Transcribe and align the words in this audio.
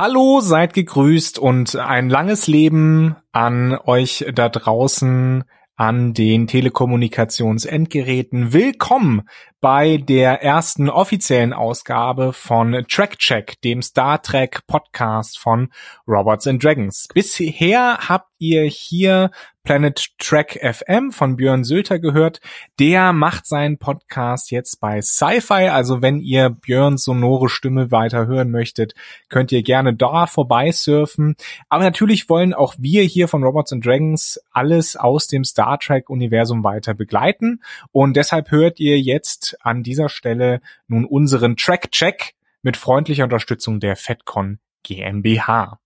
Hallo, 0.00 0.40
seid 0.40 0.74
gegrüßt 0.74 1.40
und 1.40 1.74
ein 1.74 2.08
langes 2.08 2.46
Leben 2.46 3.16
an 3.32 3.76
euch 3.84 4.24
da 4.32 4.48
draußen 4.48 5.42
an 5.74 6.14
den 6.14 6.46
Telekommunikationsendgeräten. 6.46 8.52
Willkommen 8.52 9.22
bei 9.60 9.96
der 9.96 10.42
ersten 10.42 10.88
offiziellen 10.88 11.52
Ausgabe 11.52 12.32
von 12.32 12.84
Track 12.88 13.18
Check, 13.18 13.60
dem 13.62 13.82
Star 13.82 14.22
Trek 14.22 14.66
Podcast 14.66 15.38
von 15.38 15.70
Robots 16.06 16.46
and 16.46 16.62
Dragons. 16.62 17.08
Bisher 17.12 17.98
habt 18.08 18.30
ihr 18.38 18.62
hier 18.64 19.30
Planet 19.68 20.16
Track 20.18 20.58
FM 20.62 21.12
von 21.12 21.36
Björn 21.36 21.62
Sülter 21.62 21.98
gehört. 21.98 22.40
Der 22.78 23.12
macht 23.12 23.46
seinen 23.46 23.76
Podcast 23.76 24.50
jetzt 24.50 24.80
bei 24.80 25.02
Sci-Fi. 25.02 25.68
Also 25.68 26.00
wenn 26.00 26.20
ihr 26.20 26.48
Björns 26.48 27.04
sonore 27.04 27.50
Stimme 27.50 27.90
weiter 27.90 28.26
hören 28.26 28.50
möchtet, 28.50 28.94
könnt 29.28 29.52
ihr 29.52 29.62
gerne 29.62 29.92
da 29.92 30.26
vorbeisurfen. 30.26 31.36
Aber 31.68 31.84
natürlich 31.84 32.30
wollen 32.30 32.54
auch 32.54 32.76
wir 32.78 33.02
hier 33.02 33.28
von 33.28 33.44
Robots 33.44 33.72
and 33.72 33.84
Dragons 33.84 34.40
alles 34.52 34.96
aus 34.96 35.26
dem 35.26 35.44
Star 35.44 35.78
Trek 35.78 36.08
Universum 36.08 36.64
weiter 36.64 36.94
begleiten. 36.94 37.60
Und 37.92 38.16
deshalb 38.16 38.50
hört 38.50 38.80
ihr 38.80 38.98
jetzt 38.98 39.47
an 39.60 39.82
dieser 39.82 40.08
Stelle 40.08 40.60
nun 40.86 41.04
unseren 41.04 41.56
Track 41.56 41.90
Check 41.92 42.34
mit 42.62 42.76
freundlicher 42.76 43.24
Unterstützung 43.24 43.80
der 43.80 43.96
FedCon 43.96 44.58
GmbH. 44.82 45.78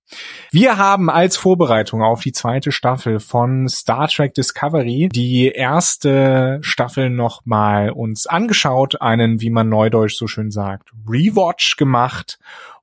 Wir 0.51 0.77
haben 0.77 1.09
als 1.09 1.37
Vorbereitung 1.37 2.03
auf 2.03 2.21
die 2.21 2.33
zweite 2.33 2.71
Staffel 2.71 3.19
von 3.19 3.69
Star 3.69 4.09
Trek 4.09 4.35
Discovery 4.35 5.09
die 5.11 5.49
erste 5.49 6.59
Staffel 6.63 7.09
nochmal 7.09 7.91
uns 7.91 8.27
angeschaut, 8.27 9.01
einen, 9.01 9.41
wie 9.41 9.51
man 9.51 9.69
neudeutsch 9.69 10.17
so 10.17 10.27
schön 10.27 10.51
sagt, 10.51 10.91
Rewatch 11.09 11.77
gemacht 11.77 12.39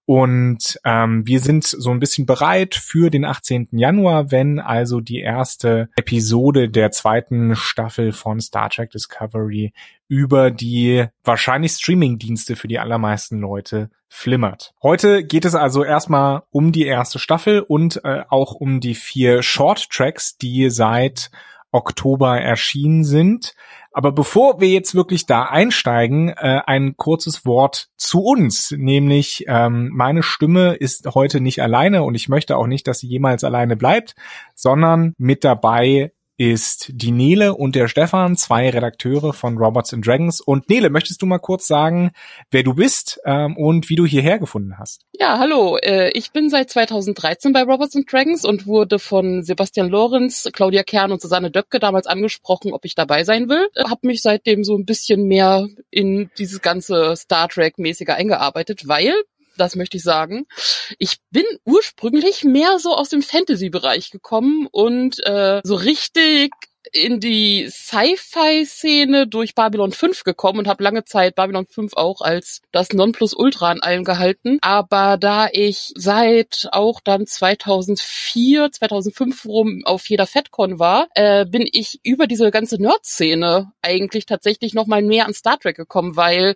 und 0.10 0.80
ähm, 0.86 1.28
wir 1.28 1.40
sind 1.40 1.66
so 1.66 1.92
ein 1.92 2.00
bisschen 2.00 2.26
bereit 2.26 2.74
für 2.74 3.12
den 3.12 3.26
18. 3.26 3.68
Januar, 3.74 4.32
wenn 4.32 4.60
also 4.60 5.02
die 5.02 5.20
erste 5.20 5.90
Episode 5.96 6.68
der 6.68 6.90
zweiten 6.90 7.56
Staffel 7.56 8.12
von 8.12 8.42
Star 8.42 8.72
Trek 8.72 8.90
Discovery 8.90 9.72
über 10.08 10.50
die 10.50 11.06
wahrscheinlich 11.24 11.74
Streaming-Dienste 11.74 12.56
für 12.56 12.68
die 12.68 12.80
allermeisten 12.80 13.38
Leute 13.38 13.92
flimmert. 14.08 14.74
Heute 14.82 15.24
geht 15.24 15.46
es 15.46 15.54
also 15.54 15.84
erstmal 15.84 16.42
um 16.50 16.72
die 16.72 16.88
erste 16.88 17.20
Staffel 17.20 17.60
und 17.60 18.04
äh, 18.04 18.24
auch 18.30 18.56
um 18.56 18.80
die 18.80 18.96
vier 18.96 19.44
Short 19.44 19.92
Tracks, 19.92 20.38
die 20.38 20.72
seit 20.72 21.30
Oktober 21.72 22.42
erschienen 22.42 23.04
sind. 23.04 23.54
Aber 24.00 24.14
bevor 24.14 24.62
wir 24.62 24.70
jetzt 24.70 24.96
wirklich 24.96 25.26
da 25.26 25.44
einsteigen, 25.44 26.30
äh, 26.30 26.62
ein 26.66 26.96
kurzes 26.96 27.46
Wort 27.46 27.90
zu 27.98 28.24
uns, 28.24 28.72
nämlich 28.72 29.44
ähm, 29.50 29.90
meine 29.94 30.24
Stimme 30.24 30.76
ist 30.76 31.14
heute 31.16 31.42
nicht 31.42 31.62
alleine 31.62 32.04
und 32.04 32.16
ich 32.16 32.30
möchte 32.30 32.56
auch 32.56 32.66
nicht, 32.66 32.88
dass 32.88 33.00
sie 33.00 33.08
jemals 33.08 33.44
alleine 33.44 33.76
bleibt, 33.76 34.16
sondern 34.56 35.16
mit 35.18 35.44
dabei 35.44 36.14
ist 36.40 36.92
die 36.94 37.12
Nele 37.12 37.54
und 37.54 37.76
der 37.76 37.90
Stefan, 37.90 38.38
zwei 38.38 38.70
Redakteure 38.70 39.34
von 39.34 39.58
Robots 39.58 39.94
and 39.94 40.08
Dragons. 40.08 40.40
Und 40.40 40.70
Nele, 40.70 40.90
möchtest 40.90 41.22
du 41.22 41.26
mal 41.26 41.38
kurz 41.38 41.68
sagen, 41.68 42.12
wer 42.50 42.64
du 42.64 42.74
bist 42.74 43.20
ähm, 43.26 43.58
und 43.58 43.90
wie 43.90 43.98
du 43.98 44.06
hierher 44.06 44.40
gefunden 44.40 44.80
hast? 44.80 45.02
Ja, 45.12 45.38
hallo. 45.38 45.78
Äh, 45.78 46.12
ich 46.12 46.32
bin 46.32 46.50
seit 46.50 46.70
2013 46.70 47.52
bei 47.52 47.64
Robots 47.64 47.94
and 47.98 48.12
Dragons 48.12 48.46
und 48.46 48.68
wurde 48.68 49.00
von 49.00 49.44
Sebastian 49.44 49.90
Lorenz, 49.90 50.48
Claudia 50.54 50.84
Kern 50.84 51.12
und 51.12 51.22
Susanne 51.22 51.52
Döpke 51.52 51.78
damals 51.78 52.08
angesprochen, 52.08 52.72
ob 52.72 52.86
ich 52.86 52.96
dabei 52.96 53.26
sein 53.26 53.50
will. 53.50 53.68
Äh, 53.76 53.84
hab 53.90 54.06
mich 54.06 54.22
seitdem 54.22 54.64
so 54.64 54.78
ein 54.78 54.86
bisschen 54.86 55.28
mehr 55.28 55.68
in 55.92 56.32
dieses 56.38 56.62
ganze 56.62 57.18
Star 57.18 57.50
Trek-mäßige 57.50 58.12
eingearbeitet, 58.12 58.88
weil 58.88 59.14
das 59.60 59.76
möchte 59.76 59.98
ich 59.98 60.04
sagen. 60.04 60.46
Ich 60.98 61.18
bin 61.32 61.46
ursprünglich 61.66 62.44
mehr 62.44 62.80
so 62.80 62.96
aus 62.96 63.10
dem 63.10 63.22
Fantasy-Bereich 63.22 64.12
gekommen 64.12 64.68
und 64.72 65.26
äh, 65.26 65.62
so 65.64 65.76
richtig 65.76 66.52
in 66.92 67.20
die 67.20 67.68
Sci-Fi-Szene 67.70 69.28
durch 69.28 69.54
Babylon 69.56 69.92
5 69.92 70.24
gekommen 70.24 70.60
und 70.60 70.68
habe 70.68 70.84
lange 70.84 71.04
Zeit 71.06 71.36
Babylon 71.36 71.68
5 71.68 71.94
auch 71.94 72.22
als 72.22 72.62
das 72.72 72.94
Nonplusultra 72.94 73.72
an 73.72 73.82
allem 73.82 74.04
gehalten. 74.04 74.58
Aber 74.62 75.18
da 75.18 75.48
ich 75.52 75.92
seit 75.96 76.68
auch 76.72 77.02
dann 77.02 77.28
2004, 77.28 78.72
2005 78.72 79.46
rum 79.46 79.82
auf 79.86 80.10
jeder 80.10 80.26
FedCon 80.26 80.80
war, 80.80 81.08
äh, 81.16 81.46
bin 81.46 81.68
ich 81.72 82.00
über 82.04 82.28
diese 82.28 82.50
ganze 82.52 82.82
Nerd-Szene 82.82 83.72
eigentlich 83.82 84.26
tatsächlich 84.26 84.74
nochmal 84.74 85.02
mehr 85.02 85.26
an 85.26 85.34
Star 85.34 85.60
Trek 85.60 85.76
gekommen, 85.76 86.16
weil 86.16 86.56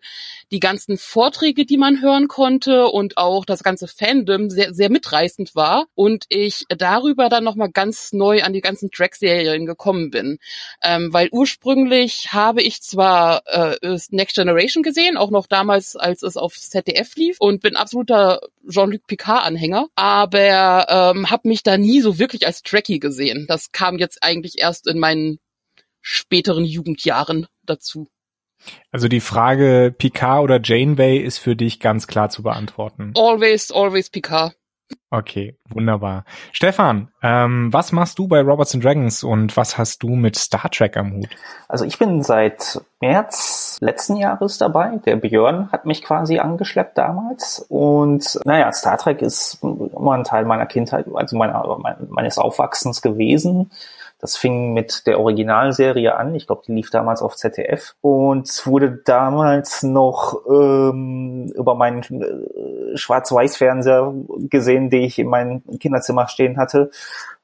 die 0.52 0.60
ganzen 0.60 0.98
Vorträge, 0.98 1.66
die 1.66 1.78
man 1.78 2.02
hören 2.02 2.28
konnte 2.28 2.88
und 2.88 3.18
auch 3.18 3.46
das 3.46 3.64
ganze 3.64 3.88
Fandom 3.88 4.50
sehr, 4.50 4.74
sehr 4.74 4.90
mitreißend 4.90 5.56
war 5.56 5.86
und 5.96 6.26
ich 6.30 6.66
darüber 6.70 7.30
dann 7.30 7.44
nochmal 7.44 7.72
ganz 7.72 8.14
neu 8.14 8.44
an 8.44 8.54
die 8.54 8.62
ganzen 8.62 8.90
Track-Serien 8.92 9.66
gekommen 9.66 10.13
bin. 10.14 10.38
Ähm, 10.82 11.12
weil 11.12 11.28
ursprünglich 11.32 12.32
habe 12.32 12.62
ich 12.62 12.82
zwar 12.82 13.44
äh, 13.48 13.98
Next 14.12 14.36
Generation 14.36 14.84
gesehen, 14.84 15.18
auch 15.18 15.32
noch 15.32 15.48
damals, 15.48 15.96
als 15.96 16.24
es 16.24 16.38
auf 16.38 16.56
ZDF 16.56 17.16
lief 17.16 17.38
und 17.40 17.62
bin 17.62 17.76
absoluter 17.76 18.40
Jean-Luc 18.70 19.06
Picard-Anhänger, 19.08 19.88
aber 19.96 20.86
ähm, 20.90 21.30
habe 21.30 21.48
mich 21.50 21.64
da 21.64 21.78
nie 21.78 22.00
so 22.00 22.20
wirklich 22.20 22.46
als 22.46 22.62
Trekkie 22.62 23.00
gesehen. 23.00 23.46
Das 23.48 23.72
kam 23.72 23.98
jetzt 23.98 24.24
eigentlich 24.24 24.60
erst 24.60 24.88
in 24.88 25.00
meinen 25.00 25.40
späteren 26.02 26.64
Jugendjahren 26.64 27.48
dazu. 27.64 28.08
Also 28.92 29.08
die 29.08 29.20
Frage 29.20 29.94
Picard 29.98 30.44
oder 30.44 30.62
Janeway 30.64 31.18
ist 31.18 31.38
für 31.38 31.56
dich 31.56 31.80
ganz 31.80 32.08
klar 32.08 32.30
zu 32.30 32.44
beantworten. 32.44 33.14
Always, 33.18 33.72
always 33.72 34.10
Picard. 34.10 34.56
Okay, 35.10 35.58
wunderbar. 35.70 36.26
Stefan, 36.52 37.10
ähm, 37.22 37.72
was 37.72 37.92
machst 37.92 38.18
du 38.18 38.28
bei 38.28 38.42
Robots 38.42 38.74
and 38.74 38.84
Dragons 38.84 39.24
und 39.24 39.56
was 39.56 39.78
hast 39.78 40.02
du 40.02 40.10
mit 40.10 40.36
Star 40.36 40.72
Trek 40.72 40.98
am 40.98 41.14
Hut? 41.14 41.30
Also 41.68 41.86
ich 41.86 42.00
bin 42.00 42.24
seit 42.24 42.82
März 43.00 43.78
letzten 43.80 44.16
Jahres 44.16 44.58
dabei. 44.58 45.00
Der 45.06 45.18
Björn 45.18 45.72
hat 45.72 45.86
mich 45.86 46.04
quasi 46.04 46.40
angeschleppt 46.40 46.98
damals. 46.98 47.64
Und 47.70 48.40
naja, 48.46 48.72
Star 48.72 48.98
Trek 48.98 49.22
ist 49.22 49.60
immer 49.62 50.14
ein 50.14 50.24
Teil 50.24 50.46
meiner 50.46 50.66
Kindheit, 50.66 51.06
also 51.14 51.38
meiner, 51.38 51.78
meines 52.10 52.40
Aufwachsens 52.40 53.04
gewesen. 53.04 53.70
Das 54.24 54.38
fing 54.38 54.72
mit 54.72 55.06
der 55.06 55.20
Originalserie 55.20 56.16
an. 56.16 56.34
Ich 56.34 56.48
glaube, 56.48 56.62
die 56.66 56.72
lief 56.72 56.90
damals 56.90 57.22
auf 57.22 57.36
ZDF 57.36 57.94
und 58.00 58.66
wurde 58.66 59.02
damals 59.04 59.84
noch 59.84 60.46
ähm, 60.50 61.52
über 61.54 61.76
meinen 61.76 62.04
äh, 62.22 62.96
Schwarz-Weiß-Fernseher 62.96 64.14
gesehen, 64.50 64.90
den 64.90 65.04
ich 65.04 65.20
in 65.20 65.28
meinem 65.28 65.62
Kinderzimmer 65.78 66.30
stehen 66.30 66.56
hatte. 66.56 66.90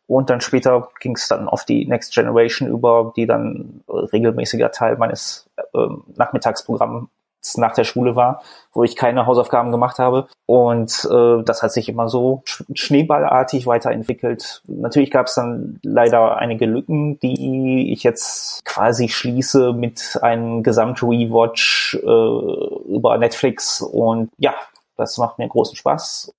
Und 0.07 0.29
dann 0.29 0.39
später 0.39 0.87
ging 1.01 1.17
es 1.17 1.27
dann 1.27 1.49
auf 1.49 1.65
die 1.65 1.85
Next 1.85 2.13
Generation 2.13 2.69
über, 2.69 3.11
die 3.13 3.25
dann 3.25 3.81
regelmäßiger 3.89 4.71
Teil 4.71 4.95
meines 4.95 5.49
äh, 5.73 5.85
Nachmittagsprogramms 6.15 7.09
nach 7.55 7.73
der 7.73 7.83
Schule 7.83 8.15
war, 8.15 8.41
wo 8.73 8.83
ich 8.83 8.95
keine 8.95 9.25
Hausaufgaben 9.25 9.71
gemacht 9.71 9.99
habe. 9.99 10.27
Und 10.45 11.07
äh, 11.11 11.43
das 11.43 11.63
hat 11.63 11.71
sich 11.71 11.89
immer 11.89 12.09
so 12.09 12.43
schneeballartig 12.73 13.67
weiterentwickelt. 13.67 14.61
Natürlich 14.67 15.11
gab 15.11 15.27
es 15.27 15.35
dann 15.35 15.79
leider 15.83 16.37
einige 16.37 16.65
Lücken, 16.65 17.19
die 17.19 17.91
ich 17.91 18.03
jetzt 18.03 18.63
quasi 18.65 19.09
schließe 19.09 19.73
mit 19.73 20.19
einem 20.21 20.63
Gesamt-Rewatch 20.63 21.99
äh, 22.01 22.93
über 22.93 23.17
Netflix. 23.17 23.81
Und 23.81 24.29
ja, 24.37 24.53
das 24.97 25.17
macht 25.17 25.39
mir 25.39 25.47
großen 25.47 25.77
Spaß. 25.77 26.33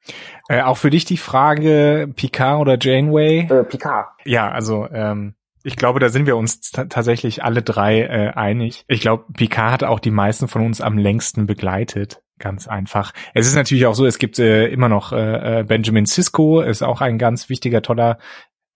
Äh, 0.48 0.62
auch 0.62 0.76
für 0.76 0.90
dich 0.90 1.04
die 1.06 1.16
Frage 1.16 2.12
Picard 2.14 2.60
oder 2.60 2.76
Janeway? 2.78 3.48
Äh, 3.50 3.64
Picard. 3.64 4.08
Ja, 4.24 4.50
also 4.50 4.86
ähm, 4.92 5.34
ich 5.62 5.76
glaube, 5.76 6.00
da 6.00 6.08
sind 6.08 6.26
wir 6.26 6.36
uns 6.36 6.70
tatsächlich 6.70 7.44
alle 7.44 7.62
drei 7.62 8.02
äh, 8.02 8.32
einig. 8.34 8.84
Ich 8.88 9.00
glaube, 9.00 9.24
Picard 9.32 9.72
hat 9.72 9.84
auch 9.84 10.00
die 10.00 10.10
meisten 10.10 10.48
von 10.48 10.64
uns 10.64 10.80
am 10.80 10.98
längsten 10.98 11.46
begleitet. 11.46 12.22
Ganz 12.38 12.68
einfach. 12.68 13.12
Es 13.34 13.46
ist 13.46 13.54
natürlich 13.54 13.86
auch 13.86 13.94
so, 13.94 14.06
es 14.06 14.18
gibt 14.18 14.38
äh, 14.38 14.66
immer 14.68 14.88
noch 14.88 15.12
äh, 15.12 15.60
äh 15.60 15.62
Benjamin 15.62 16.06
Sisko, 16.06 16.62
ist 16.62 16.82
auch 16.82 17.02
ein 17.02 17.18
ganz 17.18 17.50
wichtiger, 17.50 17.82
toller. 17.82 18.18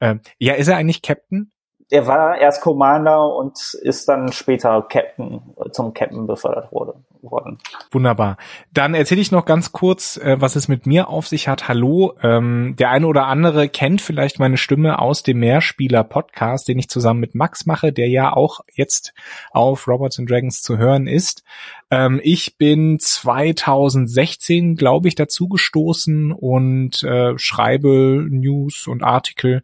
Äh, 0.00 0.16
ja, 0.38 0.54
ist 0.54 0.68
er 0.68 0.76
eigentlich 0.76 1.00
Captain? 1.00 1.50
Er 1.90 2.06
war 2.06 2.38
erst 2.38 2.60
Commander 2.60 3.34
und 3.34 3.58
ist 3.82 4.08
dann 4.08 4.32
später 4.32 4.82
Captain, 4.82 5.40
zum 5.72 5.94
Captain 5.94 6.26
befördert 6.26 6.72
wurde 6.72 6.94
worden. 7.30 7.58
Wunderbar. 7.90 8.36
Dann 8.72 8.94
erzähle 8.94 9.20
ich 9.20 9.32
noch 9.32 9.44
ganz 9.44 9.72
kurz, 9.72 10.16
äh, 10.16 10.36
was 10.40 10.56
es 10.56 10.68
mit 10.68 10.86
mir 10.86 11.08
auf 11.08 11.26
sich 11.26 11.48
hat. 11.48 11.68
Hallo, 11.68 12.14
ähm, 12.22 12.74
der 12.78 12.90
eine 12.90 13.06
oder 13.06 13.26
andere 13.26 13.68
kennt 13.68 14.00
vielleicht 14.00 14.38
meine 14.38 14.56
Stimme 14.56 14.98
aus 14.98 15.22
dem 15.22 15.38
Mehrspieler-Podcast, 15.38 16.68
den 16.68 16.78
ich 16.78 16.88
zusammen 16.88 17.20
mit 17.20 17.34
Max 17.34 17.66
mache, 17.66 17.92
der 17.92 18.08
ja 18.08 18.32
auch 18.32 18.60
jetzt 18.72 19.14
auf 19.50 19.88
Robots 19.88 20.18
and 20.18 20.30
Dragons 20.30 20.62
zu 20.62 20.78
hören 20.78 21.06
ist. 21.06 21.42
Ähm, 21.90 22.20
ich 22.22 22.56
bin 22.56 22.98
2016, 22.98 24.74
glaube 24.74 25.08
ich, 25.08 25.14
dazugestoßen 25.14 26.32
und 26.32 27.02
äh, 27.04 27.38
schreibe 27.38 28.26
News 28.28 28.86
und 28.86 29.02
Artikel 29.02 29.62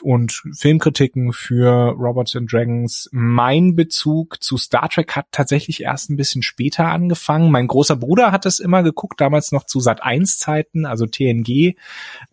und 0.00 0.42
Filmkritiken 0.52 1.32
für 1.32 1.90
Robots 1.90 2.36
and 2.36 2.50
Dragons. 2.52 3.08
Mein 3.12 3.76
Bezug 3.76 4.42
zu 4.42 4.56
Star 4.56 4.88
Trek 4.88 5.14
hat 5.14 5.26
tatsächlich 5.30 5.82
erst 5.82 6.10
ein 6.10 6.16
bisschen 6.16 6.42
später 6.42 6.87
Jahr 6.88 6.94
angefangen. 6.94 7.50
Mein 7.50 7.66
großer 7.66 7.96
Bruder 7.96 8.32
hat 8.32 8.46
es 8.46 8.60
immer 8.60 8.82
geguckt, 8.82 9.20
damals 9.20 9.52
noch 9.52 9.64
zu 9.64 9.80
Sat 9.80 10.02
1 10.02 10.38
Zeiten, 10.38 10.86
also 10.86 11.06
TNG. 11.06 11.76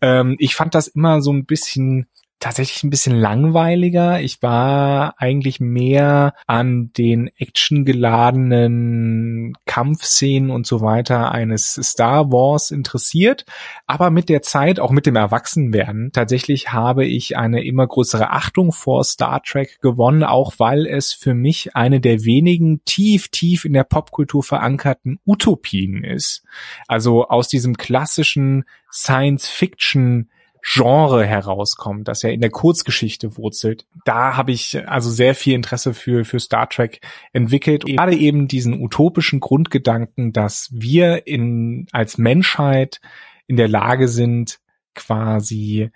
Ähm, 0.00 0.36
ich 0.38 0.54
fand 0.54 0.74
das 0.74 0.88
immer 0.88 1.20
so 1.20 1.32
ein 1.32 1.46
bisschen 1.46 2.08
tatsächlich 2.38 2.84
ein 2.84 2.90
bisschen 2.90 3.16
langweiliger. 3.16 4.20
Ich 4.20 4.42
war 4.42 5.14
eigentlich 5.18 5.58
mehr 5.58 6.34
an 6.46 6.92
den 6.92 7.30
actiongeladenen 7.36 9.54
Kampfszenen 9.64 10.50
und 10.50 10.66
so 10.66 10.82
weiter 10.82 11.32
eines 11.32 11.80
Star 11.82 12.30
Wars 12.30 12.70
interessiert. 12.70 13.46
Aber 13.86 14.10
mit 14.10 14.28
der 14.28 14.42
Zeit, 14.42 14.80
auch 14.80 14.90
mit 14.90 15.06
dem 15.06 15.16
Erwachsenwerden, 15.16 16.10
tatsächlich 16.12 16.72
habe 16.72 17.06
ich 17.06 17.38
eine 17.38 17.64
immer 17.64 17.86
größere 17.86 18.30
Achtung 18.30 18.72
vor 18.72 19.02
Star 19.04 19.42
Trek 19.42 19.80
gewonnen, 19.80 20.22
auch 20.22 20.52
weil 20.58 20.84
es 20.86 21.14
für 21.14 21.32
mich 21.34 21.74
eine 21.74 22.00
der 22.00 22.24
wenigen 22.24 22.84
tief, 22.84 23.28
tief 23.28 23.64
in 23.64 23.72
der 23.72 23.84
Popkultur 23.84 24.42
verankerten 24.42 25.20
Utopien 25.24 26.04
ist. 26.04 26.44
Also 26.86 27.28
aus 27.28 27.48
diesem 27.48 27.78
klassischen 27.78 28.64
Science 28.90 29.48
Fiction 29.48 30.28
Genre 30.68 31.24
herauskommt, 31.24 32.08
das 32.08 32.22
ja 32.22 32.30
in 32.30 32.40
der 32.40 32.50
Kurzgeschichte 32.50 33.36
wurzelt. 33.36 33.86
Da 34.04 34.36
habe 34.36 34.50
ich 34.50 34.88
also 34.88 35.10
sehr 35.10 35.36
viel 35.36 35.54
Interesse 35.54 35.94
für, 35.94 36.24
für 36.24 36.40
Star 36.40 36.68
Trek 36.68 37.00
entwickelt. 37.32 37.84
Gerade 37.84 38.16
eben 38.16 38.48
diesen 38.48 38.82
utopischen 38.82 39.38
Grundgedanken, 39.38 40.32
dass 40.32 40.68
wir 40.72 41.28
in, 41.28 41.86
als 41.92 42.18
Menschheit 42.18 43.00
in 43.46 43.56
der 43.56 43.68
Lage 43.68 44.08
sind, 44.08 44.58
quasi 44.96 45.90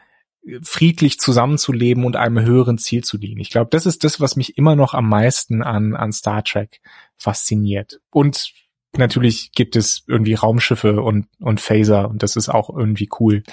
friedlich 0.63 1.19
zusammenzuleben 1.19 2.05
und 2.05 2.15
einem 2.15 2.41
höheren 2.41 2.79
Ziel 2.79 3.03
zu 3.03 3.19
dienen. 3.19 3.41
Ich 3.41 3.51
glaube, 3.51 3.71
das 3.73 3.87
ist 3.87 4.05
das, 4.05 4.21
was 4.21 4.37
mich 4.37 4.57
immer 4.57 4.77
noch 4.77 4.95
am 4.95 5.09
meisten 5.09 5.63
an, 5.63 5.97
an 5.97 6.13
Star 6.13 6.45
Trek 6.45 6.81
fasziniert. 7.17 8.01
Und 8.11 8.53
Natürlich 8.97 9.53
gibt 9.53 9.77
es 9.77 10.03
irgendwie 10.09 10.35
Raumschiffe 10.35 11.01
und, 11.01 11.29
und 11.39 11.61
Phaser 11.61 12.11
und 12.11 12.25
das 12.25 12.35
ist 12.35 12.49
auch 12.49 12.71
irgendwie 12.71 13.09
cool. 13.21 13.45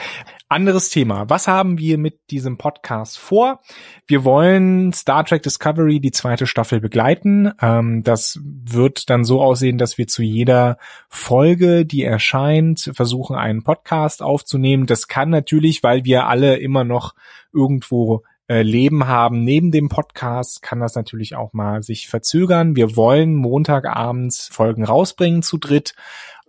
Anderes 0.50 0.90
Thema. 0.90 1.30
Was 1.30 1.48
haben 1.48 1.78
wir 1.78 2.00
mit 2.00 2.32
diesem 2.32 2.58
Podcast 2.58 3.20
vor? 3.20 3.62
Wir 4.08 4.24
wollen 4.24 4.94
Star 4.94 5.24
Trek 5.26 5.44
Discovery 5.44 6.00
die 6.00 6.12
zweite 6.12 6.48
Staffel 6.48 6.80
begleiten. 6.80 7.52
Ähm, 7.62 8.02
das 8.02 8.40
wird 8.42 9.12
dann 9.12 9.26
so 9.26 9.42
aussehen, 9.42 9.78
dass 9.78 10.00
wir 10.00 10.08
zu 10.08 10.24
jeder 10.24 10.80
Folge, 11.08 11.86
die 11.86 12.04
erscheint, 12.04 12.90
versuchen, 12.96 13.36
einen 13.36 13.64
Podcast 13.64 14.24
aufzunehmen. 14.24 14.88
Das 14.88 15.08
kann 15.08 15.30
natürlich, 15.30 15.84
weil 15.84 16.04
wir 16.04 16.26
alle 16.26 16.58
immer 16.58 16.84
noch 16.84 17.14
irgendwo 17.54 18.24
äh, 18.48 18.62
Leben 18.62 19.08
haben 19.08 19.44
neben 19.44 19.72
dem 19.72 19.90
Podcast, 19.90 20.62
kann 20.62 20.80
das 20.80 20.96
natürlich 20.96 21.36
auch 21.36 21.54
mal 21.54 21.84
sich 21.84 22.08
verzögern. 22.08 22.76
Wir 22.76 22.96
wollen 22.96 23.36
Montagabends 23.36 24.50
Folgen 24.52 24.84
rausbringen 24.84 25.44
zu 25.44 25.58
dritt. 25.58 25.96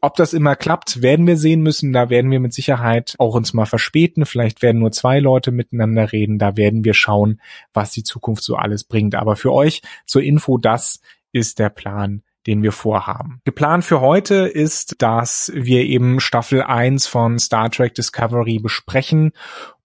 Ob 0.00 0.14
das 0.14 0.32
immer 0.32 0.54
klappt, 0.54 1.02
werden 1.02 1.26
wir 1.26 1.36
sehen 1.36 1.60
müssen. 1.60 1.92
Da 1.92 2.08
werden 2.08 2.30
wir 2.30 2.38
mit 2.38 2.54
Sicherheit 2.54 3.16
auch 3.18 3.34
uns 3.34 3.52
mal 3.52 3.66
verspäten. 3.66 4.26
Vielleicht 4.26 4.62
werden 4.62 4.78
nur 4.78 4.92
zwei 4.92 5.18
Leute 5.18 5.50
miteinander 5.50 6.12
reden. 6.12 6.38
Da 6.38 6.56
werden 6.56 6.84
wir 6.84 6.94
schauen, 6.94 7.40
was 7.72 7.90
die 7.90 8.04
Zukunft 8.04 8.44
so 8.44 8.54
alles 8.54 8.84
bringt. 8.84 9.16
Aber 9.16 9.34
für 9.34 9.52
euch 9.52 9.82
zur 10.06 10.22
Info, 10.22 10.56
das 10.56 11.00
ist 11.32 11.58
der 11.58 11.70
Plan 11.70 12.22
den 12.46 12.62
wir 12.62 12.72
vorhaben. 12.72 13.42
Geplant 13.44 13.84
für 13.84 14.00
heute 14.00 14.46
ist, 14.46 15.02
dass 15.02 15.52
wir 15.54 15.82
eben 15.82 16.18
Staffel 16.18 16.62
1 16.62 17.06
von 17.06 17.38
Star 17.38 17.70
Trek 17.70 17.94
Discovery 17.94 18.58
besprechen 18.58 19.32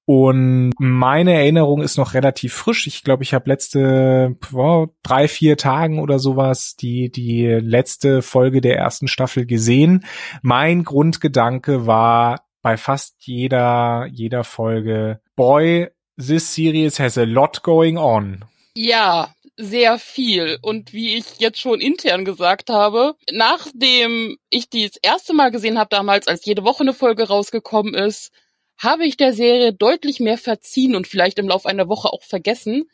und 0.06 0.74
meine 0.78 1.34
Erinnerung 1.34 1.82
ist 1.82 1.98
noch 1.98 2.14
relativ 2.14 2.54
frisch. 2.54 2.88
Ich 2.88 3.04
glaube, 3.04 3.24
ich 3.24 3.34
habe 3.34 3.50
letzte 3.50 4.36
oh, 4.54 4.88
drei, 5.02 5.30
vier 5.30 5.56
Tagen 5.56 6.00
oder 6.00 6.20
sowas 6.20 6.76
die, 6.76 7.10
die 7.10 7.46
letzte 7.46 8.22
Folge 8.22 8.60
der 8.60 8.78
ersten 8.78 9.08
Staffel 9.08 9.46
gesehen. 9.46 10.06
Mein 10.42 10.84
Grundgedanke 10.84 11.88
war 11.88 12.46
bei 12.62 12.76
fast 12.76 13.16
jeder, 13.20 14.08
jeder 14.12 14.44
Folge, 14.44 15.22
boy, 15.36 15.90
this 16.18 16.54
series 16.54 17.00
has 17.00 17.18
a 17.18 17.24
lot 17.24 17.64
going 17.64 17.98
on. 17.98 18.44
Ja, 18.76 19.34
sehr 19.56 20.00
viel. 20.00 20.58
Und 20.62 20.92
wie 20.92 21.16
ich 21.16 21.40
jetzt 21.40 21.60
schon 21.60 21.80
intern 21.80 22.26
gesagt 22.26 22.70
habe, 22.70 23.16
nachdem 23.32 24.38
ich 24.50 24.70
die 24.70 24.88
das 24.88 24.98
erste 25.02 25.34
Mal 25.34 25.52
gesehen 25.52 25.78
habe, 25.78 25.90
damals, 25.90 26.28
als 26.28 26.46
jede 26.46 26.64
Woche 26.64 26.82
eine 26.82 26.94
Folge 26.94 27.28
rausgekommen 27.28 27.94
ist, 27.94 28.32
habe 28.78 29.06
ich 29.06 29.18
der 29.18 29.34
Serie 29.34 29.74
deutlich 29.74 30.20
mehr 30.20 30.38
verziehen 30.38 30.96
und 30.96 31.08
vielleicht 31.08 31.40
im 31.40 31.48
Laufe 31.48 31.70
einer 31.70 31.88
Woche 31.88 32.10
auch 32.10 32.24
vergessen. 32.24 32.90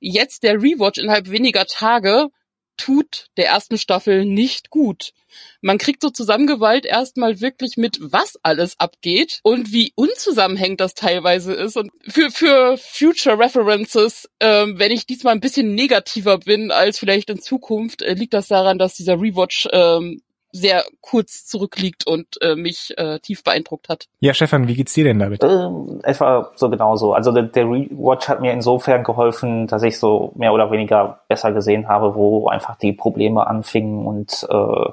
Jetzt 0.00 0.42
der 0.42 0.62
Rewatch 0.62 0.98
innerhalb 0.98 1.30
weniger 1.30 1.66
Tage 1.66 2.28
tut 2.76 3.26
der 3.36 3.46
ersten 3.46 3.78
Staffel 3.78 4.24
nicht 4.24 4.70
gut. 4.70 5.12
Man 5.60 5.78
kriegt 5.78 6.02
so 6.02 6.10
zusammengewalt 6.10 6.86
erstmal 6.86 7.40
wirklich 7.40 7.76
mit, 7.76 7.98
was 8.00 8.38
alles 8.42 8.78
abgeht 8.78 9.40
und 9.42 9.72
wie 9.72 9.92
unzusammenhängend 9.96 10.80
das 10.80 10.94
teilweise 10.94 11.54
ist. 11.54 11.76
Und 11.76 11.90
für, 12.08 12.30
für 12.30 12.76
Future 12.78 13.38
References, 13.38 14.28
ähm, 14.40 14.78
wenn 14.78 14.92
ich 14.92 15.06
diesmal 15.06 15.34
ein 15.34 15.40
bisschen 15.40 15.74
negativer 15.74 16.38
bin 16.38 16.70
als 16.70 16.98
vielleicht 16.98 17.30
in 17.30 17.40
Zukunft, 17.40 18.02
äh, 18.02 18.14
liegt 18.14 18.34
das 18.34 18.48
daran, 18.48 18.78
dass 18.78 18.94
dieser 18.94 19.20
Rewatch 19.20 19.68
ähm, 19.72 20.20
sehr 20.54 20.84
kurz 21.00 21.46
zurückliegt 21.46 22.06
und 22.06 22.40
äh, 22.40 22.54
mich 22.54 22.94
äh, 22.96 23.18
tief 23.18 23.42
beeindruckt 23.42 23.88
hat. 23.88 24.06
Ja, 24.20 24.32
Stefan, 24.34 24.68
wie 24.68 24.74
geht's 24.74 24.94
dir 24.94 25.02
denn 25.02 25.18
damit? 25.18 25.42
Ähm, 25.42 25.98
etwa 26.04 26.52
so 26.54 26.70
genauso. 26.70 27.12
Also 27.12 27.32
der, 27.32 27.42
der 27.42 27.64
Rewatch 27.64 28.28
hat 28.28 28.40
mir 28.40 28.52
insofern 28.52 29.02
geholfen, 29.02 29.66
dass 29.66 29.82
ich 29.82 29.98
so 29.98 30.30
mehr 30.36 30.52
oder 30.52 30.70
weniger 30.70 31.18
besser 31.26 31.50
gesehen 31.50 31.88
habe, 31.88 32.14
wo 32.14 32.46
einfach 32.46 32.76
die 32.76 32.92
Probleme 32.92 33.44
anfingen 33.48 34.06
und 34.06 34.46
äh, 34.48 34.90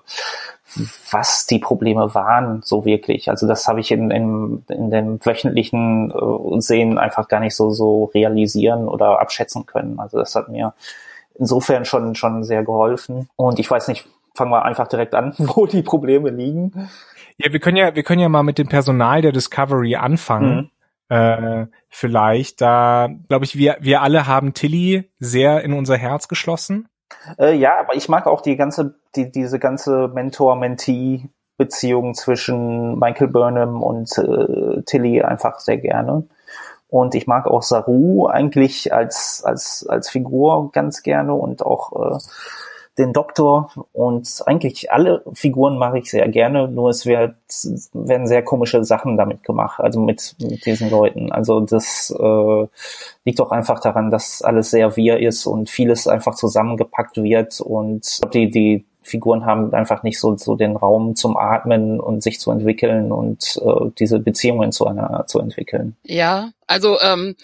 was 1.12 1.46
die 1.46 1.60
Probleme 1.60 2.16
waren, 2.16 2.62
so 2.64 2.84
wirklich. 2.84 3.30
Also 3.30 3.48
das 3.48 3.68
habe 3.68 3.82
ich 3.82 3.92
in, 3.92 4.10
in, 4.10 4.64
in 4.68 4.90
dem 4.90 5.24
wöchentlichen 5.24 6.12
äh, 6.12 6.62
Sehen 6.62 6.98
einfach 6.98 7.28
gar 7.28 7.40
nicht 7.40 7.56
so, 7.56 7.70
so 7.70 8.06
realisieren 8.16 8.88
oder 8.88 9.22
abschätzen 9.22 9.68
können. 9.68 10.00
Also 10.00 10.18
das 10.18 10.34
hat 10.34 10.50
mir 10.50 10.74
insofern 11.38 11.86
schon, 11.86 12.16
schon 12.16 12.44
sehr 12.44 12.64
geholfen. 12.64 13.30
Und 13.36 13.60
ich 13.60 13.70
weiß 13.70 13.88
nicht, 13.90 14.08
fangen 14.34 14.52
wir 14.52 14.66
einfach 14.66 14.88
direkt 14.88 15.16
an, 15.16 15.34
wo 15.38 15.66
die 15.66 15.84
Probleme 15.84 16.30
liegen. 16.30 16.90
Ja, 17.38 17.52
wir 17.52 17.60
können 17.60 17.78
ja, 17.78 17.96
wir 17.96 18.04
können 18.04 18.22
ja 18.22 18.30
mal 18.30 18.44
mit 18.44 18.58
dem 18.58 18.68
Personal 18.68 19.22
der 19.22 19.32
Discovery 19.32 19.96
anfangen. 19.96 20.72
Mhm. 21.10 21.16
Äh, 21.16 21.68
vielleicht, 21.90 22.62
da 22.62 23.10
glaube 23.28 23.46
ich, 23.46 23.58
wir, 23.58 23.78
wir 23.82 24.02
alle 24.02 24.28
haben 24.28 24.54
Tilly 24.54 25.12
sehr 25.20 25.64
in 25.64 25.74
unser 25.74 25.98
Herz 25.98 26.30
geschlossen. 26.30 26.88
Äh, 27.38 27.56
ja, 27.56 27.78
aber 27.80 27.96
ich 27.96 28.08
mag 28.08 28.28
auch 28.28 28.42
die 28.42 28.56
ganze, 28.56 28.96
die, 29.16 29.32
diese 29.32 29.60
ganze 29.60 30.08
Mentor-Mentee-Beziehung 30.08 32.14
zwischen 32.14 32.98
Michael 32.98 33.28
Burnham 33.28 33.84
und 33.84 34.18
äh, 34.18 34.84
Tilly 34.84 35.22
einfach 35.22 35.60
sehr 35.60 35.78
gerne. 35.78 36.24
Und 36.88 37.14
ich 37.16 37.28
mag 37.28 37.48
auch 37.48 37.62
Saru 37.62 38.28
eigentlich 38.28 38.94
als, 38.94 39.44
als, 39.46 39.86
als 39.88 40.10
Figur 40.10 40.72
ganz 40.74 41.04
gerne 41.04 41.34
und 41.34 41.66
auch 41.66 42.16
äh, 42.16 42.20
den 42.98 43.14
Doktor 43.14 43.72
und 43.94 44.44
eigentlich 44.46 44.92
alle 44.92 45.24
Figuren 45.34 45.78
mache 45.78 46.00
ich 46.00 46.12
sehr 46.12 46.28
gerne, 46.28 46.68
nur 46.68 46.90
es 46.90 47.06
wird, 47.06 47.36
werden 47.94 48.28
sehr 48.28 48.44
komische 48.44 48.84
Sachen 48.84 49.16
damit 49.16 49.44
gemacht, 49.44 49.80
also 49.80 50.00
mit, 50.02 50.36
mit 50.42 50.66
diesen 50.66 50.90
Leuten. 50.90 51.32
Also 51.32 51.62
das 51.62 52.14
äh, 52.18 52.68
liegt 53.24 53.40
auch 53.40 53.52
einfach 53.52 53.80
daran, 53.80 54.12
dass 54.12 54.42
alles 54.42 54.72
sehr 54.72 54.96
wir 54.98 55.20
ist 55.20 55.46
und 55.46 55.70
vieles 55.70 56.08
einfach 56.08 56.36
zusammengepackt 56.36 57.24
wird 57.24 57.62
und 57.62 58.20
die, 58.34 58.50
die 58.50 58.86
Figuren 59.02 59.46
haben 59.46 59.74
einfach 59.74 60.04
nicht 60.04 60.20
so, 60.20 60.38
so 60.38 60.56
den 60.56 60.76
Raum 60.76 61.16
zum 61.16 61.36
Atmen 61.36 62.00
und 62.00 62.22
sich 62.22 62.40
zu 62.40 62.52
entwickeln 62.52 63.12
und 63.12 63.60
äh, 63.64 63.90
diese 63.98 64.20
Beziehungen 64.20 64.72
zu 64.72 64.86
einer 64.86 65.26
zu 65.28 65.40
entwickeln. 65.40 65.96
Ja, 66.04 66.52
also 66.68 67.00
ähm, 67.02 67.36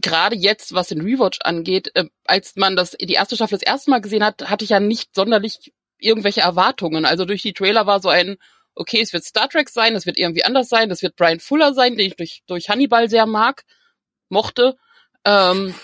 gerade 0.00 0.36
jetzt, 0.36 0.74
was 0.74 0.88
den 0.88 1.00
Rewatch 1.00 1.40
angeht, 1.42 1.90
äh, 1.94 2.04
als 2.24 2.54
man 2.56 2.76
das 2.76 2.92
die 2.92 3.12
erste 3.12 3.34
Staffel 3.34 3.58
das 3.58 3.66
erste 3.66 3.90
Mal 3.90 4.00
gesehen 4.00 4.24
hat, 4.24 4.48
hatte 4.48 4.64
ich 4.64 4.70
ja 4.70 4.80
nicht 4.80 5.14
sonderlich 5.14 5.72
irgendwelche 5.98 6.42
Erwartungen. 6.42 7.04
Also 7.04 7.24
durch 7.24 7.42
die 7.42 7.52
Trailer 7.52 7.86
war 7.86 8.00
so 8.00 8.08
ein 8.08 8.36
okay, 8.76 9.00
es 9.00 9.12
wird 9.12 9.24
Star 9.24 9.48
Trek 9.48 9.68
sein, 9.70 9.96
es 9.96 10.06
wird 10.06 10.18
irgendwie 10.18 10.44
anders 10.44 10.68
sein, 10.68 10.90
es 10.90 11.02
wird 11.02 11.16
Brian 11.16 11.40
Fuller 11.40 11.74
sein, 11.74 11.96
den 11.96 12.06
ich 12.06 12.16
durch 12.16 12.42
durch 12.46 12.68
Hannibal 12.68 13.08
sehr 13.08 13.26
mag, 13.26 13.64
mochte. 14.28 14.76
Ähm, 15.24 15.74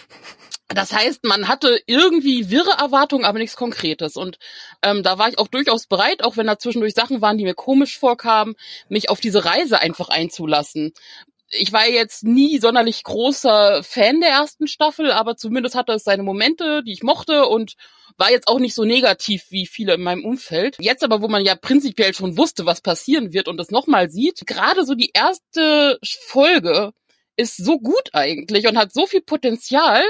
das 0.75 0.93
heißt, 0.93 1.25
man 1.25 1.49
hatte 1.49 1.81
irgendwie 1.87 2.51
wirre 2.51 2.79
Erwartungen, 2.79 3.25
aber 3.25 3.39
nichts 3.39 3.57
Konkretes. 3.57 4.17
Und 4.17 4.39
ähm, 4.83 5.03
da 5.03 5.19
war 5.19 5.29
ich 5.29 5.39
auch 5.39 5.49
durchaus 5.49 5.87
bereit, 5.87 6.23
auch 6.25 6.37
wenn 6.37 6.47
da 6.47 6.59
zwischendurch 6.59 6.95
Sachen 6.95 7.21
waren, 7.21 7.39
die 7.39 7.45
mir 7.45 7.55
komisch 7.55 7.99
vorkamen, 7.99 8.55
mich 8.89 9.11
auf 9.11 9.21
diese 9.21 9.45
Reise 9.45 9.81
einfach 9.81 10.09
einzulassen. 10.09 10.93
Ich 11.51 11.73
war 11.73 11.87
jetzt 11.87 12.25
nie 12.25 12.59
sonderlich 12.59 13.03
großer 13.05 13.83
Fan 13.83 14.21
der 14.21 14.31
ersten 14.31 14.67
Staffel, 14.67 15.13
aber 15.13 15.37
zumindest 15.37 15.75
hatte 15.75 15.93
es 15.93 16.05
seine 16.05 16.23
Momente, 16.23 16.83
die 16.83 16.93
ich 16.93 17.03
mochte 17.03 17.47
und 17.47 17.75
war 18.17 18.31
jetzt 18.31 18.49
auch 18.49 18.59
nicht 18.59 18.75
so 18.75 18.85
negativ 18.85 19.45
wie 19.51 19.67
viele 19.67 19.95
in 19.95 20.03
meinem 20.03 20.25
Umfeld. 20.25 20.77
Jetzt 20.81 21.05
aber, 21.05 21.21
wo 21.21 21.29
man 21.29 21.45
ja 21.45 21.55
prinzipiell 21.55 22.15
schon 22.15 22.37
wusste, 22.37 22.65
was 22.67 22.81
passieren 22.81 23.33
wird 23.33 23.49
und 23.49 23.61
es 23.61 23.71
nochmal 23.71 24.11
sieht, 24.11 24.47
gerade 24.47 24.85
so 24.85 24.95
die 24.95 25.11
erste 25.13 25.99
Folge 26.03 26.93
ist 27.37 27.57
so 27.57 27.79
gut 27.79 28.11
eigentlich 28.13 28.67
und 28.67 28.77
hat 28.77 28.93
so 28.93 29.07
viel 29.07 29.23
Potenzial, 29.23 30.03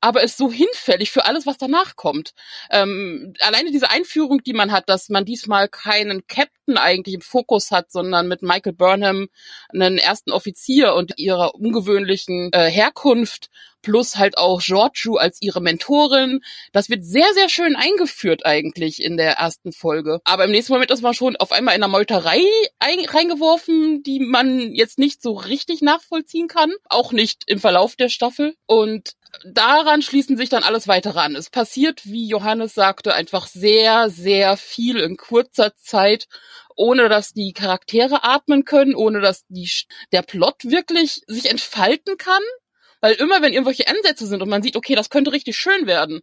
aber 0.00 0.22
ist 0.22 0.36
so 0.36 0.50
hinfällig 0.50 1.10
für 1.10 1.26
alles, 1.26 1.46
was 1.46 1.58
danach 1.58 1.96
kommt. 1.96 2.32
Ähm, 2.70 3.34
alleine 3.40 3.70
diese 3.70 3.90
Einführung, 3.90 4.42
die 4.42 4.52
man 4.52 4.72
hat, 4.72 4.88
dass 4.88 5.08
man 5.08 5.24
diesmal 5.24 5.68
keinen 5.68 6.26
Captain 6.26 6.78
eigentlich 6.78 7.14
im 7.14 7.20
Fokus 7.20 7.70
hat, 7.70 7.90
sondern 7.90 8.28
mit 8.28 8.42
Michael 8.42 8.72
Burnham 8.72 9.28
einen 9.72 9.98
ersten 9.98 10.32
Offizier 10.32 10.94
und 10.94 11.18
ihrer 11.18 11.54
ungewöhnlichen 11.54 12.50
äh, 12.52 12.70
Herkunft 12.70 13.50
plus 13.82 14.16
halt 14.16 14.38
auch 14.38 14.60
Giorgio 14.60 15.16
als 15.16 15.40
ihre 15.40 15.60
Mentorin. 15.60 16.40
Das 16.72 16.90
wird 16.90 17.04
sehr, 17.04 17.32
sehr 17.34 17.48
schön 17.48 17.76
eingeführt 17.76 18.44
eigentlich 18.44 19.02
in 19.02 19.16
der 19.16 19.32
ersten 19.34 19.72
Folge. 19.72 20.20
Aber 20.24 20.44
im 20.44 20.50
nächsten 20.50 20.72
Moment 20.72 20.90
ist 20.90 21.02
man 21.02 21.14
schon 21.14 21.36
auf 21.36 21.52
einmal 21.52 21.74
in 21.74 21.82
einer 21.82 21.90
Meuterei 21.90 22.42
reingeworfen, 22.80 24.02
die 24.02 24.20
man 24.20 24.72
jetzt 24.72 24.98
nicht 24.98 25.22
so 25.22 25.32
richtig 25.32 25.82
nachvollziehen 25.82 26.48
kann. 26.48 26.72
Auch 26.88 27.12
nicht 27.12 27.44
im 27.46 27.58
Verlauf 27.58 27.96
der 27.96 28.08
Staffel. 28.08 28.54
Und 28.66 29.14
daran 29.44 30.02
schließen 30.02 30.36
sich 30.36 30.48
dann 30.48 30.62
alles 30.62 30.88
weitere 30.88 31.18
an. 31.20 31.36
Es 31.36 31.50
passiert, 31.50 32.04
wie 32.04 32.26
Johannes 32.26 32.74
sagte, 32.74 33.14
einfach 33.14 33.46
sehr, 33.46 34.10
sehr 34.10 34.56
viel 34.56 34.98
in 34.98 35.16
kurzer 35.16 35.74
Zeit, 35.76 36.26
ohne 36.76 37.08
dass 37.08 37.32
die 37.32 37.52
Charaktere 37.52 38.24
atmen 38.24 38.64
können, 38.64 38.94
ohne 38.94 39.20
dass 39.20 39.46
die, 39.48 39.70
der 40.12 40.22
Plot 40.22 40.64
wirklich 40.64 41.22
sich 41.26 41.50
entfalten 41.50 42.16
kann. 42.16 42.42
Weil 43.00 43.14
immer, 43.14 43.40
wenn 43.42 43.52
irgendwelche 43.52 43.88
Ansätze 43.88 44.26
sind 44.26 44.42
und 44.42 44.48
man 44.48 44.62
sieht, 44.62 44.76
okay, 44.76 44.94
das 44.94 45.10
könnte 45.10 45.32
richtig 45.32 45.56
schön 45.56 45.86
werden, 45.86 46.20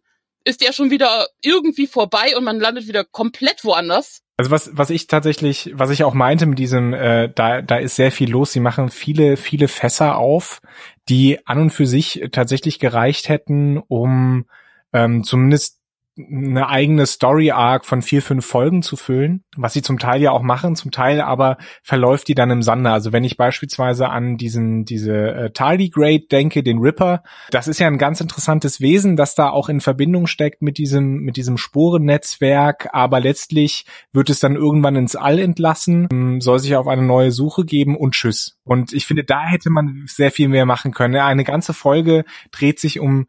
ist 0.48 0.62
der 0.62 0.72
schon 0.72 0.90
wieder 0.90 1.26
irgendwie 1.42 1.86
vorbei 1.86 2.36
und 2.36 2.44
man 2.44 2.58
landet 2.58 2.88
wieder 2.88 3.04
komplett 3.04 3.64
woanders. 3.64 4.22
Also 4.36 4.50
was, 4.50 4.70
was 4.72 4.90
ich 4.90 5.08
tatsächlich, 5.08 5.70
was 5.74 5.90
ich 5.90 6.04
auch 6.04 6.14
meinte 6.14 6.46
mit 6.46 6.58
diesem, 6.58 6.94
äh, 6.94 7.28
da, 7.34 7.60
da 7.60 7.76
ist 7.76 7.96
sehr 7.96 8.12
viel 8.12 8.30
los. 8.30 8.52
Sie 8.52 8.60
machen 8.60 8.88
viele, 8.88 9.36
viele 9.36 9.68
Fässer 9.68 10.16
auf, 10.16 10.60
die 11.08 11.44
an 11.46 11.58
und 11.58 11.70
für 11.70 11.86
sich 11.86 12.28
tatsächlich 12.32 12.78
gereicht 12.78 13.28
hätten, 13.28 13.78
um 13.78 14.46
ähm, 14.92 15.24
zumindest 15.24 15.77
eine 16.18 16.68
eigene 16.68 17.06
Story-Arc 17.06 17.86
von 17.86 18.02
vier, 18.02 18.22
fünf 18.22 18.44
Folgen 18.44 18.82
zu 18.82 18.96
füllen, 18.96 19.44
was 19.56 19.72
sie 19.72 19.82
zum 19.82 19.98
Teil 19.98 20.20
ja 20.20 20.32
auch 20.32 20.42
machen, 20.42 20.74
zum 20.74 20.90
Teil 20.90 21.20
aber 21.20 21.58
verläuft 21.82 22.28
die 22.28 22.34
dann 22.34 22.50
im 22.50 22.62
Sande. 22.62 22.90
Also 22.90 23.12
wenn 23.12 23.24
ich 23.24 23.36
beispielsweise 23.36 24.08
an 24.08 24.36
diesen, 24.36 24.84
diese 24.84 25.14
äh, 25.14 25.50
Tardigrade 25.50 26.26
denke, 26.30 26.62
den 26.62 26.78
Ripper, 26.78 27.22
das 27.50 27.68
ist 27.68 27.78
ja 27.78 27.86
ein 27.86 27.98
ganz 27.98 28.20
interessantes 28.20 28.80
Wesen, 28.80 29.16
das 29.16 29.34
da 29.34 29.50
auch 29.50 29.68
in 29.68 29.80
Verbindung 29.80 30.26
steckt 30.26 30.60
mit 30.60 30.78
diesem, 30.78 31.18
mit 31.20 31.36
diesem 31.36 31.56
Sporennetzwerk, 31.56 32.88
aber 32.92 33.20
letztlich 33.20 33.86
wird 34.12 34.30
es 34.30 34.40
dann 34.40 34.56
irgendwann 34.56 34.96
ins 34.96 35.14
All 35.14 35.38
entlassen, 35.38 36.08
ähm, 36.10 36.40
soll 36.40 36.58
sich 36.58 36.74
auf 36.74 36.88
eine 36.88 37.02
neue 37.02 37.30
Suche 37.30 37.64
geben 37.64 37.96
und 37.96 38.14
tschüss. 38.14 38.58
Und 38.64 38.92
ich 38.92 39.06
finde, 39.06 39.24
da 39.24 39.46
hätte 39.46 39.70
man 39.70 40.04
sehr 40.06 40.30
viel 40.30 40.48
mehr 40.48 40.66
machen 40.66 40.92
können. 40.92 41.16
Eine 41.16 41.44
ganze 41.44 41.72
Folge 41.72 42.24
dreht 42.50 42.80
sich 42.80 43.00
um 43.00 43.26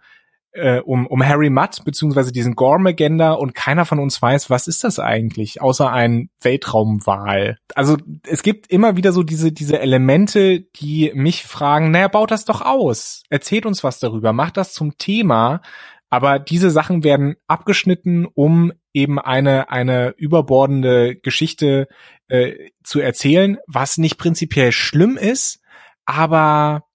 äh, 0.51 0.79
um, 0.79 1.07
um 1.07 1.25
Harry 1.25 1.49
Mudd 1.49 1.83
beziehungsweise 1.85 2.31
diesen 2.31 2.55
Gormagenda 2.55 3.33
und 3.33 3.55
keiner 3.55 3.85
von 3.85 3.99
uns 3.99 4.21
weiß, 4.21 4.49
was 4.49 4.67
ist 4.67 4.83
das 4.83 4.99
eigentlich, 4.99 5.61
außer 5.61 5.91
ein 5.91 6.29
Weltraumwahl. 6.41 7.57
Also 7.75 7.97
es 8.27 8.43
gibt 8.43 8.67
immer 8.67 8.97
wieder 8.97 9.11
so 9.11 9.23
diese, 9.23 9.51
diese 9.51 9.79
Elemente, 9.79 10.61
die 10.61 11.11
mich 11.13 11.43
fragen, 11.43 11.91
naja, 11.91 12.07
baut 12.07 12.31
das 12.31 12.45
doch 12.45 12.61
aus. 12.61 13.23
Erzählt 13.29 13.65
uns 13.65 13.83
was 13.83 13.99
darüber, 13.99 14.33
macht 14.33 14.57
das 14.57 14.73
zum 14.73 14.97
Thema. 14.97 15.61
Aber 16.09 16.39
diese 16.39 16.71
Sachen 16.71 17.03
werden 17.03 17.35
abgeschnitten, 17.47 18.25
um 18.25 18.73
eben 18.93 19.19
eine, 19.19 19.69
eine 19.69 20.15
überbordende 20.17 21.15
Geschichte 21.15 21.87
äh, 22.27 22.53
zu 22.83 22.99
erzählen, 22.99 23.59
was 23.67 23.99
nicht 23.99 24.17
prinzipiell 24.17 24.71
schlimm 24.71 25.17
ist, 25.17 25.61
aber 26.05 26.88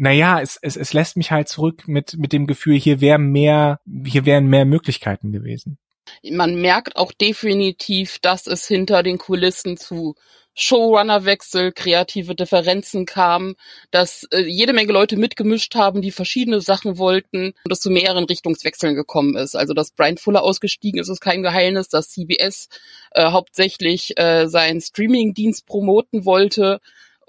naja, 0.00 0.40
es, 0.40 0.58
es, 0.62 0.78
es 0.78 0.94
lässt 0.94 1.18
mich 1.18 1.30
halt 1.30 1.48
zurück 1.48 1.86
mit, 1.86 2.16
mit 2.16 2.32
dem 2.32 2.46
Gefühl, 2.46 2.78
hier 2.78 3.02
wäre 3.02 3.18
mehr, 3.18 3.80
hier 4.06 4.24
wären 4.24 4.46
mehr 4.46 4.64
Möglichkeiten 4.64 5.30
gewesen. 5.30 5.78
Man 6.22 6.58
merkt 6.58 6.96
auch 6.96 7.12
definitiv, 7.12 8.18
dass 8.20 8.46
es 8.46 8.66
hinter 8.66 9.02
den 9.02 9.18
Kulissen 9.18 9.76
zu 9.76 10.14
Showrunnerwechsel, 10.54 11.72
kreative 11.72 12.34
Differenzen 12.34 13.04
kam, 13.04 13.56
dass 13.90 14.26
äh, 14.32 14.40
jede 14.40 14.72
Menge 14.72 14.92
Leute 14.92 15.18
mitgemischt 15.18 15.74
haben, 15.74 16.00
die 16.00 16.12
verschiedene 16.12 16.62
Sachen 16.62 16.96
wollten 16.96 17.52
und 17.62 17.70
es 17.70 17.80
zu 17.80 17.90
mehreren 17.90 18.24
Richtungswechseln 18.24 18.94
gekommen 18.94 19.36
ist. 19.36 19.54
Also 19.54 19.74
dass 19.74 19.92
Brian 19.92 20.16
Fuller 20.16 20.42
ausgestiegen 20.42 20.98
ist, 20.98 21.08
ist 21.08 21.20
kein 21.20 21.42
Geheimnis, 21.42 21.90
dass 21.90 22.08
CBS 22.08 22.68
äh, 23.10 23.30
hauptsächlich 23.30 24.18
äh, 24.18 24.48
seinen 24.48 24.80
Streamingdienst 24.80 25.66
promoten 25.66 26.24
wollte 26.24 26.80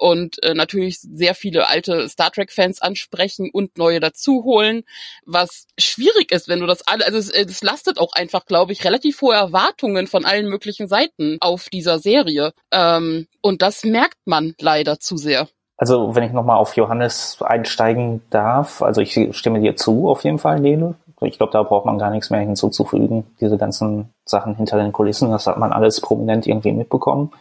und 0.02 0.44
äh, 0.44 0.56
natürlich 0.56 1.00
sehr 1.00 1.36
viele 1.36 1.70
alte 1.70 2.10
Star 2.10 2.32
Trek-Fans 2.32 2.82
ansprechen 2.82 3.52
und 3.54 3.78
neue 3.78 4.00
dazuholen, 4.00 4.84
was 5.28 5.68
schwierig 5.78 6.32
ist, 6.32 6.50
wenn 6.50 6.60
du 6.60 6.66
das 6.66 6.88
alle, 6.88 7.06
also 7.06 7.20
es, 7.20 7.30
es 7.30 7.62
lastet 7.62 8.00
auch 8.00 8.14
einfach, 8.14 8.48
glaube 8.48 8.72
ich, 8.72 8.84
relativ 8.84 9.22
hohe 9.22 9.36
Erwartungen 9.36 10.08
von 10.08 10.26
allen 10.26 10.50
möglichen 10.50 10.88
Seiten 10.88 11.38
auf 11.40 11.70
dieser 11.70 12.00
Serie. 12.00 12.54
Ähm, 12.72 13.28
und 13.42 13.62
das 13.62 13.84
merkt 13.84 14.18
man 14.26 14.56
leider 14.60 15.00
zu 15.00 15.18
sehr. 15.18 15.48
Also 15.78 16.16
wenn 16.16 16.24
ich 16.24 16.32
nochmal 16.32 16.58
auf 16.58 16.76
Johannes 16.76 17.38
einsteigen 17.42 18.24
darf, 18.32 18.82
also 18.82 19.02
ich 19.02 19.14
stimme 19.38 19.60
dir 19.60 19.76
zu 19.76 20.10
auf 20.10 20.24
jeden 20.24 20.40
Fall, 20.40 20.60
Nele. 20.60 20.96
Ich 21.22 21.38
glaube, 21.38 21.54
da 21.54 21.62
braucht 21.62 21.86
man 21.86 22.00
gar 22.00 22.10
nichts 22.10 22.32
mehr 22.32 22.40
hinzuzufügen. 22.40 23.28
Diese 23.40 23.60
ganzen 23.60 24.12
Sachen 24.26 24.56
hinter 24.56 24.80
den 24.80 24.94
Kulissen, 24.94 25.30
das 25.30 25.46
hat 25.46 25.60
man 25.60 25.72
alles 25.72 26.02
prominent 26.02 26.48
irgendwie 26.48 26.72
mitbekommen. 26.72 27.32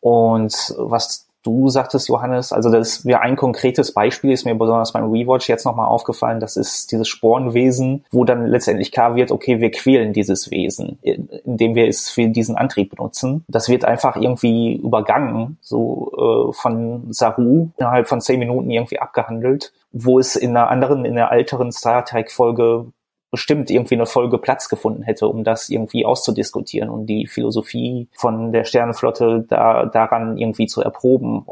Und 0.00 0.74
was 0.76 1.28
du 1.42 1.68
sagtest, 1.68 2.08
Johannes, 2.08 2.52
also 2.52 2.70
das 2.70 3.04
wäre 3.04 3.20
ein 3.20 3.36
konkretes 3.36 3.92
Beispiel, 3.92 4.32
ist 4.32 4.44
mir 4.44 4.54
besonders 4.54 4.92
beim 4.92 5.10
Rewatch 5.10 5.48
jetzt 5.48 5.64
nochmal 5.64 5.86
aufgefallen, 5.86 6.40
das 6.40 6.56
ist 6.56 6.92
dieses 6.92 7.08
Sporenwesen, 7.08 8.04
wo 8.10 8.24
dann 8.24 8.46
letztendlich 8.46 8.92
klar 8.92 9.14
wird, 9.14 9.30
okay, 9.30 9.60
wir 9.60 9.70
quälen 9.70 10.12
dieses 10.12 10.50
Wesen, 10.50 10.98
indem 11.02 11.74
wir 11.74 11.88
es 11.88 12.08
für 12.08 12.28
diesen 12.28 12.56
Antrieb 12.56 12.90
benutzen. 12.90 13.44
Das 13.48 13.68
wird 13.68 13.84
einfach 13.84 14.16
irgendwie 14.16 14.76
übergangen, 14.76 15.58
so 15.60 16.50
äh, 16.50 16.52
von 16.52 17.12
Saru 17.12 17.70
innerhalb 17.76 18.08
von 18.08 18.20
zehn 18.20 18.38
Minuten 18.38 18.70
irgendwie 18.70 19.00
abgehandelt, 19.00 19.72
wo 19.92 20.18
es 20.18 20.36
in 20.36 20.56
einer 20.56 20.70
anderen, 20.70 21.04
in 21.04 21.14
der 21.14 21.32
älteren 21.32 21.72
Star 21.72 22.04
Trek 22.04 22.30
Folge 22.30 22.86
bestimmt 23.32 23.70
irgendwie 23.70 23.94
eine 23.94 24.06
Folge 24.06 24.38
Platz 24.38 24.68
gefunden 24.68 25.02
hätte, 25.02 25.26
um 25.26 25.42
das 25.42 25.70
irgendwie 25.70 26.04
auszudiskutieren 26.04 26.90
und 26.90 27.06
die 27.06 27.26
Philosophie 27.26 28.06
von 28.12 28.52
der 28.52 28.64
Sternenflotte 28.64 29.46
da, 29.48 29.86
daran 29.86 30.36
irgendwie 30.36 30.66
zu 30.66 30.82
erproben 30.82 31.42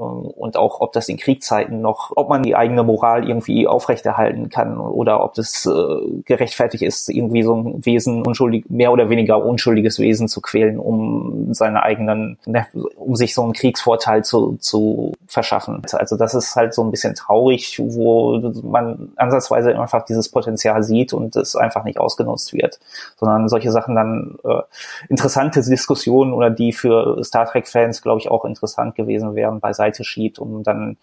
und 0.00 0.56
auch, 0.56 0.80
ob 0.80 0.92
das 0.92 1.08
in 1.08 1.18
Kriegszeiten 1.18 1.80
noch, 1.80 2.12
ob 2.16 2.28
man 2.28 2.42
die 2.42 2.56
eigene 2.56 2.82
Moral 2.82 3.28
irgendwie 3.28 3.66
aufrechterhalten 3.66 4.48
kann 4.48 4.78
oder 4.78 5.22
ob 5.22 5.34
das 5.34 5.66
äh, 5.66 6.22
gerechtfertigt 6.24 6.82
ist, 6.82 7.08
irgendwie 7.08 7.42
so 7.42 7.54
ein 7.54 7.84
Wesen 7.84 8.26
unschuldig, 8.26 8.64
mehr 8.70 8.92
oder 8.92 9.10
weniger 9.10 9.44
unschuldiges 9.44 9.98
Wesen 9.98 10.28
zu 10.28 10.40
quälen, 10.40 10.78
um 10.78 11.52
seine 11.52 11.82
eigenen, 11.82 12.38
ne, 12.46 12.66
um 12.96 13.14
sich 13.14 13.34
so 13.34 13.42
einen 13.42 13.52
Kriegsvorteil 13.52 14.24
zu, 14.24 14.56
zu 14.60 15.12
verschaffen. 15.26 15.82
Also 15.92 16.16
das 16.16 16.34
ist 16.34 16.56
halt 16.56 16.72
so 16.72 16.82
ein 16.82 16.90
bisschen 16.90 17.14
traurig, 17.14 17.80
wo 17.84 18.38
man 18.62 19.12
ansatzweise 19.16 19.78
einfach 19.78 20.04
dieses 20.04 20.30
Potenzial 20.30 20.82
sieht 20.82 21.12
und 21.12 21.36
es 21.36 21.56
einfach 21.56 21.84
nicht 21.84 22.00
ausgenutzt 22.00 22.54
wird, 22.54 22.80
sondern 23.16 23.48
solche 23.48 23.70
Sachen 23.70 23.94
dann 23.94 24.38
äh, 24.44 24.62
interessante 25.08 25.60
Diskussionen 25.60 26.32
oder 26.32 26.48
die 26.50 26.72
für 26.72 27.22
Star 27.22 27.46
Trek-Fans, 27.46 28.00
glaube 28.00 28.20
ich, 28.20 28.30
auch 28.30 28.44
interessant 28.44 28.94
gewesen 28.94 29.34
wären, 29.34 29.60
beiseite 29.60 29.89
Seite 29.90 30.04
schiebt, 30.04 30.38
um 30.38 30.62
dann 30.62 30.96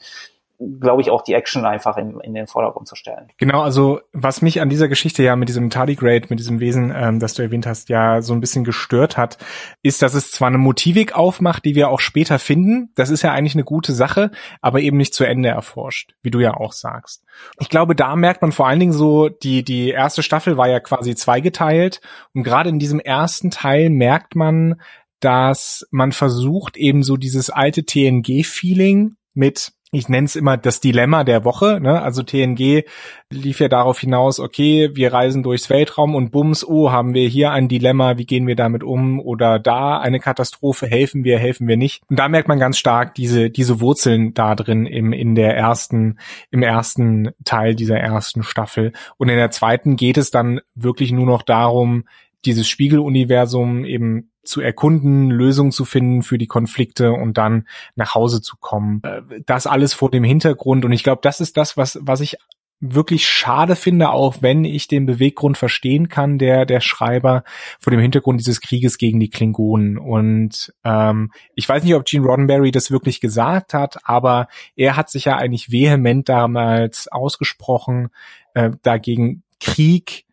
glaube 0.59 1.03
ich, 1.03 1.11
auch 1.11 1.21
die 1.21 1.33
Action 1.33 1.65
einfach 1.65 1.97
in, 1.97 2.19
in 2.21 2.33
den 2.33 2.47
Vordergrund 2.47 2.87
zu 2.87 2.95
stellen. 2.95 3.27
Genau, 3.37 3.61
also 3.61 3.99
was 4.11 4.41
mich 4.41 4.59
an 4.59 4.69
dieser 4.69 4.87
Geschichte 4.87 5.21
ja 5.21 5.35
mit 5.35 5.49
diesem 5.49 5.69
Tardigrade, 5.69 6.27
mit 6.29 6.39
diesem 6.39 6.59
Wesen, 6.59 6.91
ähm, 6.95 7.19
das 7.19 7.35
du 7.35 7.43
erwähnt 7.43 7.67
hast, 7.67 7.89
ja 7.89 8.23
so 8.23 8.33
ein 8.33 8.39
bisschen 8.39 8.63
gestört 8.63 9.17
hat, 9.17 9.37
ist, 9.83 10.01
dass 10.01 10.15
es 10.15 10.31
zwar 10.31 10.47
eine 10.47 10.57
Motivik 10.57 11.15
aufmacht, 11.15 11.63
die 11.63 11.75
wir 11.75 11.89
auch 11.89 11.99
später 11.99 12.39
finden, 12.39 12.91
das 12.95 13.11
ist 13.11 13.21
ja 13.21 13.33
eigentlich 13.33 13.53
eine 13.53 13.65
gute 13.65 13.93
Sache, 13.93 14.31
aber 14.59 14.79
eben 14.79 14.97
nicht 14.97 15.13
zu 15.13 15.25
Ende 15.25 15.49
erforscht, 15.49 16.15
wie 16.23 16.31
du 16.31 16.39
ja 16.39 16.55
auch 16.55 16.73
sagst. 16.73 17.23
Ich 17.59 17.69
glaube, 17.69 17.95
da 17.95 18.15
merkt 18.15 18.41
man 18.41 18.51
vor 18.51 18.67
allen 18.67 18.79
Dingen 18.79 18.93
so, 18.93 19.29
die, 19.29 19.63
die 19.63 19.89
erste 19.89 20.23
Staffel 20.23 20.57
war 20.57 20.67
ja 20.67 20.79
quasi 20.79 21.13
zweigeteilt 21.13 22.01
und 22.33 22.41
gerade 22.41 22.69
in 22.69 22.79
diesem 22.79 22.99
ersten 22.99 23.51
Teil 23.51 23.91
merkt 23.91 24.35
man, 24.35 24.81
dass 25.19 25.87
man 25.91 26.11
versucht, 26.11 26.77
eben 26.77 27.03
so 27.03 27.17
dieses 27.17 27.49
alte 27.49 27.83
TNG-Feeling 27.83 29.15
mit 29.33 29.73
ich 29.91 30.09
nenne 30.09 30.25
es 30.25 30.35
immer 30.35 30.57
das 30.57 30.81
Dilemma 30.81 31.23
der 31.23 31.45
Woche. 31.45 31.79
Ne? 31.79 32.01
Also 32.01 32.21
TNG 32.21 32.83
lief 33.31 33.59
ja 33.61 33.69
darauf 33.69 33.99
hinaus, 33.99 34.39
okay, 34.39 34.89
wir 34.93 35.13
reisen 35.13 35.43
durchs 35.43 35.69
Weltraum 35.69 36.13
und 36.13 36.31
bums, 36.31 36.65
oh, 36.65 36.91
haben 36.91 37.13
wir 37.13 37.29
hier 37.29 37.51
ein 37.51 37.69
Dilemma, 37.69 38.17
wie 38.17 38.25
gehen 38.25 38.47
wir 38.47 38.57
damit 38.57 38.83
um? 38.83 39.21
Oder 39.21 39.59
da 39.59 39.97
eine 39.97 40.19
Katastrophe, 40.19 40.87
helfen 40.87 41.23
wir, 41.23 41.39
helfen 41.39 41.67
wir 41.69 41.77
nicht? 41.77 42.03
Und 42.09 42.19
da 42.19 42.27
merkt 42.27 42.49
man 42.49 42.59
ganz 42.59 42.77
stark 42.77 43.15
diese, 43.15 43.49
diese 43.49 43.79
Wurzeln 43.79 44.33
da 44.33 44.55
drin 44.55 44.85
im, 44.85 45.13
in 45.13 45.35
der 45.35 45.55
ersten, 45.55 46.19
im 46.51 46.63
ersten 46.63 47.29
Teil 47.45 47.73
dieser 47.73 47.97
ersten 47.97 48.43
Staffel. 48.43 48.91
Und 49.15 49.29
in 49.29 49.37
der 49.37 49.51
zweiten 49.51 49.95
geht 49.95 50.17
es 50.17 50.31
dann 50.31 50.59
wirklich 50.75 51.13
nur 51.13 51.25
noch 51.25 51.43
darum, 51.43 52.03
dieses 52.43 52.67
Spiegeluniversum 52.67 53.85
eben 53.85 54.31
zu 54.47 54.61
erkunden, 54.61 55.29
Lösungen 55.29 55.71
zu 55.71 55.85
finden 55.85 56.23
für 56.23 56.37
die 56.37 56.47
Konflikte 56.47 57.11
und 57.11 57.37
dann 57.37 57.67
nach 57.95 58.15
Hause 58.15 58.41
zu 58.41 58.57
kommen. 58.57 59.01
Äh, 59.03 59.41
das 59.45 59.67
alles 59.67 59.93
vor 59.93 60.11
dem 60.11 60.23
Hintergrund. 60.23 60.85
Und 60.85 60.91
ich 60.91 61.03
glaube, 61.03 61.21
das 61.21 61.39
ist 61.39 61.57
das, 61.57 61.77
was, 61.77 61.99
was 62.01 62.21
ich 62.21 62.37
wirklich 62.79 63.27
schade 63.27 63.75
finde, 63.75 64.09
auch 64.09 64.41
wenn 64.41 64.63
ich 64.63 64.87
den 64.87 65.07
Beweggrund 65.07 65.57
verstehen 65.57 66.09
kann, 66.09 66.37
der 66.37 66.65
der 66.65 66.79
Schreiber 66.79 67.43
vor 67.79 67.91
dem 67.91 67.99
Hintergrund 67.99 68.39
dieses 68.39 68.61
Krieges 68.61 68.97
gegen 68.97 69.19
die 69.19 69.29
Klingonen. 69.29 69.97
Und 69.97 70.73
ähm, 70.83 71.31
ich 71.55 71.67
weiß 71.67 71.83
nicht, 71.83 71.95
ob 71.95 72.05
Gene 72.05 72.25
Roddenberry 72.25 72.71
das 72.71 72.91
wirklich 72.91 73.19
gesagt 73.19 73.73
hat, 73.73 73.97
aber 74.03 74.47
er 74.75 74.95
hat 74.95 75.09
sich 75.09 75.25
ja 75.25 75.37
eigentlich 75.37 75.71
vehement 75.71 76.29
damals 76.29 77.07
ausgesprochen 77.07 78.09
äh, 78.53 78.71
dagegen 78.83 79.43
Krieg 79.59 80.25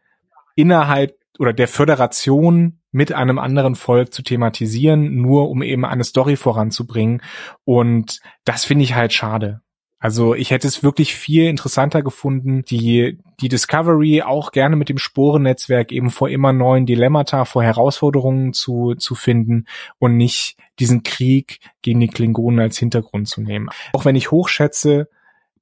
innerhalb 0.54 1.16
oder 1.38 1.52
der 1.52 1.68
Föderation 1.68 2.78
mit 2.94 3.12
einem 3.12 3.40
anderen 3.40 3.74
Volk 3.74 4.14
zu 4.14 4.22
thematisieren, 4.22 5.16
nur 5.16 5.50
um 5.50 5.62
eben 5.62 5.84
eine 5.84 6.04
Story 6.04 6.36
voranzubringen. 6.36 7.22
Und 7.64 8.20
das 8.44 8.64
finde 8.64 8.84
ich 8.84 8.94
halt 8.94 9.12
schade. 9.12 9.62
Also 9.98 10.34
ich 10.34 10.52
hätte 10.52 10.68
es 10.68 10.84
wirklich 10.84 11.14
viel 11.14 11.46
interessanter 11.46 12.02
gefunden, 12.02 12.62
die, 12.62 13.18
die 13.40 13.48
Discovery 13.48 14.22
auch 14.22 14.52
gerne 14.52 14.76
mit 14.76 14.88
dem 14.90 14.98
Sporennetzwerk 14.98 15.90
eben 15.90 16.10
vor 16.10 16.28
immer 16.28 16.52
neuen 16.52 16.86
Dilemmata, 16.86 17.46
vor 17.46 17.64
Herausforderungen 17.64 18.52
zu, 18.52 18.94
zu 18.94 19.16
finden 19.16 19.64
und 19.98 20.16
nicht 20.16 20.56
diesen 20.78 21.02
Krieg 21.02 21.58
gegen 21.82 21.98
die 21.98 22.08
Klingonen 22.08 22.60
als 22.60 22.78
Hintergrund 22.78 23.26
zu 23.26 23.40
nehmen. 23.40 23.70
Auch 23.92 24.04
wenn 24.04 24.14
ich 24.14 24.30
hochschätze, 24.30 25.08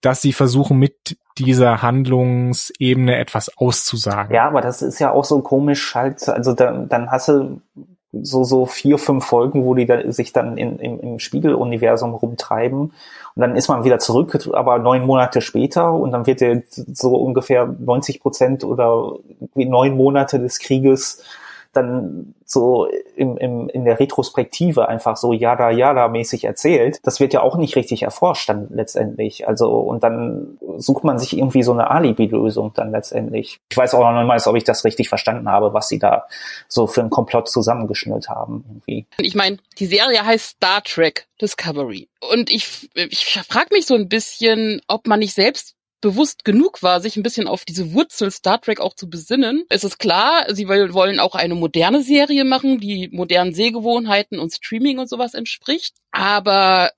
dass 0.03 0.21
sie 0.21 0.33
versuchen, 0.33 0.79
mit 0.79 1.17
dieser 1.39 1.81
Handlungsebene 1.81 3.17
etwas 3.17 3.57
auszusagen. 3.57 4.35
Ja, 4.35 4.47
aber 4.47 4.61
das 4.61 4.83
ist 4.83 4.99
ja 4.99 5.11
auch 5.13 5.25
so 5.25 5.41
komisch 5.41 5.95
halt, 5.95 6.29
also 6.29 6.53
da, 6.53 6.73
dann 6.73 7.11
hast 7.11 7.29
du 7.29 7.61
so, 8.13 8.45
so 8.45 8.67
vier, 8.67 8.99
fünf 8.99 9.25
Folgen, 9.25 9.65
wo 9.65 9.75
die 9.75 9.87
da, 9.87 10.13
sich 10.13 10.33
dann 10.33 10.59
in, 10.59 10.79
im, 10.79 11.01
im 11.01 11.19
Spiegeluniversum 11.19 12.13
rumtreiben 12.13 12.93
und 13.35 13.41
dann 13.41 13.57
ist 13.57 13.69
man 13.69 13.85
wieder 13.85 13.99
zurück, 13.99 14.39
aber 14.53 14.79
neun 14.79 15.07
Monate 15.07 15.41
später 15.41 15.93
und 15.93 16.13
dann 16.13 16.27
wird 16.27 16.41
dir 16.41 16.63
so 16.93 17.17
ungefähr 17.17 17.67
90 17.67 18.21
Prozent 18.21 18.65
oder 18.65 19.15
neun 19.55 19.97
Monate 19.97 20.39
des 20.39 20.59
Krieges 20.59 21.25
dann 21.73 22.35
so 22.45 22.87
im, 23.17 23.37
im, 23.39 23.69
in 23.69 23.85
der 23.85 23.99
Retrospektive 23.99 24.89
einfach 24.89 25.17
so 25.17 25.33
Yada 25.33 25.71
Yada 25.71 26.09
mäßig 26.09 26.45
erzählt, 26.45 27.01
das 27.03 27.19
wird 27.19 27.33
ja 27.33 27.41
auch 27.41 27.57
nicht 27.57 27.77
richtig 27.77 28.03
erforscht 28.03 28.49
dann 28.49 28.69
letztendlich. 28.71 29.49
Also 29.49 29.71
und 29.79 30.03
dann 30.03 30.59
sucht 30.77 31.05
man 31.05 31.19
sich 31.19 31.37
irgendwie 31.37 31.63
so 31.63 31.73
eine 31.73 31.91
Alibi-Lösung 31.91 32.73
dann 32.75 32.91
letztendlich. 32.91 33.59
Ich 33.71 33.77
weiß 33.77 33.95
auch 33.95 34.01
noch 34.01 34.23
nicht 34.23 34.47
ob 34.47 34.57
ich 34.57 34.65
das 34.65 34.85
richtig 34.85 35.09
verstanden 35.09 35.49
habe, 35.49 35.73
was 35.73 35.89
sie 35.89 35.99
da 35.99 36.27
so 36.69 36.87
für 36.87 37.01
einen 37.01 37.11
Komplott 37.11 37.49
zusammengeschnürt 37.49 38.29
haben 38.29 38.65
irgendwie. 38.69 39.07
Ich 39.19 39.35
meine, 39.35 39.59
die 39.79 39.87
Serie 39.87 40.25
heißt 40.25 40.57
Star 40.57 40.83
Trek 40.83 41.27
Discovery 41.41 42.09
und 42.33 42.51
ich 42.51 42.91
ich 42.95 43.41
frage 43.49 43.69
mich 43.73 43.87
so 43.87 43.95
ein 43.95 44.09
bisschen, 44.09 44.81
ob 44.89 45.07
man 45.07 45.21
nicht 45.21 45.35
selbst 45.35 45.75
bewusst 46.03 46.45
genug 46.45 46.83
war, 46.83 47.01
sich 47.01 47.17
ein 47.17 47.23
bisschen 47.23 47.49
auf 47.49 47.65
diese 47.65 47.95
Wurzel 47.95 48.31
Star 48.31 48.61
Trek 48.61 48.81
auch 48.81 48.95
zu 48.95 49.09
besinnen. 49.09 49.65
Es 49.71 49.85
ist 49.85 49.99
klar, 49.99 50.45
sie 50.51 50.69
wollen 50.69 51.21
auch 51.21 51.35
eine 51.35 51.55
moderne 51.55 52.03
Serie 52.03 52.45
machen, 52.45 52.79
die 52.79 53.09
modernen 53.11 53.55
Sehgewohnheiten 53.55 54.39
und 54.39 54.53
Streaming 54.53 54.99
und 54.99 55.09
sowas 55.09 55.33
entspricht. 55.33 55.95
Aber 56.11 56.91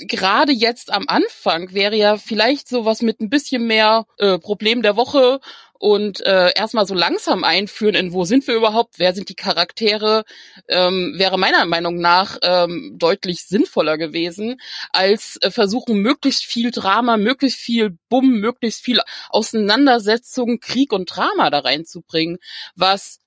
äh, 0.00 0.06
gerade 0.06 0.52
jetzt 0.52 0.92
am 0.92 1.04
Anfang 1.06 1.72
wäre 1.72 1.94
ja 1.94 2.16
vielleicht 2.16 2.68
sowas 2.68 3.02
mit 3.02 3.20
ein 3.20 3.30
bisschen 3.30 3.66
mehr 3.68 4.06
äh, 4.16 4.38
Problem 4.38 4.82
der 4.82 4.96
Woche 4.96 5.38
und 5.78 6.20
äh, 6.26 6.52
erstmal 6.54 6.86
so 6.86 6.94
langsam 6.94 7.44
einführen 7.44 7.94
in 7.94 8.12
wo 8.12 8.24
sind 8.24 8.46
wir 8.46 8.54
überhaupt, 8.54 8.98
wer 8.98 9.14
sind 9.14 9.28
die 9.28 9.34
Charaktere, 9.34 10.24
ähm, 10.68 11.14
wäre 11.16 11.38
meiner 11.38 11.64
Meinung 11.66 11.98
nach 11.98 12.38
ähm, 12.42 12.96
deutlich 12.98 13.44
sinnvoller 13.44 13.96
gewesen, 13.96 14.60
als 14.92 15.38
äh, 15.42 15.50
versuchen, 15.50 16.00
möglichst 16.00 16.44
viel 16.44 16.70
Drama, 16.70 17.16
möglichst 17.16 17.60
viel 17.60 17.96
Bumm, 18.08 18.40
möglichst 18.40 18.84
viel 18.84 19.00
Auseinandersetzung, 19.30 20.58
Krieg 20.60 20.92
und 20.92 21.06
Drama 21.14 21.50
da 21.50 21.60
reinzubringen, 21.60 22.38
was 22.74 23.20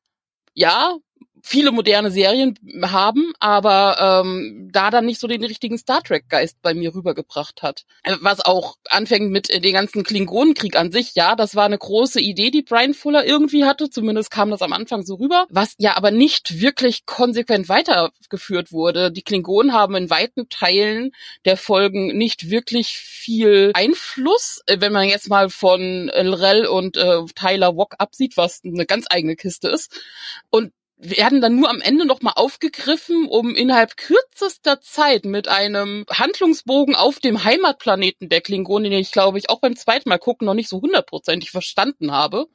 ja, 0.53 0.97
viele 1.43 1.71
moderne 1.71 2.11
Serien 2.11 2.57
haben, 2.83 3.33
aber 3.39 4.23
ähm, 4.23 4.69
da 4.71 4.89
dann 4.91 5.05
nicht 5.05 5.19
so 5.19 5.27
den 5.27 5.43
richtigen 5.43 5.77
Star 5.77 6.01
Trek-Geist 6.03 6.61
bei 6.61 6.73
mir 6.73 6.93
rübergebracht 6.93 7.61
hat. 7.61 7.85
Äh, 8.03 8.15
was 8.21 8.39
auch 8.41 8.75
anfängt 8.89 9.31
mit 9.31 9.49
äh, 9.49 9.59
den 9.59 9.73
ganzen 9.73 10.03
Klingonenkrieg 10.03 10.75
an 10.75 10.91
sich, 10.91 11.15
ja, 11.15 11.35
das 11.35 11.55
war 11.55 11.65
eine 11.65 11.77
große 11.77 12.19
Idee, 12.19 12.51
die 12.51 12.61
Brian 12.61 12.93
Fuller 12.93 13.25
irgendwie 13.25 13.65
hatte, 13.65 13.89
zumindest 13.89 14.31
kam 14.31 14.51
das 14.51 14.61
am 14.61 14.73
Anfang 14.73 15.03
so 15.03 15.15
rüber, 15.15 15.47
was 15.49 15.75
ja 15.77 15.97
aber 15.97 16.11
nicht 16.11 16.61
wirklich 16.61 17.05
konsequent 17.05 17.69
weitergeführt 17.69 18.71
wurde. 18.71 19.11
Die 19.11 19.23
Klingonen 19.23 19.73
haben 19.73 19.95
in 19.95 20.09
weiten 20.09 20.49
Teilen 20.49 21.11
der 21.45 21.57
Folgen 21.57 22.17
nicht 22.17 22.49
wirklich 22.49 22.97
viel 22.97 23.71
Einfluss, 23.73 24.61
äh, 24.67 24.77
wenn 24.79 24.93
man 24.93 25.07
jetzt 25.07 25.29
mal 25.29 25.49
von 25.49 26.09
Rel 26.09 26.65
und 26.65 26.97
äh, 26.97 27.23
Tyler 27.35 27.75
Wock 27.75 27.95
absieht, 27.97 28.37
was 28.37 28.61
eine 28.63 28.85
ganz 28.85 29.05
eigene 29.09 29.35
Kiste 29.35 29.69
ist. 29.69 30.01
Und 30.49 30.71
werden 31.01 31.41
dann 31.41 31.55
nur 31.55 31.69
am 31.69 31.81
Ende 31.81 32.05
nochmal 32.05 32.33
aufgegriffen, 32.35 33.27
um 33.27 33.55
innerhalb 33.55 33.97
kürzester 33.97 34.81
Zeit 34.81 35.25
mit 35.25 35.47
einem 35.47 36.05
Handlungsbogen 36.09 36.95
auf 36.95 37.19
dem 37.19 37.43
Heimatplaneten 37.43 38.29
der 38.29 38.41
Klingonen, 38.41 38.91
den 38.91 38.99
ich 38.99 39.11
glaube 39.11 39.39
ich 39.39 39.49
auch 39.49 39.59
beim 39.59 39.75
zweiten 39.75 40.09
Mal 40.09 40.19
gucken 40.19 40.45
noch 40.45 40.53
nicht 40.53 40.69
so 40.69 40.79
hundertprozentig 40.79 41.49
verstanden 41.49 42.11
habe, 42.11 42.45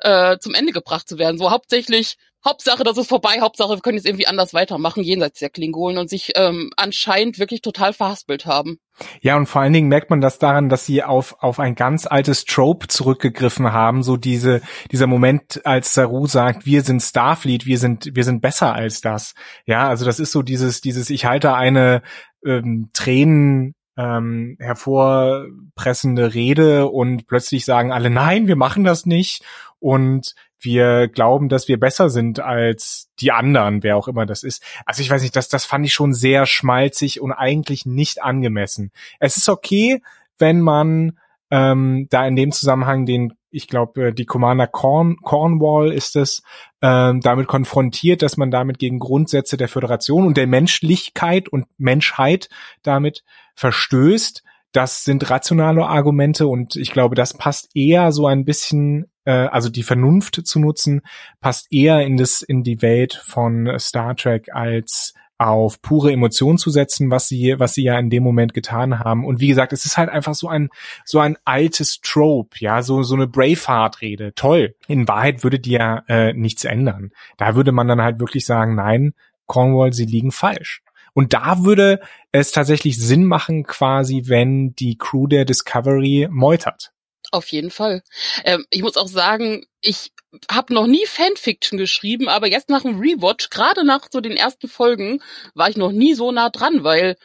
äh, 0.00 0.38
zum 0.38 0.54
Ende 0.54 0.72
gebracht 0.72 1.06
zu 1.06 1.18
werden. 1.18 1.36
So 1.36 1.50
hauptsächlich 1.50 2.16
Hauptsache, 2.44 2.82
das 2.82 2.98
ist 2.98 3.08
vorbei, 3.08 3.40
Hauptsache, 3.40 3.70
wir 3.70 3.80
können 3.80 3.98
jetzt 3.98 4.06
irgendwie 4.06 4.26
anders 4.26 4.52
weitermachen, 4.52 5.02
jenseits 5.02 5.38
der 5.38 5.50
Klingonen 5.50 5.98
und 5.98 6.10
sich 6.10 6.32
ähm, 6.34 6.70
anscheinend 6.76 7.38
wirklich 7.38 7.62
total 7.62 7.92
verhaspelt 7.92 8.46
haben. 8.46 8.78
Ja, 9.20 9.36
und 9.36 9.46
vor 9.46 9.62
allen 9.62 9.72
Dingen 9.72 9.88
merkt 9.88 10.10
man 10.10 10.20
das 10.20 10.38
daran, 10.38 10.68
dass 10.68 10.84
sie 10.84 11.02
auf, 11.02 11.36
auf 11.40 11.60
ein 11.60 11.74
ganz 11.74 12.06
altes 12.06 12.44
Trope 12.44 12.88
zurückgegriffen 12.88 13.72
haben, 13.72 14.02
so 14.02 14.16
diese, 14.16 14.60
dieser 14.90 15.06
Moment, 15.06 15.64
als 15.64 15.94
Saru 15.94 16.26
sagt, 16.26 16.66
wir 16.66 16.82
sind 16.82 17.00
Starfleet, 17.00 17.64
wir 17.64 17.78
sind, 17.78 18.10
wir 18.14 18.24
sind 18.24 18.40
besser 18.40 18.74
als 18.74 19.00
das. 19.00 19.34
Ja, 19.64 19.88
also 19.88 20.04
das 20.04 20.18
ist 20.18 20.32
so 20.32 20.42
dieses, 20.42 20.80
dieses, 20.80 21.10
ich 21.10 21.24
halte 21.24 21.54
eine 21.54 22.02
ähm, 22.44 22.90
Tränen 22.92 23.74
ähm, 23.96 24.56
hervorpressende 24.58 26.34
Rede 26.34 26.88
und 26.88 27.26
plötzlich 27.26 27.64
sagen 27.64 27.92
alle, 27.92 28.10
nein, 28.10 28.46
wir 28.46 28.56
machen 28.56 28.84
das 28.84 29.06
nicht. 29.06 29.44
Und 29.78 30.34
wir 30.62 31.08
glauben, 31.08 31.48
dass 31.48 31.68
wir 31.68 31.78
besser 31.78 32.10
sind 32.10 32.40
als 32.40 33.10
die 33.20 33.32
anderen, 33.32 33.82
wer 33.82 33.96
auch 33.96 34.08
immer 34.08 34.26
das 34.26 34.42
ist. 34.42 34.64
Also 34.86 35.02
ich 35.02 35.10
weiß 35.10 35.22
nicht, 35.22 35.36
das, 35.36 35.48
das 35.48 35.64
fand 35.64 35.84
ich 35.84 35.92
schon 35.92 36.14
sehr 36.14 36.46
schmalzig 36.46 37.20
und 37.20 37.32
eigentlich 37.32 37.86
nicht 37.86 38.22
angemessen. 38.22 38.92
Es 39.18 39.36
ist 39.36 39.48
okay, 39.48 40.02
wenn 40.38 40.60
man 40.60 41.18
ähm, 41.50 42.06
da 42.10 42.26
in 42.26 42.34
dem 42.34 42.50
Zusammenhang 42.50 43.04
den, 43.04 43.34
ich 43.50 43.68
glaube, 43.68 44.08
äh, 44.08 44.12
die 44.12 44.24
Commander 44.24 44.66
Corn, 44.66 45.16
Cornwall 45.22 45.92
ist 45.92 46.16
es, 46.16 46.42
ähm, 46.80 47.20
damit 47.20 47.46
konfrontiert, 47.46 48.22
dass 48.22 48.38
man 48.38 48.50
damit 48.50 48.78
gegen 48.78 48.98
Grundsätze 48.98 49.58
der 49.58 49.68
Föderation 49.68 50.26
und 50.26 50.36
der 50.38 50.46
Menschlichkeit 50.46 51.48
und 51.50 51.66
Menschheit 51.76 52.48
damit 52.82 53.22
verstößt. 53.54 54.42
Das 54.72 55.04
sind 55.04 55.28
rationale 55.28 55.86
Argumente 55.86 56.46
und 56.46 56.76
ich 56.76 56.90
glaube, 56.90 57.14
das 57.14 57.34
passt 57.34 57.76
eher 57.76 58.10
so 58.12 58.26
ein 58.26 58.46
bisschen 58.46 59.11
also 59.30 59.68
die 59.68 59.82
Vernunft 59.82 60.46
zu 60.46 60.58
nutzen, 60.58 61.02
passt 61.40 61.72
eher 61.72 62.00
in 62.00 62.16
das 62.16 62.42
in 62.42 62.62
die 62.62 62.82
Welt 62.82 63.14
von 63.24 63.78
Star 63.78 64.16
Trek 64.16 64.48
als 64.52 65.14
auf 65.42 65.82
pure 65.82 66.12
Emotion 66.12 66.56
zu 66.56 66.70
setzen, 66.70 67.10
was 67.10 67.26
sie, 67.26 67.56
was 67.58 67.74
sie 67.74 67.82
ja 67.82 67.98
in 67.98 68.10
dem 68.10 68.22
Moment 68.22 68.54
getan 68.54 69.00
haben. 69.00 69.24
Und 69.24 69.40
wie 69.40 69.48
gesagt, 69.48 69.72
es 69.72 69.84
ist 69.84 69.98
halt 69.98 70.08
einfach 70.08 70.34
so 70.34 70.48
ein, 70.48 70.68
so 71.04 71.18
ein 71.18 71.36
altes 71.44 72.00
Trope, 72.00 72.56
ja, 72.60 72.82
so, 72.82 73.02
so 73.02 73.16
eine 73.16 73.26
Braveheart-Rede. 73.26 74.34
Toll. 74.34 74.76
In 74.86 75.08
Wahrheit 75.08 75.42
würde 75.42 75.58
die 75.58 75.72
ja 75.72 76.04
äh, 76.06 76.32
nichts 76.32 76.64
ändern. 76.64 77.10
Da 77.38 77.56
würde 77.56 77.72
man 77.72 77.88
dann 77.88 78.00
halt 78.00 78.20
wirklich 78.20 78.46
sagen, 78.46 78.76
nein, 78.76 79.14
Cornwall, 79.46 79.92
sie 79.92 80.06
liegen 80.06 80.30
falsch. 80.30 80.82
Und 81.12 81.34
da 81.34 81.64
würde 81.64 82.00
es 82.30 82.52
tatsächlich 82.52 82.98
Sinn 82.98 83.24
machen, 83.24 83.64
quasi, 83.64 84.22
wenn 84.26 84.74
die 84.74 84.96
Crew 84.96 85.26
der 85.26 85.44
Discovery 85.44 86.28
meutert. 86.30 86.92
Auf 87.32 87.48
jeden 87.48 87.70
Fall. 87.70 88.02
Ähm, 88.44 88.66
ich 88.68 88.82
muss 88.82 88.98
auch 88.98 89.08
sagen, 89.08 89.64
ich 89.80 90.12
habe 90.50 90.74
noch 90.74 90.86
nie 90.86 91.06
Fanfiction 91.06 91.78
geschrieben, 91.78 92.28
aber 92.28 92.46
jetzt 92.46 92.68
nach 92.68 92.82
dem 92.82 93.00
Rewatch, 93.00 93.48
gerade 93.48 93.84
nach 93.84 94.08
so 94.12 94.20
den 94.20 94.36
ersten 94.36 94.68
Folgen, 94.68 95.22
war 95.54 95.70
ich 95.70 95.78
noch 95.78 95.92
nie 95.92 96.12
so 96.12 96.30
nah 96.30 96.50
dran, 96.50 96.84
weil 96.84 97.16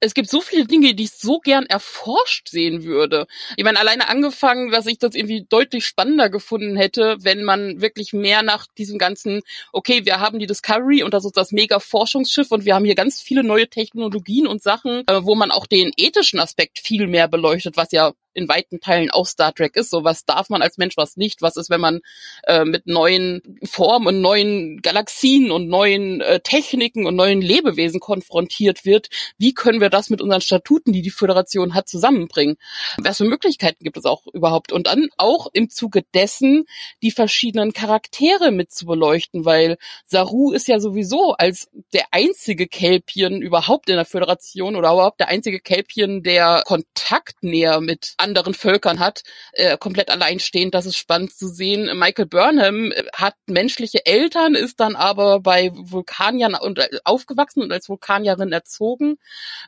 es 0.00 0.14
gibt 0.14 0.30
so 0.30 0.40
viele 0.40 0.64
Dinge, 0.64 0.94
die 0.94 1.04
ich 1.04 1.10
so 1.10 1.40
gern 1.40 1.66
erforscht 1.66 2.48
sehen 2.48 2.84
würde. 2.84 3.26
Ich 3.56 3.64
meine, 3.64 3.80
alleine 3.80 4.08
angefangen, 4.08 4.70
dass 4.70 4.86
ich 4.86 4.98
das 4.98 5.16
irgendwie 5.16 5.44
deutlich 5.48 5.86
spannender 5.86 6.30
gefunden 6.30 6.76
hätte, 6.76 7.16
wenn 7.20 7.42
man 7.42 7.80
wirklich 7.80 8.12
mehr 8.12 8.42
nach 8.42 8.66
diesem 8.78 8.98
ganzen, 8.98 9.42
okay, 9.72 10.04
wir 10.04 10.20
haben 10.20 10.38
die 10.38 10.46
Discovery 10.46 11.02
und 11.02 11.14
das 11.14 11.24
ist 11.24 11.36
das 11.36 11.50
mega 11.50 11.80
Forschungsschiff 11.80 12.52
und 12.52 12.64
wir 12.64 12.76
haben 12.76 12.84
hier 12.84 12.94
ganz 12.94 13.20
viele 13.20 13.42
neue 13.42 13.68
Technologien 13.68 14.46
und 14.46 14.62
Sachen, 14.62 15.02
äh, 15.08 15.24
wo 15.24 15.34
man 15.34 15.50
auch 15.50 15.66
den 15.66 15.90
ethischen 15.96 16.38
Aspekt 16.38 16.78
viel 16.78 17.08
mehr 17.08 17.26
beleuchtet, 17.26 17.76
was 17.76 17.90
ja 17.90 18.12
in 18.38 18.48
weiten 18.48 18.80
Teilen 18.80 19.10
auch 19.10 19.26
Star 19.26 19.52
Trek 19.52 19.76
ist. 19.76 19.90
So 19.90 20.04
was 20.04 20.24
darf 20.24 20.48
man 20.48 20.62
als 20.62 20.78
Mensch, 20.78 20.96
was 20.96 21.16
nicht. 21.16 21.42
Was 21.42 21.56
ist, 21.56 21.70
wenn 21.70 21.80
man 21.80 22.00
äh, 22.44 22.64
mit 22.64 22.86
neuen 22.86 23.58
Formen 23.64 24.06
und 24.06 24.20
neuen 24.20 24.80
Galaxien 24.80 25.50
und 25.50 25.68
neuen 25.68 26.20
äh, 26.20 26.40
Techniken 26.40 27.06
und 27.06 27.16
neuen 27.16 27.42
Lebewesen 27.42 28.00
konfrontiert 28.00 28.84
wird? 28.84 29.08
Wie 29.36 29.52
können 29.52 29.80
wir 29.80 29.90
das 29.90 30.10
mit 30.10 30.22
unseren 30.22 30.40
Statuten, 30.40 30.92
die 30.92 31.02
die 31.02 31.10
Föderation 31.10 31.74
hat, 31.74 31.88
zusammenbringen? 31.88 32.56
Was 32.98 33.18
für 33.18 33.24
Möglichkeiten 33.24 33.84
gibt 33.84 33.96
es 33.96 34.04
auch 34.04 34.22
überhaupt? 34.32 34.72
Und 34.72 34.86
dann 34.86 35.08
auch 35.16 35.48
im 35.52 35.68
Zuge 35.68 36.04
dessen 36.14 36.64
die 37.02 37.10
verschiedenen 37.10 37.72
Charaktere 37.72 38.50
mit 38.50 38.72
zu 38.72 38.86
beleuchten, 38.86 39.44
weil 39.44 39.76
Saru 40.06 40.52
ist 40.52 40.68
ja 40.68 40.80
sowieso 40.80 41.32
als 41.32 41.68
der 41.92 42.06
einzige 42.12 42.66
Kelpien 42.66 43.42
überhaupt 43.42 43.88
in 43.88 43.96
der 43.96 44.04
Föderation 44.04 44.76
oder 44.76 44.92
überhaupt 44.92 45.20
der 45.20 45.28
einzige 45.28 45.60
Kelpien, 45.60 46.22
der 46.22 46.62
Kontakt 46.64 47.42
näher 47.42 47.80
mit 47.80 48.14
anderen 48.28 48.54
Völkern 48.54 48.98
hat, 48.98 49.22
äh, 49.52 49.76
komplett 49.76 50.10
alleinstehend. 50.10 50.74
Das 50.74 50.86
ist 50.86 50.96
spannend 50.96 51.32
zu 51.34 51.48
sehen. 51.48 51.98
Michael 51.98 52.26
Burnham 52.26 52.92
hat 53.12 53.34
menschliche 53.46 54.04
Eltern, 54.06 54.54
ist 54.54 54.80
dann 54.80 54.96
aber 54.96 55.40
bei 55.40 55.70
Vulkaniern 55.74 56.54
und 56.54 56.78
äh, 56.78 56.88
aufgewachsen 57.04 57.62
und 57.62 57.72
als 57.72 57.88
Vulkanierin 57.88 58.52
erzogen. 58.52 59.16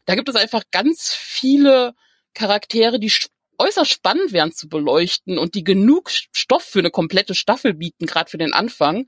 Da 0.04 0.14
gibt 0.14 0.28
es 0.28 0.36
einfach 0.36 0.64
ganz 0.70 1.14
viele 1.14 1.94
Charaktere, 2.34 3.00
die 3.00 3.12
äußerst 3.60 3.90
spannend 3.90 4.32
wären 4.32 4.52
zu 4.52 4.68
beleuchten 4.68 5.38
und 5.38 5.54
die 5.54 5.64
genug 5.64 6.10
Stoff 6.10 6.62
für 6.62 6.78
eine 6.78 6.90
komplette 6.90 7.34
Staffel 7.34 7.74
bieten, 7.74 8.06
gerade 8.06 8.30
für 8.30 8.38
den 8.38 8.54
Anfang. 8.54 9.06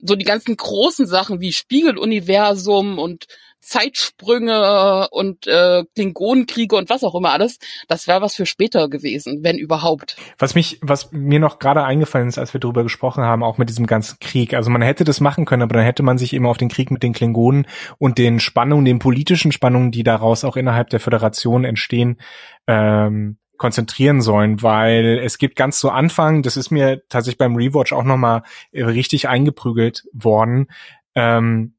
So 0.00 0.16
die 0.16 0.24
ganzen 0.24 0.56
großen 0.56 1.06
Sachen 1.06 1.40
wie 1.40 1.52
Spiegeluniversum 1.52 2.98
und 2.98 3.26
Zeitsprünge 3.66 5.08
und 5.10 5.46
äh, 5.46 5.84
Klingonenkriege 5.94 6.76
und 6.76 6.88
was 6.88 7.02
auch 7.02 7.14
immer 7.14 7.32
alles, 7.32 7.58
das 7.88 8.06
wäre 8.06 8.22
was 8.22 8.36
für 8.36 8.46
später 8.46 8.88
gewesen, 8.88 9.40
wenn 9.42 9.58
überhaupt. 9.58 10.16
Was 10.38 10.54
mich, 10.54 10.78
was 10.82 11.10
mir 11.12 11.40
noch 11.40 11.58
gerade 11.58 11.82
eingefallen 11.82 12.28
ist, 12.28 12.38
als 12.38 12.54
wir 12.54 12.60
darüber 12.60 12.84
gesprochen 12.84 13.24
haben, 13.24 13.42
auch 13.42 13.58
mit 13.58 13.68
diesem 13.68 13.86
ganzen 13.86 14.18
Krieg. 14.20 14.54
Also 14.54 14.70
man 14.70 14.82
hätte 14.82 15.04
das 15.04 15.20
machen 15.20 15.44
können, 15.44 15.62
aber 15.62 15.74
dann 15.74 15.84
hätte 15.84 16.02
man 16.02 16.16
sich 16.16 16.32
immer 16.32 16.48
auf 16.48 16.58
den 16.58 16.68
Krieg 16.68 16.90
mit 16.90 17.02
den 17.02 17.12
Klingonen 17.12 17.66
und 17.98 18.18
den 18.18 18.38
Spannungen, 18.38 18.84
den 18.84 19.00
politischen 19.00 19.50
Spannungen, 19.52 19.90
die 19.90 20.04
daraus 20.04 20.44
auch 20.44 20.56
innerhalb 20.56 20.90
der 20.90 21.00
Föderation 21.00 21.64
entstehen, 21.64 22.18
ähm, 22.66 23.38
konzentrieren 23.56 24.20
sollen, 24.20 24.62
weil 24.62 25.18
es 25.18 25.38
gibt 25.38 25.56
ganz 25.56 25.80
zu 25.80 25.90
Anfang, 25.90 26.42
das 26.42 26.56
ist 26.56 26.70
mir 26.70 27.02
tatsächlich 27.08 27.38
beim 27.38 27.56
Rewatch 27.56 27.92
auch 27.92 28.04
nochmal 28.04 28.42
äh, 28.70 28.84
richtig 28.84 29.28
eingeprügelt 29.28 30.04
worden, 30.12 30.68
ähm, 31.14 31.75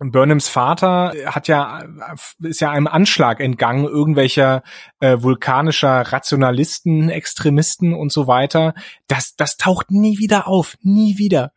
Burnhams 0.00 0.48
Vater 0.48 1.12
hat 1.26 1.48
ja 1.48 1.84
ist 2.40 2.60
ja 2.60 2.70
einem 2.70 2.86
Anschlag 2.88 3.40
entgangen 3.40 3.84
irgendwelcher 3.84 4.62
äh, 5.00 5.16
vulkanischer 5.20 6.00
Rationalisten, 6.00 7.10
Extremisten 7.10 7.94
und 7.94 8.12
so 8.12 8.26
weiter. 8.26 8.74
Das 9.06 9.36
das 9.36 9.56
taucht 9.56 9.90
nie 9.90 10.18
wieder 10.18 10.48
auf, 10.48 10.76
nie 10.82 11.18
wieder. 11.18 11.52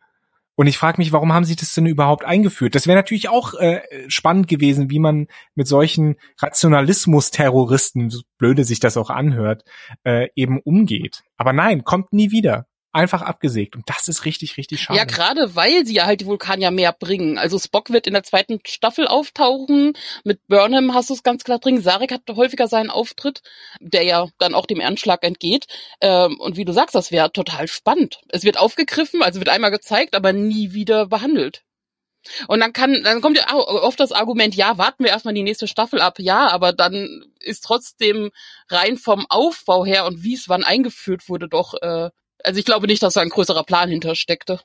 Und 0.54 0.66
ich 0.66 0.76
frage 0.76 0.98
mich, 0.98 1.12
warum 1.12 1.32
haben 1.32 1.44
sie 1.44 1.54
das 1.54 1.72
denn 1.72 1.86
überhaupt 1.86 2.24
eingeführt? 2.24 2.74
Das 2.74 2.88
wäre 2.88 2.96
natürlich 2.96 3.28
auch 3.28 3.54
äh, 3.54 3.80
spannend 4.08 4.48
gewesen, 4.48 4.90
wie 4.90 4.98
man 4.98 5.28
mit 5.54 5.68
solchen 5.68 6.16
Rationalismus-Terroristen, 6.40 8.10
so 8.10 8.22
blöde 8.38 8.64
sich 8.64 8.80
das 8.80 8.96
auch 8.96 9.08
anhört, 9.08 9.62
äh, 10.02 10.30
eben 10.34 10.60
umgeht. 10.60 11.22
Aber 11.36 11.52
nein, 11.52 11.84
kommt 11.84 12.12
nie 12.12 12.32
wieder 12.32 12.66
einfach 12.98 13.22
abgesägt. 13.22 13.76
Und 13.76 13.88
das 13.88 14.08
ist 14.08 14.24
richtig, 14.24 14.56
richtig 14.56 14.80
schade. 14.80 14.98
Ja, 14.98 15.04
gerade 15.04 15.54
weil 15.54 15.86
sie 15.86 15.94
ja 15.94 16.06
halt 16.06 16.20
die 16.20 16.26
Vulkanier 16.26 16.70
mehr 16.70 16.92
bringen. 16.92 17.38
Also 17.38 17.58
Spock 17.58 17.90
wird 17.90 18.06
in 18.06 18.12
der 18.12 18.24
zweiten 18.24 18.60
Staffel 18.66 19.06
auftauchen. 19.06 19.94
Mit 20.24 20.46
Burnham 20.48 20.94
hast 20.94 21.10
du 21.10 21.14
es 21.14 21.22
ganz 21.22 21.44
klar 21.44 21.58
drin. 21.58 21.80
Sarek 21.80 22.12
hat 22.12 22.22
häufiger 22.34 22.68
seinen 22.68 22.90
Auftritt, 22.90 23.42
der 23.80 24.02
ja 24.02 24.26
dann 24.38 24.54
auch 24.54 24.66
dem 24.66 24.80
Anschlag 24.80 25.24
entgeht. 25.24 25.66
Ähm, 26.00 26.38
und 26.40 26.56
wie 26.56 26.64
du 26.64 26.72
sagst, 26.72 26.94
das 26.94 27.10
wäre 27.10 27.32
total 27.32 27.68
spannend. 27.68 28.20
Es 28.28 28.44
wird 28.44 28.58
aufgegriffen, 28.58 29.22
also 29.22 29.38
wird 29.38 29.48
einmal 29.48 29.70
gezeigt, 29.70 30.14
aber 30.14 30.32
nie 30.32 30.72
wieder 30.72 31.06
behandelt. 31.06 31.62
Und 32.48 32.60
dann 32.60 32.72
kann, 32.72 33.02
dann 33.04 33.20
kommt 33.20 33.36
ja 33.36 33.54
oft 33.54 34.00
das 34.00 34.12
Argument, 34.12 34.54
ja, 34.54 34.76
warten 34.76 35.04
wir 35.04 35.10
erstmal 35.10 35.34
die 35.34 35.42
nächste 35.42 35.68
Staffel 35.68 36.00
ab, 36.00 36.18
ja, 36.18 36.48
aber 36.48 36.72
dann 36.72 37.24
ist 37.40 37.64
trotzdem 37.64 38.30
rein 38.68 38.96
vom 38.96 39.26
Aufbau 39.28 39.84
her 39.84 40.04
und 40.04 40.22
wie 40.22 40.34
es 40.34 40.48
wann 40.48 40.64
eingeführt 40.64 41.28
wurde, 41.28 41.48
doch 41.48 41.74
äh, 41.74 42.10
also 42.44 42.58
ich 42.58 42.64
glaube 42.64 42.86
nicht, 42.86 43.02
dass 43.02 43.14
da 43.14 43.20
ein 43.20 43.28
größerer 43.28 43.64
Plan 43.64 43.88
hintersteckte. 43.88 44.60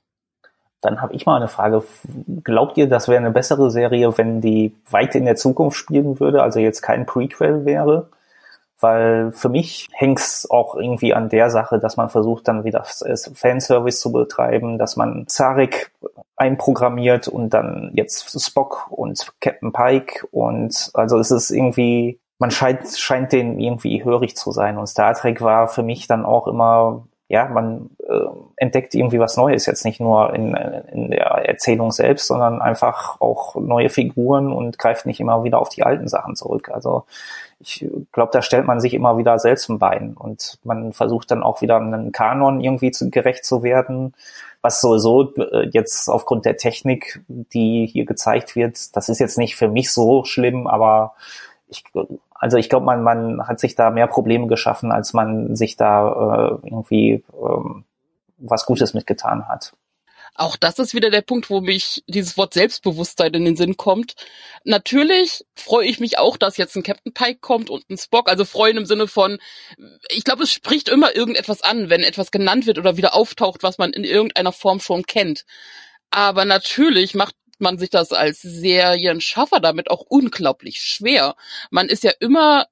Dann 0.81 1.01
habe 1.01 1.13
ich 1.13 1.25
mal 1.25 1.37
eine 1.37 1.47
Frage. 1.47 1.83
Glaubt 2.43 2.77
ihr, 2.77 2.89
das 2.89 3.07
wäre 3.07 3.17
eine 3.17 3.31
bessere 3.31 3.71
Serie, 3.71 4.17
wenn 4.17 4.41
die 4.41 4.75
weit 4.89 5.15
in 5.15 5.25
der 5.25 5.37
Zukunft 5.37 5.77
spielen 5.77 6.19
würde, 6.19 6.43
also 6.43 6.59
jetzt 6.59 6.81
kein 6.81 7.05
Prequel 7.05 7.63
wäre? 7.63 8.09
Weil 8.81 9.31
für 9.31 9.47
mich 9.47 9.87
hängt's 9.93 10.49
auch 10.49 10.75
irgendwie 10.75 11.13
an 11.13 11.29
der 11.29 11.49
Sache, 11.49 11.79
dass 11.79 11.95
man 11.95 12.09
versucht, 12.09 12.49
dann 12.49 12.65
wieder 12.65 12.83
Fanservice 12.83 14.01
zu 14.01 14.11
betreiben, 14.11 14.77
dass 14.77 14.97
man 14.97 15.25
Zarek 15.27 15.91
einprogrammiert 16.35 17.29
und 17.29 17.51
dann 17.51 17.91
jetzt 17.93 18.37
Spock 18.45 18.87
und 18.89 19.31
Captain 19.39 19.71
Pike 19.71 20.27
und 20.31 20.91
also 20.95 21.17
es 21.17 21.31
ist 21.31 21.49
irgendwie, 21.49 22.19
man 22.39 22.51
scheint, 22.51 22.89
scheint 22.97 23.31
denen 23.31 23.57
irgendwie 23.57 24.03
hörig 24.03 24.35
zu 24.35 24.51
sein. 24.51 24.77
Und 24.77 24.87
Star 24.87 25.13
Trek 25.13 25.39
war 25.39 25.69
für 25.69 25.83
mich 25.83 26.07
dann 26.07 26.25
auch 26.25 26.47
immer 26.47 27.07
ja, 27.33 27.47
man 27.47 27.89
äh, 28.07 28.27
entdeckt 28.57 28.93
irgendwie 28.93 29.19
was 29.19 29.37
Neues, 29.37 29.65
jetzt 29.65 29.85
nicht 29.85 29.99
nur 29.99 30.35
in, 30.35 30.53
in 30.53 31.09
der 31.09 31.25
Erzählung 31.25 31.91
selbst, 31.91 32.27
sondern 32.27 32.61
einfach 32.61 33.19
auch 33.19 33.55
neue 33.55 33.89
Figuren 33.89 34.53
und 34.53 34.77
greift 34.77 35.07
nicht 35.07 35.19
immer 35.19 35.43
wieder 35.43 35.57
auf 35.57 35.69
die 35.69 35.81
alten 35.81 36.07
Sachen 36.07 36.35
zurück. 36.35 36.69
Also 36.71 37.05
ich 37.59 37.87
glaube, 38.11 38.29
da 38.31 38.43
stellt 38.43 38.67
man 38.67 38.79
sich 38.79 38.93
immer 38.93 39.17
wieder 39.17 39.39
selbst 39.39 39.67
ein 39.67 39.79
Bein 39.79 40.13
und 40.13 40.59
man 40.63 40.93
versucht 40.93 41.31
dann 41.31 41.41
auch 41.41 41.63
wieder 41.63 41.77
einen 41.77 42.11
Kanon 42.11 42.61
irgendwie 42.61 42.91
zu, 42.91 43.09
gerecht 43.09 43.45
zu 43.45 43.63
werden, 43.63 44.13
was 44.61 44.79
sowieso 44.79 45.33
äh, 45.33 45.69
jetzt 45.71 46.09
aufgrund 46.09 46.45
der 46.45 46.57
Technik, 46.57 47.23
die 47.27 47.87
hier 47.87 48.05
gezeigt 48.05 48.55
wird, 48.55 48.95
das 48.95 49.09
ist 49.09 49.17
jetzt 49.17 49.39
nicht 49.39 49.55
für 49.55 49.69
mich 49.69 49.91
so 49.91 50.23
schlimm, 50.23 50.67
aber 50.67 51.15
ich 51.67 51.83
also 52.33 52.57
ich 52.57 52.69
glaube, 52.69 52.85
man, 52.85 53.03
man 53.03 53.47
hat 53.47 53.59
sich 53.59 53.75
da 53.75 53.89
mehr 53.89 54.07
Probleme 54.07 54.47
geschaffen, 54.47 54.91
als 54.91 55.13
man 55.13 55.55
sich 55.55 55.77
da 55.77 56.59
äh, 56.61 56.67
irgendwie 56.67 57.23
ähm, 57.33 57.85
was 58.37 58.65
Gutes 58.65 58.93
mitgetan 58.93 59.47
hat. 59.47 59.73
Auch 60.35 60.57
das 60.57 60.79
ist 60.79 60.95
wieder 60.95 61.11
der 61.11 61.21
Punkt, 61.21 61.49
wo 61.51 61.61
mich 61.61 62.03
dieses 62.07 62.37
Wort 62.37 62.55
Selbstbewusstsein 62.55 63.33
in 63.33 63.45
den 63.45 63.55
Sinn 63.55 63.77
kommt. 63.77 64.15
Natürlich 64.63 65.45
freue 65.53 65.85
ich 65.87 65.99
mich 65.99 66.17
auch, 66.17 66.37
dass 66.37 66.57
jetzt 66.57 66.75
ein 66.75 66.81
Captain 66.81 67.13
Pike 67.13 67.39
kommt 67.39 67.69
und 67.69 67.87
ein 67.89 67.97
Spock. 67.97 68.29
Also 68.29 68.43
freuen 68.43 68.77
im 68.77 68.85
Sinne 68.87 69.07
von, 69.07 69.37
ich 70.09 70.23
glaube, 70.23 70.43
es 70.43 70.51
spricht 70.51 70.89
immer 70.89 71.15
irgendetwas 71.15 71.61
an, 71.61 71.91
wenn 71.91 72.01
etwas 72.01 72.31
genannt 72.31 72.65
wird 72.65 72.79
oder 72.79 72.97
wieder 72.97 73.13
auftaucht, 73.13 73.61
was 73.61 73.77
man 73.77 73.93
in 73.93 74.03
irgendeiner 74.03 74.51
Form 74.51 74.79
schon 74.79 75.03
kennt. 75.03 75.45
Aber 76.09 76.45
natürlich 76.45 77.13
macht 77.13 77.35
man 77.59 77.77
sich 77.77 77.89
das 77.89 78.11
als 78.11 78.41
Serienschaffer 78.41 79.59
damit 79.59 79.89
auch 79.89 80.05
unglaublich 80.07 80.81
schwer. 80.81 81.35
Man 81.69 81.89
ist 81.89 82.03
ja 82.03 82.11
immer 82.19 82.67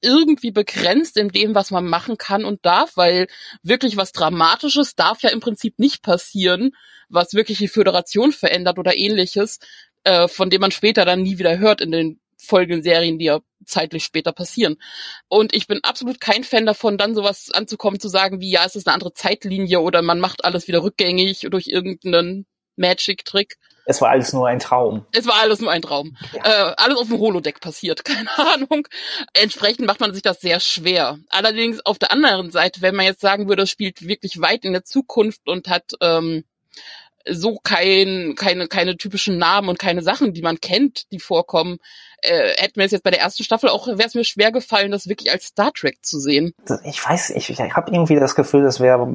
irgendwie 0.00 0.50
begrenzt 0.52 1.16
in 1.16 1.28
dem, 1.28 1.54
was 1.54 1.70
man 1.70 1.86
machen 1.86 2.18
kann 2.18 2.44
und 2.44 2.64
darf, 2.64 2.96
weil 2.96 3.26
wirklich 3.62 3.96
was 3.96 4.12
Dramatisches 4.12 4.94
darf 4.94 5.22
ja 5.22 5.30
im 5.30 5.40
Prinzip 5.40 5.78
nicht 5.78 6.02
passieren, 6.02 6.72
was 7.08 7.34
wirklich 7.34 7.58
die 7.58 7.68
Föderation 7.68 8.32
verändert 8.32 8.78
oder 8.78 8.96
ähnliches, 8.96 9.58
äh, 10.04 10.28
von 10.28 10.50
dem 10.50 10.60
man 10.60 10.70
später 10.70 11.04
dann 11.04 11.22
nie 11.22 11.38
wieder 11.38 11.58
hört 11.58 11.80
in 11.80 11.90
den 11.90 12.20
folgenden 12.36 12.82
Serien, 12.82 13.18
die 13.18 13.24
ja 13.26 13.40
zeitlich 13.64 14.04
später 14.04 14.32
passieren. 14.32 14.76
Und 15.28 15.54
ich 15.54 15.66
bin 15.66 15.80
absolut 15.82 16.20
kein 16.20 16.44
Fan 16.44 16.66
davon, 16.66 16.96
dann 16.96 17.16
sowas 17.16 17.50
anzukommen, 17.52 17.98
zu 17.98 18.08
sagen, 18.08 18.40
wie 18.40 18.50
ja, 18.50 18.64
es 18.64 18.76
ist 18.76 18.86
eine 18.86 18.94
andere 18.94 19.12
Zeitlinie 19.12 19.80
oder 19.80 20.02
man 20.02 20.20
macht 20.20 20.44
alles 20.44 20.68
wieder 20.68 20.84
rückgängig 20.84 21.48
durch 21.50 21.66
irgendeinen 21.66 22.46
Magic-Trick. 22.78 23.56
Es 23.84 24.02
war 24.02 24.10
alles 24.10 24.34
nur 24.34 24.46
ein 24.46 24.58
Traum. 24.58 25.06
Es 25.12 25.26
war 25.26 25.36
alles 25.40 25.60
nur 25.60 25.70
ein 25.70 25.80
Traum. 25.80 26.14
Ja. 26.34 26.44
Äh, 26.44 26.74
alles 26.76 26.98
auf 26.98 27.08
dem 27.08 27.18
Holodeck 27.18 27.60
passiert, 27.60 28.04
keine 28.04 28.28
Ahnung. 28.38 28.86
Entsprechend 29.32 29.86
macht 29.86 30.00
man 30.00 30.12
sich 30.12 30.22
das 30.22 30.40
sehr 30.40 30.60
schwer. 30.60 31.18
Allerdings 31.30 31.84
auf 31.86 31.98
der 31.98 32.12
anderen 32.12 32.50
Seite, 32.50 32.82
wenn 32.82 32.94
man 32.94 33.06
jetzt 33.06 33.22
sagen 33.22 33.48
würde, 33.48 33.62
es 33.62 33.70
spielt 33.70 34.06
wirklich 34.06 34.40
weit 34.40 34.64
in 34.64 34.74
der 34.74 34.84
Zukunft 34.84 35.48
und 35.48 35.68
hat 35.68 35.92
ähm, 36.02 36.44
so 37.26 37.58
kein, 37.62 38.34
keine, 38.36 38.68
keine 38.68 38.96
typischen 38.96 39.38
Namen 39.38 39.68
und 39.68 39.78
keine 39.78 40.02
Sachen, 40.02 40.32
die 40.32 40.42
man 40.42 40.60
kennt, 40.60 41.10
die 41.12 41.18
vorkommen, 41.18 41.78
äh, 42.22 42.54
hätten 42.56 42.76
wir 42.76 42.84
es 42.84 42.92
jetzt 42.92 43.04
bei 43.04 43.10
der 43.10 43.20
ersten 43.20 43.44
Staffel 43.44 43.68
auch, 43.68 43.86
wäre 43.86 44.04
es 44.04 44.14
mir 44.14 44.24
schwer 44.24 44.50
gefallen, 44.50 44.90
das 44.90 45.08
wirklich 45.08 45.30
als 45.30 45.46
Star 45.46 45.72
Trek 45.72 45.98
zu 46.02 46.18
sehen. 46.18 46.52
Ich 46.84 47.06
weiß, 47.06 47.30
ich, 47.30 47.50
ich 47.50 47.60
habe 47.60 47.92
irgendwie 47.92 48.16
das 48.16 48.34
Gefühl, 48.34 48.62
das 48.62 48.80
wäre 48.80 49.08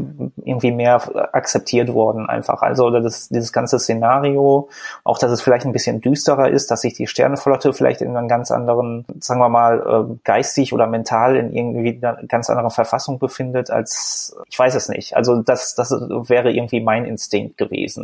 irgendwie 0.43 0.71
mehr 0.71 0.95
akzeptiert 1.33 1.93
worden 1.93 2.27
einfach. 2.27 2.61
Also 2.61 2.89
das, 2.89 3.29
dieses 3.29 3.51
ganze 3.51 3.79
Szenario, 3.79 4.69
auch 5.03 5.17
dass 5.17 5.31
es 5.31 5.41
vielleicht 5.41 5.65
ein 5.65 5.73
bisschen 5.73 5.99
düsterer 5.99 6.49
ist, 6.49 6.71
dass 6.71 6.81
sich 6.81 6.93
die 6.93 7.07
Sternenflotte 7.07 7.73
vielleicht 7.73 8.01
in 8.01 8.15
einer 8.15 8.27
ganz 8.27 8.51
anderen, 8.51 9.05
sagen 9.19 9.39
wir 9.41 9.49
mal, 9.49 9.79
äh, 10.11 10.15
geistig 10.23 10.71
oder 10.71 10.87
mental 10.87 11.35
in 11.35 11.53
irgendwie 11.53 11.99
einer 12.01 12.23
ganz 12.27 12.49
anderen 12.49 12.71
Verfassung 12.71 13.19
befindet, 13.19 13.69
als 13.69 14.35
ich 14.47 14.57
weiß 14.57 14.75
es 14.75 14.87
nicht. 14.87 15.15
Also 15.15 15.41
das, 15.41 15.75
das 15.75 15.91
wäre 15.91 16.51
irgendwie 16.51 16.79
mein 16.79 17.05
Instinkt 17.05 17.57
gewesen. 17.57 18.02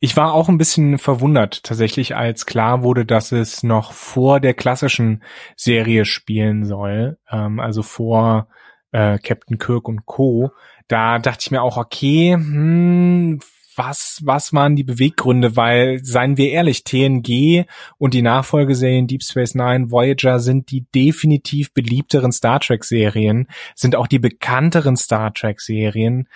Ich 0.00 0.16
war 0.16 0.32
auch 0.32 0.48
ein 0.48 0.58
bisschen 0.58 0.98
verwundert 0.98 1.64
tatsächlich, 1.64 2.16
als 2.16 2.46
klar 2.46 2.82
wurde, 2.82 3.04
dass 3.04 3.32
es 3.32 3.62
noch 3.62 3.92
vor 3.92 4.20
vor 4.20 4.38
der 4.38 4.52
klassischen 4.52 5.22
Serie 5.56 6.04
spielen 6.04 6.66
soll, 6.66 7.18
ähm, 7.32 7.58
also 7.58 7.82
vor 7.82 8.48
äh, 8.92 9.18
Captain 9.18 9.56
Kirk 9.56 9.88
und 9.88 10.04
Co. 10.04 10.50
Da 10.88 11.18
dachte 11.18 11.38
ich 11.40 11.50
mir 11.50 11.62
auch, 11.62 11.78
okay, 11.78 12.34
hm, 12.34 13.40
was, 13.76 14.20
was 14.22 14.52
waren 14.52 14.76
die 14.76 14.84
Beweggründe? 14.84 15.56
Weil, 15.56 16.04
seien 16.04 16.36
wir 16.36 16.50
ehrlich, 16.50 16.84
TNG 16.84 17.64
und 17.96 18.12
die 18.12 18.20
Nachfolgeserien 18.20 19.06
Deep 19.06 19.22
Space 19.22 19.54
Nine, 19.54 19.90
Voyager 19.90 20.38
sind 20.38 20.70
die 20.70 20.84
definitiv 20.94 21.72
beliebteren 21.72 22.30
Star 22.30 22.60
Trek 22.60 22.84
Serien, 22.84 23.48
sind 23.74 23.96
auch 23.96 24.06
die 24.06 24.18
bekannteren 24.18 24.96
Star 24.96 25.32
Trek 25.32 25.60
Serien. 25.60 26.28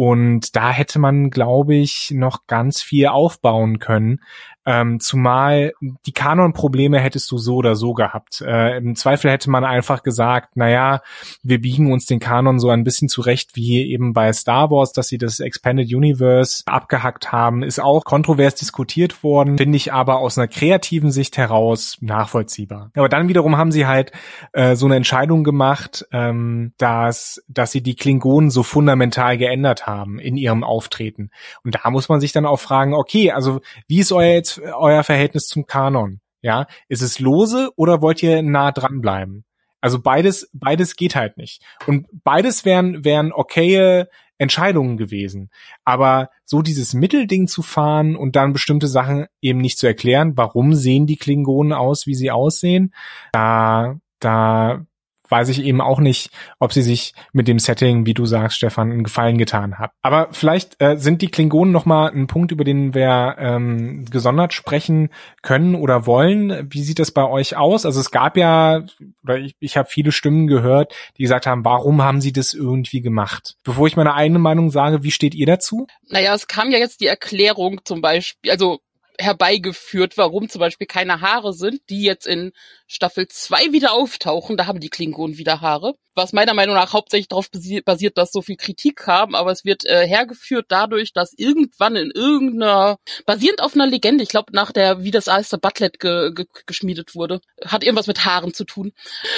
Und 0.00 0.56
da 0.56 0.70
hätte 0.70 0.98
man, 0.98 1.28
glaube 1.28 1.74
ich, 1.74 2.10
noch 2.10 2.46
ganz 2.46 2.80
viel 2.80 3.08
aufbauen 3.08 3.80
können. 3.80 4.22
Ähm, 4.66 5.00
zumal 5.00 5.72
die 5.80 6.12
Kanon-Probleme 6.12 7.00
hättest 7.00 7.30
du 7.30 7.38
so 7.38 7.56
oder 7.56 7.76
so 7.76 7.94
gehabt. 7.94 8.42
Äh, 8.46 8.76
Im 8.76 8.94
Zweifel 8.94 9.30
hätte 9.30 9.48
man 9.48 9.64
einfach 9.64 10.02
gesagt, 10.02 10.56
naja, 10.56 11.00
wir 11.42 11.60
biegen 11.60 11.92
uns 11.92 12.04
den 12.04 12.20
Kanon 12.20 12.60
so 12.60 12.68
ein 12.68 12.84
bisschen 12.84 13.08
zurecht, 13.08 13.56
wie 13.56 13.90
eben 13.90 14.12
bei 14.12 14.32
Star 14.32 14.70
Wars, 14.70 14.92
dass 14.92 15.08
sie 15.08 15.16
das 15.18 15.40
Expanded 15.40 15.92
Universe 15.92 16.62
abgehackt 16.66 17.32
haben, 17.32 17.62
ist 17.62 17.80
auch 17.80 18.04
kontrovers 18.04 18.54
diskutiert 18.54 19.22
worden, 19.24 19.56
finde 19.56 19.76
ich 19.76 19.92
aber 19.92 20.18
aus 20.18 20.36
einer 20.36 20.48
kreativen 20.48 21.10
Sicht 21.10 21.38
heraus 21.38 21.96
nachvollziehbar. 22.00 22.90
Aber 22.94 23.08
dann 23.08 23.28
wiederum 23.28 23.56
haben 23.56 23.72
sie 23.72 23.86
halt 23.86 24.12
äh, 24.52 24.76
so 24.76 24.86
eine 24.86 24.96
Entscheidung 24.96 25.42
gemacht, 25.42 26.06
ähm, 26.12 26.72
dass, 26.76 27.42
dass 27.48 27.72
sie 27.72 27.82
die 27.82 27.96
Klingonen 27.96 28.50
so 28.50 28.62
fundamental 28.62 29.38
geändert 29.38 29.86
haben 29.86 30.18
in 30.18 30.36
ihrem 30.36 30.64
Auftreten. 30.64 31.30
Und 31.64 31.76
da 31.76 31.90
muss 31.90 32.08
man 32.10 32.20
sich 32.20 32.32
dann 32.32 32.44
auch 32.44 32.60
fragen, 32.60 32.92
okay, 32.92 33.30
also 33.30 33.60
wie 33.86 34.00
ist 34.00 34.12
euer 34.12 34.34
jetzt 34.34 34.49
euer 34.58 35.04
Verhältnis 35.04 35.46
zum 35.46 35.66
Kanon? 35.66 36.20
Ja, 36.42 36.66
ist 36.88 37.02
es 37.02 37.18
lose 37.18 37.70
oder 37.76 38.00
wollt 38.00 38.22
ihr 38.22 38.42
nah 38.42 38.72
dran 38.72 39.00
bleiben? 39.00 39.44
Also 39.80 40.00
beides, 40.00 40.50
beides 40.52 40.96
geht 40.96 41.14
halt 41.14 41.36
nicht. 41.36 41.62
Und 41.86 42.06
beides 42.24 42.64
wären, 42.64 43.04
wären 43.04 43.32
okaye 43.32 44.08
Entscheidungen 44.38 44.96
gewesen. 44.96 45.50
Aber 45.84 46.30
so 46.44 46.62
dieses 46.62 46.94
Mittelding 46.94 47.46
zu 47.46 47.62
fahren 47.62 48.16
und 48.16 48.36
dann 48.36 48.54
bestimmte 48.54 48.88
Sachen 48.88 49.26
eben 49.42 49.60
nicht 49.60 49.78
zu 49.78 49.86
erklären, 49.86 50.36
warum 50.36 50.74
sehen 50.74 51.06
die 51.06 51.16
Klingonen 51.16 51.72
aus, 51.72 52.06
wie 52.06 52.14
sie 52.14 52.30
aussehen, 52.30 52.94
da, 53.32 54.00
da 54.18 54.86
weiß 55.30 55.48
ich 55.48 55.62
eben 55.62 55.80
auch 55.80 56.00
nicht, 56.00 56.30
ob 56.58 56.72
sie 56.72 56.82
sich 56.82 57.14
mit 57.32 57.48
dem 57.48 57.58
Setting, 57.58 58.06
wie 58.06 58.14
du 58.14 58.26
sagst, 58.26 58.56
Stefan, 58.56 58.90
einen 58.90 59.04
Gefallen 59.04 59.38
getan 59.38 59.78
hat. 59.78 59.92
Aber 60.02 60.28
vielleicht 60.32 60.80
äh, 60.82 60.96
sind 60.96 61.22
die 61.22 61.30
Klingonen 61.30 61.72
noch 61.72 61.86
mal 61.86 62.10
ein 62.10 62.26
Punkt, 62.26 62.52
über 62.52 62.64
den 62.64 62.94
wir 62.94 63.36
ähm, 63.38 64.04
gesondert 64.10 64.52
sprechen 64.52 65.10
können 65.42 65.74
oder 65.74 66.06
wollen. 66.06 66.68
Wie 66.70 66.82
sieht 66.82 66.98
das 66.98 67.10
bei 67.10 67.24
euch 67.24 67.56
aus? 67.56 67.86
Also 67.86 68.00
es 68.00 68.10
gab 68.10 68.36
ja, 68.36 68.84
oder 69.22 69.38
ich, 69.38 69.54
ich 69.60 69.76
habe 69.76 69.88
viele 69.88 70.12
Stimmen 70.12 70.46
gehört, 70.46 70.94
die 71.16 71.22
gesagt 71.22 71.46
haben, 71.46 71.64
warum 71.64 72.02
haben 72.02 72.20
sie 72.20 72.32
das 72.32 72.54
irgendwie 72.54 73.00
gemacht? 73.00 73.56
Bevor 73.62 73.86
ich 73.86 73.96
meine 73.96 74.14
eigene 74.14 74.38
Meinung 74.38 74.70
sage, 74.70 75.02
wie 75.02 75.10
steht 75.10 75.34
ihr 75.34 75.46
dazu? 75.46 75.86
Naja, 76.08 76.34
es 76.34 76.46
kam 76.46 76.70
ja 76.70 76.78
jetzt 76.78 77.00
die 77.00 77.06
Erklärung 77.06 77.80
zum 77.84 78.00
Beispiel, 78.00 78.50
also 78.50 78.80
herbeigeführt, 79.20 80.16
warum 80.16 80.48
zum 80.48 80.60
Beispiel 80.60 80.86
keine 80.86 81.20
Haare 81.20 81.52
sind, 81.52 81.82
die 81.90 82.02
jetzt 82.02 82.26
in 82.26 82.52
Staffel 82.86 83.28
2 83.28 83.72
wieder 83.72 83.92
auftauchen. 83.92 84.56
Da 84.56 84.66
haben 84.66 84.80
die 84.80 84.88
Klingonen 84.88 85.38
wieder 85.38 85.60
Haare. 85.60 85.94
Was 86.14 86.32
meiner 86.32 86.54
Meinung 86.54 86.74
nach 86.74 86.92
hauptsächlich 86.92 87.28
darauf 87.28 87.48
basiert, 87.84 88.18
dass 88.18 88.32
so 88.32 88.42
viel 88.42 88.56
Kritik 88.56 88.96
kam, 88.96 89.34
aber 89.34 89.52
es 89.52 89.64
wird 89.64 89.84
äh, 89.84 90.06
hergeführt 90.06 90.66
dadurch, 90.68 91.12
dass 91.12 91.32
irgendwann 91.36 91.96
in 91.96 92.10
irgendeiner, 92.10 92.98
basierend 93.26 93.62
auf 93.62 93.74
einer 93.74 93.86
Legende, 93.86 94.24
ich 94.24 94.30
glaube 94.30 94.52
nach 94.52 94.72
der, 94.72 95.04
wie 95.04 95.12
das 95.12 95.28
Alistair 95.28 95.60
Butlet 95.60 96.00
ge, 96.00 96.32
ge, 96.34 96.46
geschmiedet 96.66 97.14
wurde, 97.14 97.40
hat 97.64 97.84
irgendwas 97.84 98.08
mit 98.08 98.24
Haaren 98.24 98.52
zu 98.52 98.64
tun. 98.64 98.92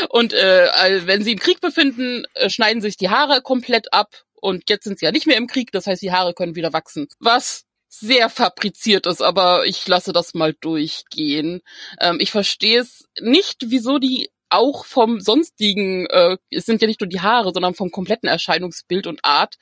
Und 0.08 0.32
äh, 0.32 1.06
wenn 1.06 1.22
sie 1.22 1.32
im 1.32 1.38
Krieg 1.38 1.60
befinden, 1.60 2.24
äh, 2.34 2.48
schneiden 2.48 2.80
sich 2.80 2.96
die 2.96 3.10
Haare 3.10 3.42
komplett 3.42 3.92
ab 3.92 4.22
und 4.34 4.68
jetzt 4.70 4.84
sind 4.84 4.98
sie 4.98 5.04
ja 5.04 5.12
nicht 5.12 5.26
mehr 5.26 5.36
im 5.36 5.46
Krieg, 5.46 5.72
das 5.72 5.86
heißt, 5.86 6.02
die 6.02 6.12
Haare 6.12 6.34
können 6.34 6.56
wieder 6.56 6.72
wachsen. 6.72 7.06
Was 7.20 7.64
sehr 7.94 8.30
fabriziert 8.30 9.06
ist, 9.06 9.20
aber 9.20 9.66
ich 9.66 9.86
lasse 9.86 10.12
das 10.12 10.32
mal 10.32 10.54
durchgehen. 10.54 11.60
Ähm, 12.00 12.16
ich 12.20 12.30
verstehe 12.30 12.80
es 12.80 13.04
nicht, 13.20 13.66
wieso 13.66 13.98
die 13.98 14.30
auch 14.48 14.86
vom 14.86 15.20
sonstigen, 15.20 16.06
äh, 16.06 16.38
es 16.50 16.64
sind 16.64 16.80
ja 16.80 16.88
nicht 16.88 17.00
nur 17.00 17.08
die 17.08 17.20
Haare, 17.20 17.52
sondern 17.52 17.74
vom 17.74 17.90
kompletten 17.90 18.28
Erscheinungsbild 18.28 19.06
und 19.06 19.24
Art 19.24 19.56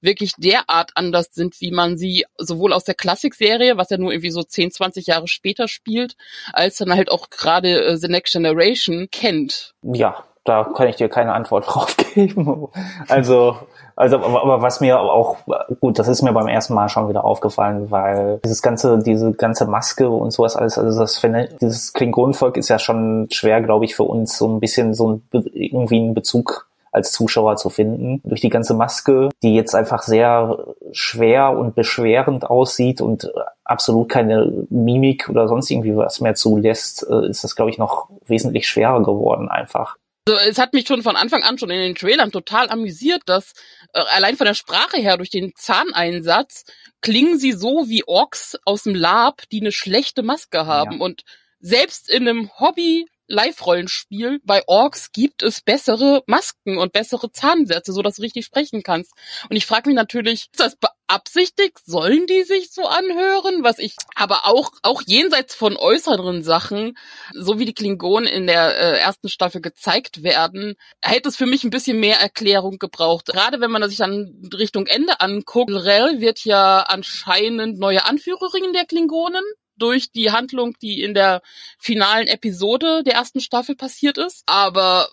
wirklich 0.00 0.32
derart 0.36 0.90
anders 0.94 1.28
sind, 1.32 1.60
wie 1.60 1.70
man 1.70 1.96
sie 1.96 2.26
sowohl 2.36 2.72
aus 2.72 2.84
der 2.84 2.94
Klassikserie, 2.94 3.76
was 3.76 3.90
ja 3.90 3.98
nur 3.98 4.12
irgendwie 4.12 4.30
so 4.30 4.42
10, 4.42 4.72
20 4.72 5.06
Jahre 5.06 5.28
später 5.28 5.68
spielt, 5.68 6.16
als 6.52 6.76
dann 6.76 6.92
halt 6.92 7.10
auch 7.10 7.30
gerade 7.30 7.84
äh, 7.84 7.96
The 7.96 8.08
Next 8.08 8.32
Generation 8.32 9.08
kennt. 9.10 9.74
Ja, 9.82 10.24
da 10.44 10.64
kann 10.64 10.88
ich 10.88 10.96
dir 10.96 11.08
keine 11.08 11.34
Antwort 11.34 11.66
drauf 11.68 11.96
geben. 11.96 12.68
Also 13.08 13.58
also, 13.96 14.16
aber, 14.16 14.42
aber 14.42 14.62
was 14.62 14.80
mir 14.80 15.00
auch, 15.00 15.38
gut, 15.80 15.98
das 15.98 16.06
ist 16.06 16.20
mir 16.20 16.32
beim 16.32 16.48
ersten 16.48 16.74
Mal 16.74 16.90
schon 16.90 17.08
wieder 17.08 17.24
aufgefallen, 17.24 17.90
weil 17.90 18.40
dieses 18.44 18.60
ganze, 18.60 18.98
diese 18.98 19.32
ganze 19.32 19.64
Maske 19.64 20.10
und 20.10 20.32
sowas 20.32 20.54
alles, 20.54 20.78
also 20.78 21.00
das 21.00 21.16
finde, 21.16 21.48
dieses 21.60 21.94
Klingonenvolk 21.94 22.58
ist 22.58 22.68
ja 22.68 22.78
schon 22.78 23.26
schwer, 23.30 23.62
glaube 23.62 23.86
ich, 23.86 23.96
für 23.96 24.02
uns 24.02 24.36
so 24.36 24.46
ein 24.48 24.60
bisschen 24.60 24.92
so 24.92 25.12
ein, 25.12 25.22
irgendwie 25.54 25.98
einen 25.98 26.12
Bezug 26.12 26.68
als 26.92 27.12
Zuschauer 27.12 27.56
zu 27.56 27.68
finden. 27.68 28.22
Durch 28.24 28.40
die 28.40 28.48
ganze 28.48 28.74
Maske, 28.74 29.28
die 29.42 29.54
jetzt 29.54 29.74
einfach 29.74 30.02
sehr 30.02 30.58
schwer 30.92 31.50
und 31.50 31.74
beschwerend 31.74 32.48
aussieht 32.48 33.00
und 33.00 33.30
absolut 33.64 34.08
keine 34.08 34.66
Mimik 34.70 35.28
oder 35.28 35.48
sonst 35.48 35.70
irgendwie 35.70 35.96
was 35.96 36.20
mehr 36.20 36.34
zulässt, 36.34 37.06
äh, 37.08 37.28
ist 37.28 37.44
das, 37.44 37.54
glaube 37.54 37.70
ich, 37.70 37.78
noch 37.78 38.08
wesentlich 38.26 38.68
schwerer 38.68 39.02
geworden 39.02 39.48
einfach. 39.48 39.96
Also 40.28 40.40
es 40.40 40.58
hat 40.58 40.72
mich 40.72 40.88
schon 40.88 41.04
von 41.04 41.14
Anfang 41.14 41.44
an 41.44 41.56
schon 41.56 41.70
in 41.70 41.80
den 41.80 41.94
Trailern 41.94 42.32
total 42.32 42.68
amüsiert, 42.68 43.22
dass 43.26 43.52
äh, 43.92 44.00
allein 44.14 44.36
von 44.36 44.46
der 44.46 44.54
Sprache 44.54 44.96
her 44.96 45.16
durch 45.16 45.30
den 45.30 45.52
Zahneinsatz 45.54 46.64
klingen 47.00 47.38
sie 47.38 47.52
so 47.52 47.88
wie 47.88 48.02
Orks 48.06 48.58
aus 48.64 48.82
dem 48.82 48.96
Lab, 48.96 49.48
die 49.52 49.60
eine 49.60 49.70
schlechte 49.70 50.24
Maske 50.24 50.66
haben. 50.66 50.98
Ja. 50.98 51.04
Und 51.04 51.22
selbst 51.60 52.10
in 52.10 52.28
einem 52.28 52.50
Hobby 52.58 53.06
Live-Rollenspiel 53.28 54.40
bei 54.44 54.62
Orks 54.66 55.12
gibt 55.12 55.42
es 55.42 55.60
bessere 55.60 56.22
Masken 56.26 56.78
und 56.78 56.92
bessere 56.92 57.30
Zahnsätze, 57.32 57.92
so 57.92 58.02
dass 58.02 58.16
du 58.16 58.22
richtig 58.22 58.44
sprechen 58.44 58.82
kannst. 58.82 59.12
Und 59.48 59.56
ich 59.56 59.66
frage 59.66 59.88
mich 59.88 59.96
natürlich, 59.96 60.48
ist 60.52 60.60
das 60.60 60.76
beabsichtigt? 60.76 61.78
Sollen 61.84 62.26
die 62.26 62.42
sich 62.44 62.72
so 62.72 62.82
anhören? 62.86 63.64
Was 63.64 63.78
ich, 63.78 63.96
aber 64.14 64.46
auch, 64.46 64.70
auch 64.82 65.02
jenseits 65.06 65.54
von 65.54 65.76
äußeren 65.76 66.42
Sachen, 66.42 66.96
so 67.32 67.58
wie 67.58 67.64
die 67.64 67.74
Klingonen 67.74 68.28
in 68.28 68.46
der 68.46 68.76
äh, 68.76 68.98
ersten 68.98 69.28
Staffel 69.28 69.60
gezeigt 69.60 70.22
werden, 70.22 70.74
hätte 71.00 71.28
es 71.28 71.36
für 71.36 71.46
mich 71.46 71.64
ein 71.64 71.70
bisschen 71.70 72.00
mehr 72.00 72.20
Erklärung 72.20 72.78
gebraucht. 72.78 73.26
Gerade 73.26 73.60
wenn 73.60 73.70
man 73.70 73.88
sich 73.88 73.98
dann 73.98 74.48
Richtung 74.54 74.86
Ende 74.86 75.20
anguckt, 75.20 75.70
Rel 75.70 76.20
wird 76.20 76.44
ja 76.44 76.80
anscheinend 76.80 77.78
neue 77.78 78.04
Anführerin 78.04 78.72
der 78.72 78.86
Klingonen 78.86 79.44
durch 79.78 80.10
die 80.12 80.30
Handlung, 80.30 80.74
die 80.82 81.02
in 81.02 81.14
der 81.14 81.42
finalen 81.78 82.26
Episode 82.26 83.02
der 83.04 83.14
ersten 83.14 83.40
Staffel 83.40 83.76
passiert 83.76 84.18
ist. 84.18 84.42
Aber 84.46 85.08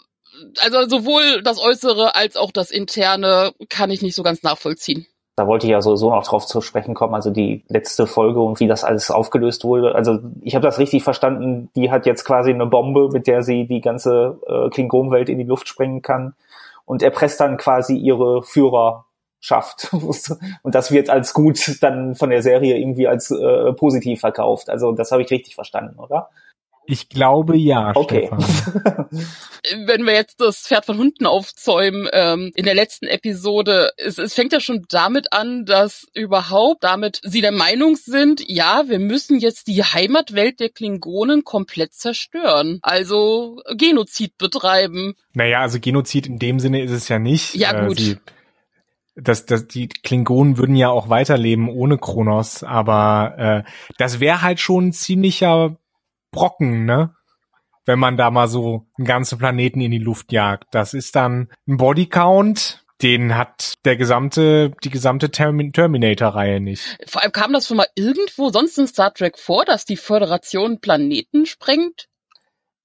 also 0.62 0.88
sowohl 0.88 1.42
das 1.44 1.60
Äußere 1.60 2.16
als 2.16 2.36
auch 2.36 2.52
das 2.52 2.72
Interne 2.72 3.54
kann 3.70 3.92
ich 3.92 4.02
nicht 4.02 4.16
so 4.16 4.24
ganz 4.24 4.44
nachvollziehen. 4.44 5.06
Da 5.36 5.48
wollte 5.48 5.66
ich 5.66 5.72
ja 5.72 5.82
sowieso 5.82 6.12
noch 6.12 6.26
drauf 6.26 6.46
zu 6.46 6.62
sprechen 6.62 6.94
kommen, 6.94 7.16
also 7.16 7.32
die 7.32 7.64
letzte 7.68 8.06
Folge 8.06 8.40
und 8.40 8.60
wie 8.60 8.68
das 8.68 8.84
alles 8.84 9.10
aufgelöst 9.10 9.64
wurde. 9.64 9.96
Also 9.96 10.20
ich 10.42 10.54
habe 10.54 10.66
das 10.66 10.78
richtig 10.78 11.04
verstanden, 11.04 11.72
die 11.76 11.90
hat 11.90 12.06
jetzt 12.06 12.24
quasi 12.24 12.52
eine 12.52 12.68
Bombe, 12.68 13.10
mit 13.12 13.26
der 13.26 13.42
sie 13.42 13.66
die 13.66 13.82
ganze 13.82 14.40
äh, 14.46 14.70
Klingonenwelt 14.70 15.30
in 15.30 15.40
die 15.40 15.44
Luft 15.44 15.68
sprengen 15.68 16.04
kann 16.04 16.36
und 16.86 17.02
erpresst 17.02 17.40
dann 17.40 17.58
quasi 17.58 17.98
ihre 17.98 18.44
Führer 18.44 19.06
schafft. 19.44 19.90
Und 20.64 20.76
das 20.76 20.92
wird 20.92 21.10
als 21.10 21.34
gut 21.34 21.78
dann 21.82 22.16
von 22.16 22.30
der 22.30 22.42
Serie 22.42 22.78
irgendwie 22.78 23.08
als 23.08 23.30
äh, 23.30 23.74
positiv 23.74 24.22
verkauft. 24.22 24.70
Also 24.70 24.94
das 24.94 25.12
habe 25.12 25.22
ich 25.22 25.30
richtig 25.30 25.56
verstanden, 25.56 26.00
oder? 26.00 26.30
Ich 26.86 27.08
glaube 27.08 27.56
ja. 27.56 27.94
Okay. 27.96 28.30
Wenn 29.86 30.06
wir 30.06 30.14
jetzt 30.14 30.42
das 30.42 30.68
Pferd 30.68 30.86
von 30.86 30.98
Hunden 30.98 31.26
aufzäumen, 31.26 32.10
ähm, 32.12 32.52
in 32.56 32.66
der 32.66 32.74
letzten 32.74 33.08
Episode, 33.08 33.92
es, 33.96 34.18
es 34.18 34.34
fängt 34.34 34.52
ja 34.52 34.60
schon 34.60 34.86
damit 34.90 35.32
an, 35.32 35.64
dass 35.64 36.08
überhaupt 36.14 36.84
damit 36.84 37.22
sie 37.24 37.40
der 37.40 37.54
Meinung 37.54 37.96
sind, 37.96 38.44
ja, 38.46 38.84
wir 38.88 39.00
müssen 39.00 39.40
jetzt 39.40 39.68
die 39.68 39.82
Heimatwelt 39.82 40.60
der 40.60 40.70
Klingonen 40.70 41.46
komplett 41.46 41.94
zerstören. 41.94 42.80
Also 42.82 43.62
Genozid 43.78 44.38
betreiben. 44.38 45.16
Naja, 45.34 45.62
also 45.62 45.80
Genozid 45.80 46.28
in 46.28 46.38
dem 46.38 46.60
Sinne 46.60 46.82
ist 46.82 46.92
es 46.92 47.08
ja 47.08 47.18
nicht. 47.18 47.56
Ja, 47.56 47.86
gut. 47.88 48.00
Äh, 48.00 48.04
sie 48.04 48.18
dass, 49.16 49.46
dass 49.46 49.68
die 49.68 49.88
Klingonen 49.88 50.58
würden 50.58 50.76
ja 50.76 50.90
auch 50.90 51.10
weiterleben 51.10 51.70
ohne 51.70 51.98
Kronos, 51.98 52.64
aber 52.64 53.36
äh, 53.38 53.72
das 53.98 54.20
wäre 54.20 54.42
halt 54.42 54.60
schon 54.60 54.88
ein 54.88 54.94
ziemlicher 54.94 55.78
Brocken, 56.32 56.86
ne? 56.86 57.16
Wenn 57.86 58.00
man 58.00 58.16
da 58.16 58.32
mal 58.32 58.48
so 58.48 58.88
einen 58.98 59.06
ganzen 59.06 59.38
Planeten 59.38 59.82
in 59.82 59.92
die 59.92 59.98
Luft 59.98 60.32
jagt. 60.32 60.68
Das 60.72 60.94
ist 60.94 61.18
dann 61.18 61.50
ein 61.68 61.76
Bodycount, 61.76 62.86
den 63.02 63.36
hat 63.36 63.74
der 63.84 63.98
gesamte, 63.98 64.72
die 64.84 64.90
gesamte 64.90 65.30
Termin 65.30 65.74
Terminator-Reihe 65.74 66.62
nicht. 66.62 66.98
Vor 67.06 67.22
allem 67.22 67.34
kam 67.34 67.52
das 67.52 67.68
schon 67.68 67.78
mal 67.78 67.88
irgendwo 67.96 68.50
sonst 68.50 68.78
in 68.78 68.88
Star 68.88 69.14
Trek 69.14 69.38
vor, 69.38 69.66
dass 69.66 69.84
die 69.84 69.98
Föderation 69.98 70.80
Planeten 70.80 71.46
sprengt? 71.46 72.08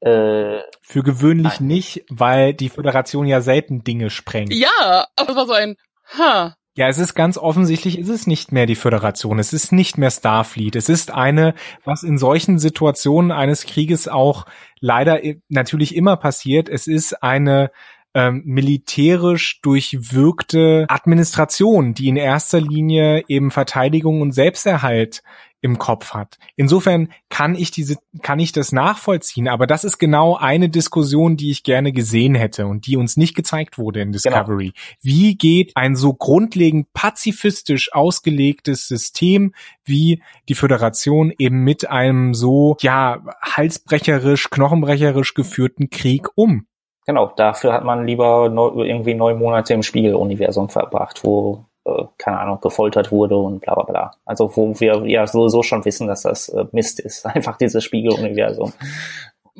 Äh, 0.00 0.60
Für 0.80 1.02
gewöhnlich 1.02 1.60
nein. 1.60 1.68
nicht, 1.68 2.04
weil 2.08 2.54
die 2.54 2.68
Föderation 2.68 3.26
ja 3.26 3.40
selten 3.40 3.84
Dinge 3.84 4.10
sprengt. 4.10 4.52
Ja, 4.52 5.06
aber 5.16 5.30
es 5.30 5.36
war 5.36 5.46
so 5.46 5.52
ein, 5.52 5.76
ha, 6.16 6.54
ja, 6.78 6.86
es 6.86 6.98
ist 6.98 7.14
ganz 7.14 7.36
offensichtlich, 7.36 7.98
es 7.98 8.08
ist 8.08 8.28
nicht 8.28 8.52
mehr 8.52 8.64
die 8.64 8.76
Föderation, 8.76 9.40
es 9.40 9.52
ist 9.52 9.72
nicht 9.72 9.98
mehr 9.98 10.12
Starfleet. 10.12 10.76
Es 10.76 10.88
ist 10.88 11.12
eine, 11.12 11.54
was 11.84 12.04
in 12.04 12.18
solchen 12.18 12.60
Situationen 12.60 13.32
eines 13.32 13.66
Krieges 13.66 14.06
auch 14.06 14.46
leider 14.78 15.18
natürlich 15.48 15.96
immer 15.96 16.16
passiert. 16.16 16.68
Es 16.68 16.86
ist 16.86 17.20
eine 17.20 17.72
ähm, 18.14 18.42
militärisch 18.44 19.60
durchwirkte 19.60 20.86
Administration, 20.88 21.94
die 21.94 22.06
in 22.06 22.16
erster 22.16 22.60
Linie 22.60 23.24
eben 23.26 23.50
Verteidigung 23.50 24.20
und 24.20 24.30
Selbsterhalt 24.30 25.24
im 25.60 25.78
Kopf 25.78 26.14
hat. 26.14 26.38
Insofern 26.56 27.08
kann 27.28 27.54
ich 27.54 27.70
diese, 27.70 27.96
kann 28.22 28.38
ich 28.38 28.52
das 28.52 28.72
nachvollziehen, 28.72 29.48
aber 29.48 29.66
das 29.66 29.84
ist 29.84 29.98
genau 29.98 30.36
eine 30.36 30.68
Diskussion, 30.68 31.36
die 31.36 31.50
ich 31.50 31.64
gerne 31.64 31.92
gesehen 31.92 32.34
hätte 32.34 32.66
und 32.66 32.86
die 32.86 32.96
uns 32.96 33.16
nicht 33.16 33.34
gezeigt 33.34 33.78
wurde 33.78 34.00
in 34.00 34.12
Discovery. 34.12 34.72
Genau. 34.72 34.96
Wie 35.02 35.36
geht 35.36 35.72
ein 35.76 35.96
so 35.96 36.14
grundlegend 36.14 36.92
pazifistisch 36.92 37.92
ausgelegtes 37.92 38.86
System 38.86 39.54
wie 39.84 40.22
die 40.48 40.54
Föderation 40.54 41.32
eben 41.38 41.64
mit 41.64 41.90
einem 41.90 42.34
so, 42.34 42.76
ja, 42.80 43.22
halsbrecherisch, 43.42 44.50
knochenbrecherisch 44.50 45.34
geführten 45.34 45.90
Krieg 45.90 46.28
um? 46.34 46.66
Genau, 47.06 47.32
dafür 47.34 47.72
hat 47.72 47.84
man 47.84 48.06
lieber 48.06 48.50
neu, 48.50 48.84
irgendwie 48.84 49.14
neun 49.14 49.38
Monate 49.38 49.72
im 49.72 49.82
Spiegeluniversum 49.82 50.68
verbracht, 50.68 51.24
wo 51.24 51.64
äh, 51.88 52.04
keine 52.18 52.40
Ahnung, 52.40 52.60
gefoltert 52.60 53.10
wurde 53.10 53.36
und 53.36 53.60
bla 53.60 53.74
bla 53.74 53.84
bla. 53.84 54.10
Also 54.24 54.50
wo 54.56 54.78
wir 54.78 55.06
ja 55.06 55.26
sowieso 55.26 55.62
schon 55.62 55.84
wissen, 55.84 56.06
dass 56.06 56.22
das 56.22 56.48
äh, 56.48 56.64
Mist 56.72 57.00
ist. 57.00 57.26
Einfach 57.26 57.56
dieses 57.56 57.84
Spiegeluniversum. 57.84 58.72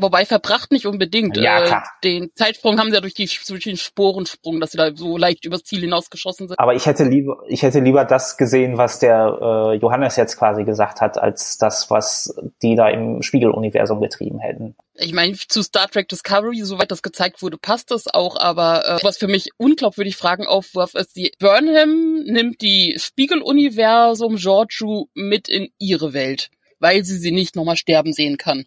Wobei 0.01 0.25
verbracht 0.25 0.71
nicht 0.71 0.87
unbedingt. 0.87 1.37
Ja, 1.37 1.63
äh, 1.63 1.67
klar. 1.67 1.85
Äh, 2.03 2.09
den 2.09 2.31
Zeitsprung 2.35 2.79
haben 2.79 2.91
sie 2.91 2.95
ja 2.95 3.01
durch, 3.01 3.15
die, 3.15 3.29
durch 3.49 3.65
den 3.65 3.77
Sporensprung, 3.77 4.61
dass 4.61 4.71
sie 4.71 4.79
da 4.79 4.95
so 4.95 5.17
leicht 5.17 5.45
übers 5.45 5.65
Ziel 5.65 5.81
hinausgeschossen 5.81 6.49
sind. 6.49 6.59
Aber 6.59 6.75
ich 6.75 6.87
hätte 6.87 7.05
lieber, 7.05 7.43
ich 7.49 7.63
hätte 7.63 7.81
lieber 7.81 8.05
das 8.05 8.37
gesehen, 8.37 8.79
was 8.79 9.01
der 9.01 9.39
äh, 9.41 9.77
Johannes 9.77 10.17
jetzt 10.17 10.37
quasi 10.39 10.65
gesagt 10.65 11.01
hat, 11.01 11.19
als 11.19 11.59
das, 11.59 11.91
was 11.91 12.35
die 12.63 12.77
da 12.77 12.89
im 12.89 13.23
Spiegeluniversum 13.23 14.01
getrieben 14.01 14.39
hätten. 14.39 14.77
Ich 14.95 15.13
meine, 15.13 15.35
zu 15.35 15.63
Star 15.63 15.89
Trek 15.89 16.09
Discovery, 16.09 16.63
soweit 16.63 16.91
das 16.91 17.03
gezeigt 17.03 17.43
wurde, 17.43 17.57
passt 17.57 17.91
das 17.91 18.07
auch, 18.07 18.37
aber 18.37 18.85
äh, 18.85 18.99
was 19.03 19.19
für 19.19 19.29
mich 19.29 19.51
unglaubwürdig 19.57 20.17
Fragen 20.17 20.47
aufwarf, 20.47 20.95
ist, 20.95 21.17
die 21.17 21.33
Burnham 21.39 22.23
nimmt 22.25 22.63
die 22.63 22.97
Spiegeluniversum 22.99 24.37
Georgiou 24.37 25.07
mit 25.15 25.49
in 25.49 25.69
ihre 25.79 26.13
Welt, 26.13 26.51
weil 26.79 27.05
sie 27.05 27.17
sie 27.17 27.33
nicht 27.33 27.57
nochmal 27.57 27.77
sterben 27.77 28.13
sehen 28.13 28.39
kann 28.39 28.67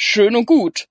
schön 0.00 0.36
und 0.36 0.46
gut. 0.46 0.86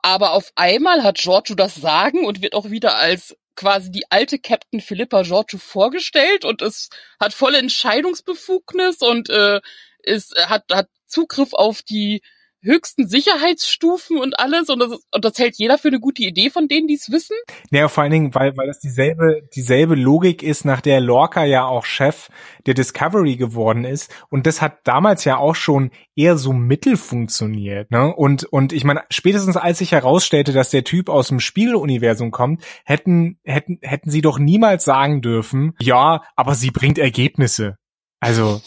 Aber 0.00 0.30
auf 0.32 0.52
einmal 0.54 1.02
hat 1.02 1.18
Giorgio 1.18 1.56
das 1.56 1.74
Sagen 1.74 2.24
und 2.24 2.40
wird 2.40 2.54
auch 2.54 2.70
wieder 2.70 2.96
als 2.96 3.36
quasi 3.56 3.90
die 3.90 4.10
alte 4.10 4.38
Captain 4.38 4.80
Philippa 4.80 5.22
Giorgio 5.22 5.58
vorgestellt 5.58 6.44
und 6.44 6.62
es 6.62 6.88
hat 7.18 7.34
volle 7.34 7.58
Entscheidungsbefugnis 7.58 8.98
und 9.02 9.28
äh, 9.28 9.60
ist, 10.04 10.36
hat, 10.48 10.64
hat 10.72 10.88
Zugriff 11.06 11.52
auf 11.52 11.82
die 11.82 12.22
höchsten 12.62 13.08
Sicherheitsstufen 13.08 14.18
und 14.18 14.38
alles 14.38 14.68
und 14.68 14.78
das, 14.78 14.90
und 15.12 15.24
das 15.24 15.38
hält 15.38 15.56
jeder 15.56 15.78
für 15.78 15.88
eine 15.88 16.00
gute 16.00 16.22
Idee 16.22 16.50
von 16.50 16.68
denen, 16.68 16.86
die 16.86 16.94
es 16.94 17.10
wissen? 17.10 17.36
Naja, 17.70 17.88
vor 17.88 18.02
allen 18.02 18.12
Dingen, 18.12 18.34
weil, 18.34 18.56
weil 18.56 18.66
das 18.66 18.78
dieselbe, 18.78 19.42
dieselbe 19.54 19.94
Logik 19.94 20.42
ist, 20.42 20.64
nach 20.64 20.80
der 20.80 21.00
Lorca 21.00 21.44
ja 21.44 21.64
auch 21.64 21.84
Chef 21.84 22.28
der 22.66 22.74
Discovery 22.74 23.36
geworden 23.36 23.84
ist 23.84 24.14
und 24.30 24.46
das 24.46 24.62
hat 24.62 24.78
damals 24.84 25.24
ja 25.24 25.36
auch 25.36 25.54
schon 25.54 25.90
eher 26.14 26.36
so 26.36 26.52
mittel 26.52 26.96
funktioniert, 26.96 27.90
ne? 27.90 28.14
Und, 28.14 28.44
und 28.44 28.72
ich 28.72 28.84
meine, 28.84 29.02
spätestens 29.10 29.56
als 29.56 29.78
sich 29.78 29.92
herausstellte, 29.92 30.52
dass 30.52 30.70
der 30.70 30.84
Typ 30.84 31.08
aus 31.08 31.28
dem 31.28 31.40
Spiegeluniversum 31.40 32.30
kommt, 32.30 32.62
hätten, 32.84 33.38
hätten, 33.44 33.78
hätten 33.82 34.10
sie 34.10 34.20
doch 34.20 34.38
niemals 34.38 34.84
sagen 34.84 35.22
dürfen, 35.22 35.74
ja, 35.80 36.22
aber 36.36 36.54
sie 36.54 36.70
bringt 36.70 36.98
Ergebnisse. 36.98 37.76
Also, 38.20 38.60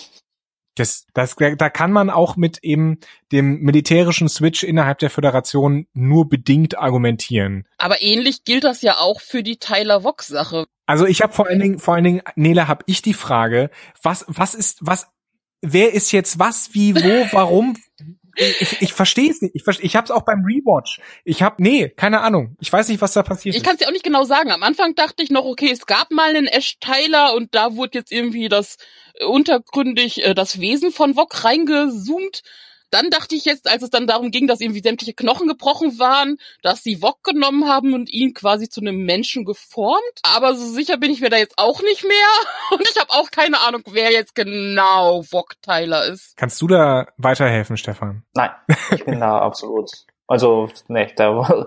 das, 0.75 1.07
das, 1.13 1.35
da 1.35 1.69
kann 1.69 1.91
man 1.91 2.09
auch 2.09 2.35
mit 2.35 2.59
eben 2.63 2.99
dem 3.31 3.61
militärischen 3.61 4.29
Switch 4.29 4.63
innerhalb 4.63 4.99
der 4.99 5.09
Föderation 5.09 5.87
nur 5.93 6.29
bedingt 6.29 6.77
argumentieren. 6.77 7.65
Aber 7.77 8.01
ähnlich 8.01 8.43
gilt 8.43 8.65
das 8.65 8.81
ja 8.81 8.97
auch 8.99 9.21
für 9.21 9.41
die 9.41 9.57
Tyler 9.57 10.03
Vox 10.03 10.27
Sache. 10.27 10.65
Also 10.85 11.05
ich 11.05 11.21
habe 11.21 11.33
vor 11.33 11.47
allen 11.47 11.59
Dingen, 11.59 11.79
vor 11.79 11.95
allen 11.95 12.03
Dingen, 12.03 12.21
Nele, 12.35 12.67
habe 12.67 12.83
ich 12.87 13.01
die 13.01 13.13
Frage, 13.13 13.71
was, 14.03 14.25
was 14.27 14.53
ist, 14.53 14.79
was, 14.81 15.07
wer 15.61 15.93
ist 15.93 16.11
jetzt 16.11 16.37
was, 16.39 16.73
wie, 16.73 16.95
wo, 16.95 17.27
warum? 17.31 17.77
Ich, 18.35 18.81
ich 18.81 18.93
verstehe 18.93 19.29
es 19.29 19.41
nicht. 19.41 19.55
Ich, 19.55 19.63
versteh, 19.63 19.85
ich 19.85 19.95
habe 19.95 20.05
es 20.05 20.11
auch 20.11 20.23
beim 20.23 20.43
Rewatch. 20.43 20.99
Ich 21.23 21.41
habe, 21.41 21.55
nee, 21.59 21.89
keine 21.89 22.21
Ahnung. 22.21 22.55
Ich 22.59 22.71
weiß 22.71 22.87
nicht, 22.89 23.01
was 23.01 23.13
da 23.13 23.23
passiert 23.23 23.55
Ich 23.55 23.63
kann 23.63 23.73
es 23.73 23.79
dir 23.79 23.87
auch 23.87 23.91
nicht 23.91 24.03
genau 24.03 24.23
sagen. 24.23 24.51
Am 24.51 24.63
Anfang 24.63 24.95
dachte 24.95 25.23
ich 25.23 25.31
noch, 25.31 25.45
okay, 25.45 25.71
es 25.71 25.85
gab 25.85 26.11
mal 26.11 26.29
einen 26.29 26.47
Ash 26.47 26.77
Tyler 26.79 27.33
und 27.35 27.55
da 27.55 27.75
wurde 27.75 27.99
jetzt 27.99 28.11
irgendwie 28.11 28.49
das 28.49 28.77
äh, 29.15 29.25
untergründig 29.25 30.23
äh, 30.23 30.33
das 30.33 30.59
Wesen 30.59 30.91
von 30.91 31.15
Wok 31.15 31.43
reingezoomt. 31.43 32.43
Dann 32.95 33.09
dachte 33.09 33.35
ich 33.35 33.43
jetzt, 33.43 33.69
als 33.69 33.83
es 33.83 33.89
dann 33.89 34.07
darum 34.07 34.31
ging, 34.31 34.47
dass 34.47 34.61
irgendwie 34.61 34.79
sämtliche 34.79 35.13
Knochen 35.13 35.49
gebrochen 35.49 35.99
waren, 35.99 36.37
dass 36.61 36.81
sie 36.81 37.01
Wok 37.01 37.25
genommen 37.25 37.67
haben 37.67 37.93
und 37.93 38.09
ihn 38.09 38.33
quasi 38.33 38.69
zu 38.69 38.79
einem 38.79 39.03
Menschen 39.03 39.43
geformt. 39.43 40.21
Aber 40.23 40.55
so 40.55 40.65
sicher 40.65 40.95
bin 40.95 41.11
ich 41.11 41.19
mir 41.19 41.29
da 41.29 41.35
jetzt 41.35 41.57
auch 41.57 41.81
nicht 41.81 42.05
mehr. 42.05 42.13
Und 42.71 42.87
ich 42.89 42.97
habe 42.97 43.09
auch 43.09 43.31
keine 43.31 43.59
Ahnung, 43.67 43.81
wer 43.91 44.13
jetzt 44.13 44.33
genau 44.33 45.25
Wok 45.29 45.55
Tyler 45.61 46.05
ist. 46.05 46.37
Kannst 46.37 46.61
du 46.61 46.67
da 46.67 47.07
weiterhelfen, 47.17 47.75
Stefan? 47.75 48.23
Nein, 48.33 48.51
ich 48.91 49.03
bin 49.03 49.19
da 49.19 49.39
absolut 49.41 49.91
also, 50.27 50.69
ne, 50.87 51.07
da 51.15 51.65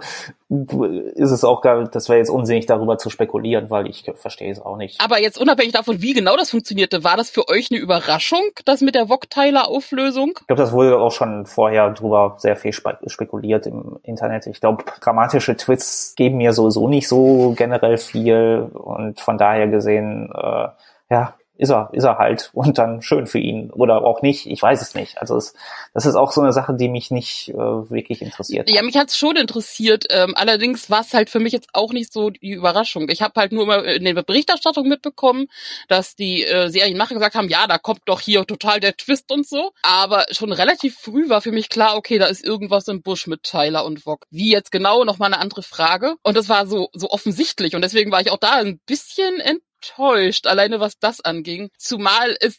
ist 0.49 1.31
es 1.31 1.45
auch 1.45 1.61
gar, 1.61 1.85
das 1.85 2.09
wäre 2.09 2.19
jetzt 2.19 2.31
unsinnig, 2.31 2.67
darüber 2.67 2.99
zu 2.99 3.09
spekulieren, 3.09 3.71
weil 3.71 3.87
ich 3.87 4.11
verstehe 4.17 4.51
es 4.51 4.61
auch 4.61 4.77
nicht. 4.77 5.01
Aber 5.01 5.21
jetzt 5.21 5.41
unabhängig 5.41 5.73
davon, 5.73 6.03
wie 6.03 6.13
genau 6.13 6.37
das 6.37 6.51
funktionierte, 6.51 7.05
war 7.05 7.17
das 7.17 7.31
für 7.31 7.49
euch 7.49 7.71
eine 7.71 7.79
Überraschung, 7.79 8.43
das 8.65 8.81
mit 8.81 8.97
der 8.97 9.09
Wok-Teiler-Auflösung? 9.09 10.33
Ich 10.41 10.47
glaube, 10.49 10.63
das 10.63 10.73
wurde 10.73 10.99
auch 10.99 11.13
schon 11.13 11.47
vorher 11.47 11.91
drüber 11.91 12.35
sehr 12.39 12.57
viel 12.57 12.73
spekuliert 12.73 13.67
im 13.67 14.01
Internet. 14.03 14.47
Ich 14.47 14.61
glaube, 14.61 14.85
dramatische 15.01 15.57
Twists 15.57 16.17
geben 16.17 16.39
mir 16.39 16.53
sowieso 16.53 16.89
nicht 16.89 17.07
so 17.07 17.55
generell 17.57 17.99
viel 17.99 18.71
und 18.73 19.21
von 19.21 19.39
daher 19.39 19.69
gesehen, 19.69 20.33
äh, 20.35 20.69
ja, 21.11 21.35
ist 21.59 21.71
er, 21.71 21.91
ist 21.93 22.05
er 22.05 22.19
halt 22.19 22.51
und 22.53 22.79
dann 22.79 23.03
schön 23.03 23.27
für 23.27 23.39
ihn 23.39 23.71
oder 23.71 24.05
auch 24.05 24.23
nicht, 24.23 24.47
ich 24.47 24.63
weiß 24.63 24.81
es 24.81 24.95
nicht. 24.95 25.21
Also 25.21 25.37
es, 25.37 25.55
das 25.93 26.07
ist 26.07 26.15
auch 26.15 26.33
so 26.33 26.41
eine 26.41 26.53
Sache, 26.53 26.75
die 26.75 26.89
mich 26.89 27.11
nicht 27.11 27.51
äh, 27.51 27.57
wirklich 27.57 28.23
interessiert. 28.23 28.71
Ja, 28.71 28.83
mich 28.83 28.97
hat's 28.97 29.19
schon 29.19 29.37
interessiert. 29.37 30.07
Ähm, 30.11 30.35
allerdings 30.37 30.89
war 30.89 31.01
es 31.01 31.13
halt 31.13 31.31
für 31.31 31.41
mich 31.41 31.53
jetzt 31.53 31.69
auch 31.73 31.93
nicht 31.93 32.13
so 32.13 32.31
die 32.31 32.53
Überraschung. 32.53 33.09
Ich 33.09 33.23
habe 33.23 33.39
halt 33.41 33.53
nur 33.53 33.65
immer 33.65 33.85
in 33.85 34.05
der 34.05 34.23
Berichterstattung 34.23 34.89
mitbekommen, 34.89 35.49
dass 35.89 36.15
die 36.15 36.45
äh, 36.45 36.69
Serienmacher 36.69 37.15
gesagt 37.15 37.35
haben, 37.35 37.49
ja, 37.49 37.67
da 37.67 37.79
kommt 37.79 38.03
doch 38.07 38.21
hier 38.21 38.47
total 38.47 38.81
der 38.81 38.97
Twist 38.97 39.33
und 39.33 39.47
so. 39.47 39.73
Aber 39.83 40.27
schon 40.31 40.53
relativ 40.53 40.97
früh 40.97 41.29
war 41.29 41.41
für 41.41 41.53
mich 41.53 41.69
klar, 41.69 41.97
okay, 41.97 42.19
da 42.19 42.27
ist 42.27 42.45
irgendwas 42.45 42.87
im 42.89 43.03
Busch 43.03 43.27
mit 43.27 43.43
Tyler 43.43 43.85
und 43.85 44.07
Vog. 44.07 44.27
Wie 44.31 44.53
jetzt 44.53 44.71
genau, 44.71 45.05
noch 45.05 45.19
mal 45.19 45.27
eine 45.27 45.39
andere 45.39 45.63
Frage. 45.63 46.15
Und 46.23 46.37
das 46.37 46.49
war 46.49 46.67
so 46.67 46.89
so 46.93 47.11
offensichtlich 47.11 47.75
und 47.75 47.83
deswegen 47.83 48.13
war 48.13 48.21
ich 48.21 48.31
auch 48.31 48.39
da 48.39 48.53
ein 48.53 48.81
bisschen 48.87 49.41
enttäuscht 49.41 49.68
enttäuscht, 49.83 50.47
alleine 50.47 50.81
was 50.81 50.99
das 50.99 51.21
anging. 51.21 51.71
Zumal 51.79 52.37
es 52.41 52.59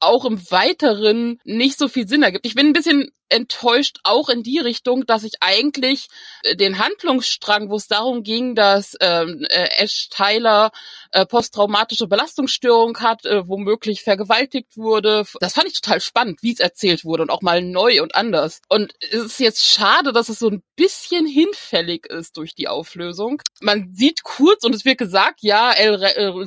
auch 0.00 0.24
im 0.24 0.50
Weiteren 0.50 1.38
nicht 1.44 1.78
so 1.78 1.88
viel 1.88 2.08
Sinn 2.08 2.22
ergibt. 2.22 2.46
Ich 2.46 2.54
bin 2.54 2.68
ein 2.68 2.72
bisschen 2.72 3.10
enttäuscht 3.30 3.98
auch 4.02 4.28
in 4.28 4.42
die 4.42 4.58
Richtung, 4.58 5.06
dass 5.06 5.24
ich 5.24 5.34
eigentlich 5.40 6.08
äh, 6.42 6.56
den 6.56 6.78
Handlungsstrang, 6.78 7.70
wo 7.70 7.76
es 7.76 7.86
darum 7.86 8.22
ging, 8.22 8.54
dass 8.54 8.96
ähm, 9.00 9.46
äh, 9.48 9.68
Ash 9.78 10.08
Tyler 10.10 10.72
äh, 11.12 11.24
posttraumatische 11.24 12.06
Belastungsstörung 12.06 12.98
hat, 12.98 13.24
äh, 13.24 13.46
womöglich 13.48 14.02
vergewaltigt 14.02 14.76
wurde. 14.76 15.24
Das 15.40 15.54
fand 15.54 15.68
ich 15.68 15.80
total 15.80 16.00
spannend, 16.00 16.42
wie 16.42 16.52
es 16.52 16.60
erzählt 16.60 17.04
wurde 17.04 17.22
und 17.22 17.30
auch 17.30 17.42
mal 17.42 17.62
neu 17.62 18.02
und 18.02 18.14
anders. 18.14 18.60
Und 18.68 18.92
es 19.00 19.24
ist 19.24 19.40
jetzt 19.40 19.66
schade, 19.66 20.12
dass 20.12 20.28
es 20.28 20.38
so 20.38 20.48
ein 20.48 20.62
bisschen 20.76 21.26
hinfällig 21.26 22.06
ist 22.06 22.36
durch 22.36 22.54
die 22.54 22.68
Auflösung. 22.68 23.40
Man 23.60 23.94
sieht 23.94 24.22
kurz 24.24 24.64
und 24.64 24.74
es 24.74 24.84
wird 24.84 24.98
gesagt, 24.98 25.40
ja, 25.42 25.72
El, 25.72 26.02
El, 26.02 26.46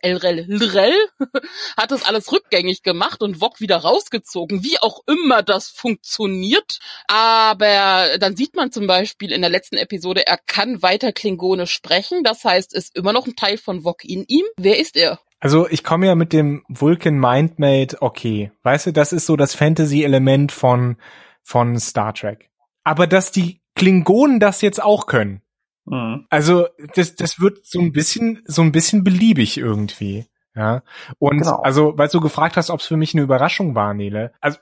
Elrel 0.00 0.44
Lrel 0.48 0.94
hat 1.76 1.90
das 1.90 2.04
alles 2.04 2.32
rückgängig 2.32 2.82
gemacht 2.82 3.22
und 3.22 3.40
Wok 3.40 3.60
wieder 3.60 3.76
rausgezogen, 3.76 4.62
wie 4.64 4.78
auch 4.80 5.00
immer 5.06 5.42
das 5.42 5.68
funktioniert. 5.68 6.78
Aber 7.06 8.18
dann 8.18 8.36
sieht 8.36 8.56
man 8.56 8.72
zum 8.72 8.86
Beispiel 8.86 9.32
in 9.32 9.40
der 9.40 9.50
letzten 9.50 9.76
Episode, 9.76 10.26
er 10.26 10.38
kann 10.38 10.82
weiter 10.82 11.12
Klingonisch 11.12 11.72
sprechen. 11.72 12.24
Das 12.24 12.44
heißt, 12.44 12.74
ist 12.74 12.96
immer 12.96 13.12
noch 13.12 13.26
ein 13.26 13.36
Teil 13.36 13.58
von 13.58 13.84
Wok 13.84 14.04
in 14.04 14.24
ihm. 14.26 14.44
Wer 14.56 14.78
ist 14.78 14.96
er? 14.96 15.20
Also 15.40 15.68
ich 15.68 15.82
komme 15.82 16.06
ja 16.06 16.14
mit 16.14 16.32
dem 16.32 16.64
Vulcan 16.68 17.18
Mindmate 17.18 18.00
okay. 18.00 18.52
Weißt 18.62 18.86
du, 18.86 18.92
das 18.92 19.12
ist 19.12 19.26
so 19.26 19.36
das 19.36 19.54
Fantasy-Element 19.54 20.52
von, 20.52 20.96
von 21.42 21.78
Star 21.80 22.14
Trek. 22.14 22.50
Aber 22.84 23.06
dass 23.06 23.32
die 23.32 23.60
Klingonen 23.74 24.38
das 24.38 24.60
jetzt 24.60 24.82
auch 24.82 25.06
können, 25.06 25.42
Mhm. 25.84 26.26
Also 26.30 26.66
das, 26.94 27.14
das 27.14 27.40
wird 27.40 27.66
so 27.66 27.80
ein 27.80 27.92
bisschen, 27.92 28.42
so 28.46 28.62
ein 28.62 28.72
bisschen 28.72 29.04
beliebig 29.04 29.58
irgendwie. 29.58 30.26
Ja. 30.54 30.82
Und 31.18 31.38
genau. 31.38 31.60
also, 31.62 31.94
weil 31.96 32.08
du 32.08 32.20
gefragt 32.20 32.56
hast, 32.56 32.68
ob 32.68 32.80
es 32.80 32.86
für 32.86 32.98
mich 32.98 33.14
eine 33.14 33.22
Überraschung 33.22 33.74
war, 33.74 33.94
Nele. 33.94 34.32
Also, 34.40 34.58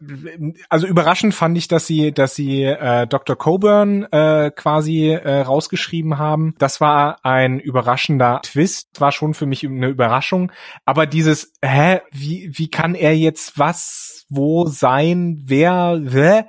also 0.69 0.87
überraschend 0.87 1.35
fand 1.35 1.59
ich, 1.59 1.67
dass 1.67 1.87
sie, 1.87 2.13
dass 2.13 2.37
sie 2.37 2.63
äh, 2.63 3.09
Dr. 3.09 3.37
Coburn 3.37 4.05
äh, 4.13 4.53
quasi 4.55 5.09
äh, 5.09 5.41
rausgeschrieben 5.41 6.19
haben. 6.19 6.55
Das 6.59 6.81
war 6.81 7.19
ein 7.25 7.59
überraschender 7.59 8.41
Twist. 8.43 9.01
War 9.01 9.11
schon 9.11 9.35
für 9.35 9.47
mich 9.47 9.67
eine 9.67 9.89
Überraschung. 9.89 10.53
Aber 10.85 11.07
dieses, 11.07 11.55
hä, 11.61 12.01
wie, 12.13 12.53
wie 12.55 12.71
kann 12.71 12.95
er 12.95 13.17
jetzt 13.17 13.59
was, 13.59 14.27
wo 14.29 14.67
sein, 14.67 15.43
wer, 15.47 15.99
wer? 16.03 16.47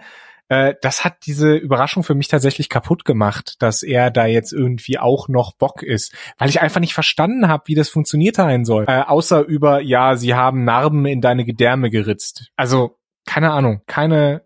Äh, 0.52 0.76
das 0.82 1.06
hat 1.06 1.26
diese 1.26 1.56
Überraschung 1.56 2.04
für 2.04 2.14
mich 2.14 2.28
tatsächlich 2.28 2.68
kaputt 2.68 3.06
gemacht, 3.06 3.56
dass 3.60 3.84
er 3.84 4.12
da 4.12 4.26
jetzt 4.26 4.52
irgendwie 4.52 5.00
auch 5.00 5.30
noch 5.30 5.54
Bock 5.54 5.82
ist, 5.82 6.14
weil 6.38 6.50
ich 6.50 6.60
einfach 6.60 6.82
nicht 6.82 6.94
verstanden 6.94 7.48
habe, 7.48 7.64
wie 7.68 7.76
das 7.76 7.88
funktioniert 7.88 8.36
sein 8.36 8.66
soll. 8.66 8.84
Äh, 8.90 9.00
außer 9.00 9.46
über, 9.46 9.80
ja, 9.80 10.18
sie 10.18 10.34
haben 10.34 10.66
Narben 10.66 11.06
in 11.06 11.22
deine 11.22 11.46
Gedärme 11.46 11.90
geritzt. 11.90 12.52
Also 12.58 12.98
keine 13.26 13.52
Ahnung, 13.52 13.82
keine 13.88 14.42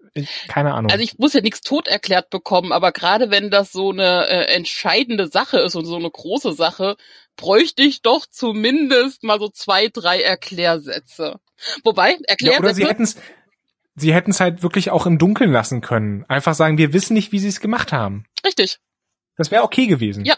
keine 0.47 0.75
Ahnung. 0.75 0.91
Also 0.91 1.03
ich 1.03 1.17
muss 1.17 1.33
ja 1.33 1.41
nichts 1.41 1.61
tot 1.61 1.87
erklärt 1.87 2.29
bekommen, 2.29 2.71
aber 2.71 2.91
gerade 2.91 3.31
wenn 3.31 3.49
das 3.49 3.71
so 3.71 3.89
eine 3.89 4.27
äh, 4.27 4.53
entscheidende 4.53 5.27
Sache 5.27 5.57
ist 5.57 5.75
und 5.75 5.85
so 5.85 5.95
eine 5.95 6.09
große 6.09 6.53
Sache, 6.53 6.97
bräuchte 7.35 7.81
ich 7.81 8.03
doch 8.03 8.27
zumindest 8.27 9.23
mal 9.23 9.39
so 9.39 9.49
zwei, 9.49 9.87
drei 9.87 10.21
Erklärsätze. 10.21 11.39
Wobei, 11.83 12.17
Erklärsätze... 12.27 12.45
Ja, 12.53 12.59
oder 12.59 12.73
sie 12.75 12.85
hätten's, 12.85 13.17
sie 13.95 14.13
hätten 14.13 14.31
es 14.31 14.39
halt 14.39 14.63
wirklich 14.63 14.91
auch 14.91 15.05
im 15.05 15.17
Dunkeln 15.17 15.51
lassen 15.51 15.81
können. 15.81 16.25
Einfach 16.27 16.53
sagen, 16.53 16.77
wir 16.77 16.93
wissen 16.93 17.13
nicht, 17.13 17.31
wie 17.31 17.39
sie 17.39 17.47
es 17.47 17.59
gemacht 17.59 17.93
haben. 17.93 18.25
Richtig. 18.45 18.79
Das 19.37 19.51
wäre 19.51 19.63
okay 19.63 19.87
gewesen. 19.87 20.25
Ja. 20.25 20.37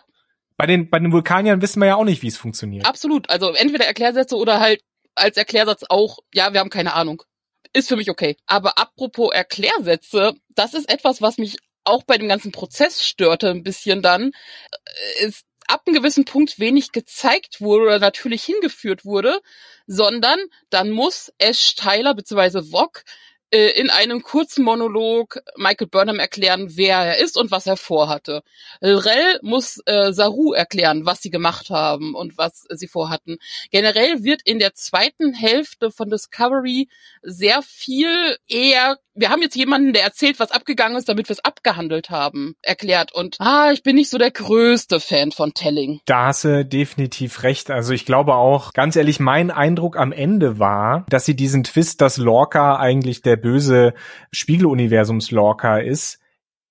Bei 0.56 0.66
den, 0.66 0.90
bei 0.90 1.00
den 1.00 1.12
Vulkaniern 1.12 1.62
wissen 1.62 1.80
wir 1.80 1.88
ja 1.88 1.96
auch 1.96 2.04
nicht, 2.04 2.24
wie 2.24 2.28
es 2.28 2.38
funktioniert. 2.38 2.86
Absolut. 2.86 3.30
Also 3.30 3.52
entweder 3.54 3.86
Erklärsätze 3.86 4.36
oder 4.36 4.60
halt 4.60 4.82
als 5.14 5.38
Erklärsatz 5.38 5.84
auch, 5.90 6.20
ja, 6.34 6.54
wir 6.54 6.60
haben 6.60 6.70
keine 6.70 6.94
Ahnung. 6.94 7.24
Ist 7.74 7.90
für 7.90 7.96
mich 7.96 8.10
okay. 8.10 8.38
Aber 8.46 8.78
apropos 8.78 9.32
Erklärsätze, 9.34 10.34
das 10.50 10.74
ist 10.74 10.92
etwas, 10.92 11.22
was 11.22 11.38
mich 11.38 11.58
auch 11.84 12.04
bei 12.04 12.18
dem 12.18 12.28
ganzen 12.28 12.52
Prozess 12.52 13.06
störte 13.06 13.50
ein 13.50 13.64
bisschen 13.64 14.02
dann, 14.02 14.32
ist 15.20 15.46
ab 15.68 15.84
einem 15.86 15.96
gewissen 15.96 16.26
Punkt 16.26 16.60
wenig 16.60 16.92
gezeigt 16.92 17.62
wurde 17.62 17.84
oder 17.84 18.00
natürlich 18.00 18.44
hingeführt 18.44 19.06
wurde, 19.06 19.42
sondern 19.86 20.40
dann 20.70 20.90
muss 20.90 21.32
Ash 21.38 21.76
Tyler 21.76 22.14
bzw. 22.14 22.72
Vog 22.72 23.04
äh, 23.04 23.04
in 23.52 23.90
einem 23.90 24.24
kurzen 24.24 24.64
Monolog 24.64 25.40
Michael 25.56 25.88
Burnham 25.88 26.20
erklären, 26.20 26.72
wer 26.76 26.98
er 26.98 27.18
ist 27.18 27.38
und 27.38 27.52
was 27.52 27.66
er 27.66 27.78
vorhatte. 27.78 28.44
Rell 28.82 29.40
muss 29.42 29.80
äh, 29.86 30.12
Saru 30.12 30.54
erklären, 30.54 31.06
was 31.06 31.22
sie 31.22 31.30
gemacht 31.30 31.70
haben 31.70 32.14
und 32.14 32.38
was 32.38 32.66
sie 32.70 32.88
vorhatten. 32.88 33.38
Generell 33.72 34.24
wird 34.24 34.42
in 34.44 34.60
der 34.60 34.74
zweiten 34.74 35.34
Hälfte 35.34 35.92
von 35.92 36.10
Discovery 36.10 36.90
sehr 37.22 37.62
viel 37.62 38.38
eher 38.48 38.98
wir 39.18 39.30
haben 39.30 39.42
jetzt 39.42 39.56
jemanden, 39.56 39.94
der 39.94 40.04
erzählt, 40.04 40.40
was 40.40 40.52
abgegangen 40.52 40.98
ist, 40.98 41.10
damit 41.10 41.28
wir 41.28 41.34
es 41.34 41.44
abgehandelt 41.44 42.10
haben, 42.10 42.56
erklärt. 42.62 43.14
Und 43.14 43.38
ah, 43.40 43.72
ich 43.72 43.82
bin 43.82 43.96
nicht 43.96 44.10
so 44.10 44.18
der 44.18 44.32
größte 44.32 45.00
Fan 45.00 45.32
von 45.32 45.54
Telling. 45.54 46.02
Da 46.06 46.28
hast 46.28 46.44
du 46.44 46.64
definitiv 46.64 47.44
recht. 47.44 47.72
Also 47.72 47.94
ich 47.94 48.06
glaube 48.06 48.36
auch, 48.36 48.74
ganz 48.74 48.96
ehrlich, 48.96 49.20
mein 49.20 49.50
Eindruck 49.50 49.98
am 49.98 50.12
Ende 50.12 50.60
war, 50.60 51.06
dass 51.10 51.26
sie 51.26 51.36
diesen 51.36 51.64
Twist, 51.64 52.02
dass 52.02 52.18
Lorca 52.18 52.78
eigentlich 52.78 53.24
der 53.24 53.37
böse 53.38 53.94
Spiegeluniversums 54.32 55.32
Lorca 55.32 55.78
ist, 55.78 56.20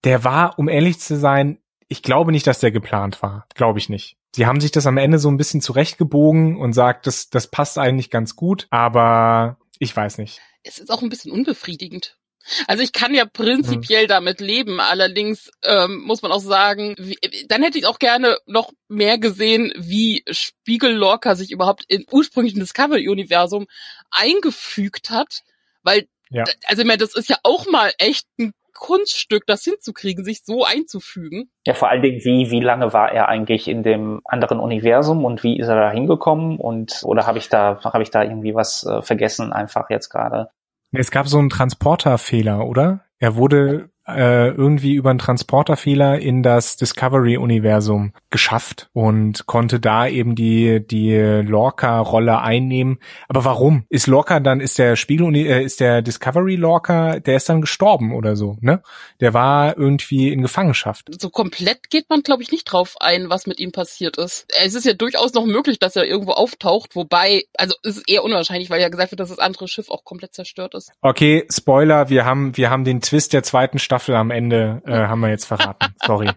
der 0.05 0.25
war, 0.25 0.59
um 0.59 0.69
ehrlich 0.69 1.01
zu 1.01 1.17
sein, 1.17 1.59
ich 1.89 2.03
glaube 2.03 2.33
nicht, 2.33 2.47
dass 2.47 2.61
der 2.61 2.71
geplant 2.71 3.23
war. 3.23 3.47
Glaube 3.55 3.79
ich 3.79 3.89
nicht. 3.89 4.17
Sie 4.35 4.47
haben 4.47 4.61
sich 4.61 4.71
das 4.71 4.87
am 4.87 4.99
Ende 4.99 5.19
so 5.19 5.31
ein 5.31 5.39
bisschen 5.39 5.61
zurechtgebogen 5.61 6.57
und 6.57 6.73
sagt, 6.73 7.07
das, 7.07 7.31
das 7.31 7.47
passt 7.47 7.79
eigentlich 7.79 8.11
ganz 8.11 8.37
gut, 8.37 8.67
aber 8.71 9.59
ich 9.79 9.97
weiß 9.97 10.19
nicht. 10.19 10.41
Es 10.63 10.79
ist 10.79 10.91
auch 10.91 11.03
ein 11.03 11.09
bisschen 11.09 11.33
unbefriedigend. 11.33 12.19
Also 12.67 12.83
ich 12.83 12.93
kann 12.93 13.15
ja 13.15 13.25
prinzipiell 13.25 14.05
mhm. 14.05 14.09
damit 14.09 14.41
leben, 14.41 14.81
allerdings 14.81 15.51
ähm, 15.65 16.03
muss 16.05 16.23
man 16.23 16.33
auch 16.33 16.41
sagen, 16.41 16.95
wie, 16.99 17.19
dann 17.49 17.63
hätte 17.63 17.79
ich 17.79 17.87
auch 17.87 17.99
gerne 17.99 18.39
noch 18.47 18.73
mehr 18.89 19.19
gesehen, 19.19 19.73
wie 19.77 20.23
Spiegel 20.31 20.93
Lorca 20.93 21.35
sich 21.35 21.51
überhaupt 21.51 21.85
im 21.89 22.05
ursprünglichen 22.11 22.61
Discovery-Universum 22.61 23.67
eingefügt 24.11 25.11
hat, 25.11 25.43
weil, 25.83 26.09
ja. 26.31 26.45
also 26.67 26.83
ich 26.83 26.87
meine, 26.87 26.99
das 26.99 27.15
ist 27.15 27.29
ja 27.29 27.37
auch 27.43 27.67
mal 27.71 27.93
echt 27.99 28.27
ein 28.39 28.53
Kunststück, 28.77 29.47
das 29.47 29.65
hinzukriegen, 29.65 30.25
sich 30.25 30.45
so 30.45 30.65
einzufügen. 30.65 31.51
Ja, 31.67 31.75
vor 31.75 31.89
allen 31.89 32.03
Dingen, 32.03 32.21
wie, 32.25 32.51
wie 32.51 32.61
lange 32.61 32.93
war 32.93 33.11
er 33.11 33.29
eigentlich 33.29 33.69
in 33.69 33.83
dem 33.83 34.21
anderen 34.25 34.61
Universum 34.61 35.25
und 35.25 35.43
wie 35.43 35.59
ist 35.59 35.69
er 35.69 35.77
da 35.77 35.91
hingekommen 35.91 36.59
und 36.59 37.01
oder 37.05 37.27
habe 37.27 37.39
ich 37.39 37.49
da, 37.49 37.81
habe 37.83 38.03
ich 38.03 38.11
da 38.11 38.23
irgendwie 38.23 38.55
was 38.55 38.85
äh, 38.85 39.01
vergessen 39.03 39.53
einfach 39.53 39.89
jetzt 39.89 40.11
gerade? 40.11 40.51
Es 40.93 41.11
gab 41.11 41.27
so 41.27 41.39
einen 41.39 41.49
Transporterfehler, 41.49 42.67
oder? 42.67 43.01
Er 43.19 43.37
wurde 43.37 43.91
äh, 44.09 44.49
irgendwie 44.49 44.95
über 44.95 45.11
einen 45.11 45.19
Transporterfehler 45.19 46.19
in 46.21 46.43
das 46.43 46.77
Discovery-Universum 46.77 48.13
geschafft 48.31 48.89
und 48.93 49.47
konnte 49.47 49.81
da 49.81 50.07
eben 50.07 50.35
die 50.35 50.87
die 50.87 51.15
Lorca-Rolle 51.17 52.41
einnehmen. 52.41 52.99
Aber 53.29 53.45
warum? 53.45 53.85
Ist 53.89 54.07
Lorca 54.07 54.39
dann 54.41 54.61
ist 54.61 54.79
der 54.79 54.97
Spiegel 54.97 55.35
äh, 55.35 55.65
ist 55.65 55.81
der 55.81 56.03
Discovery 56.03 56.57
Lorca, 56.57 57.19
der 57.19 57.37
ist 57.37 57.49
dann 57.49 57.61
gestorben 57.61 58.15
oder 58.15 58.37
so, 58.37 58.57
ne? 58.61 58.83
Der 59.21 59.35
war 59.35 59.77
irgendwie 59.77 60.33
in 60.33 60.43
Gefangenschaft. 60.43 61.09
So 61.21 61.31
komplett 61.31 61.91
geht 61.91 62.09
man 62.09 62.23
glaube 62.23 62.43
ich 62.43 62.53
nicht 62.53 62.65
drauf 62.65 62.95
ein, 63.01 63.29
was 63.29 63.47
mit 63.47 63.59
ihm 63.59 63.73
passiert 63.73 64.19
ist. 64.19 64.47
Es 64.63 64.75
ist 64.75 64.87
ja 64.87 64.93
durchaus 64.93 65.35
noch 65.35 65.47
möglich, 65.47 65.79
dass 65.81 65.97
er 65.97 66.05
irgendwo 66.05 66.33
auftaucht, 66.33 66.95
wobei 66.95 67.45
also 67.59 67.75
es 67.83 67.97
ist 67.97 68.09
eher 68.09 68.23
unwahrscheinlich, 68.23 68.71
weil 68.71 68.81
ja 68.81 68.89
gesagt 68.89 69.11
wird, 69.11 69.21
dass 69.21 69.31
das 69.31 69.39
andere 69.39 69.67
Schiff 69.67 69.91
auch 69.91 70.05
komplett 70.05 70.35
zerstört 70.35 70.75
ist. 70.75 70.93
Okay, 71.01 71.45
Spoiler, 71.51 72.09
wir 72.09 72.25
haben 72.25 72.57
wir 72.57 72.71
haben 72.71 72.85
den 72.85 73.01
Twist 73.01 73.33
der 73.33 73.43
zweiten 73.43 73.81
Staffel 73.81 73.96
Staffel 73.97 74.15
am 74.15 74.31
Ende 74.31 74.83
äh, 74.87 74.93
haben 75.09 75.21
wir 75.21 75.31
jetzt 75.31 75.47
verraten. 75.47 75.95
Sorry. 76.05 76.31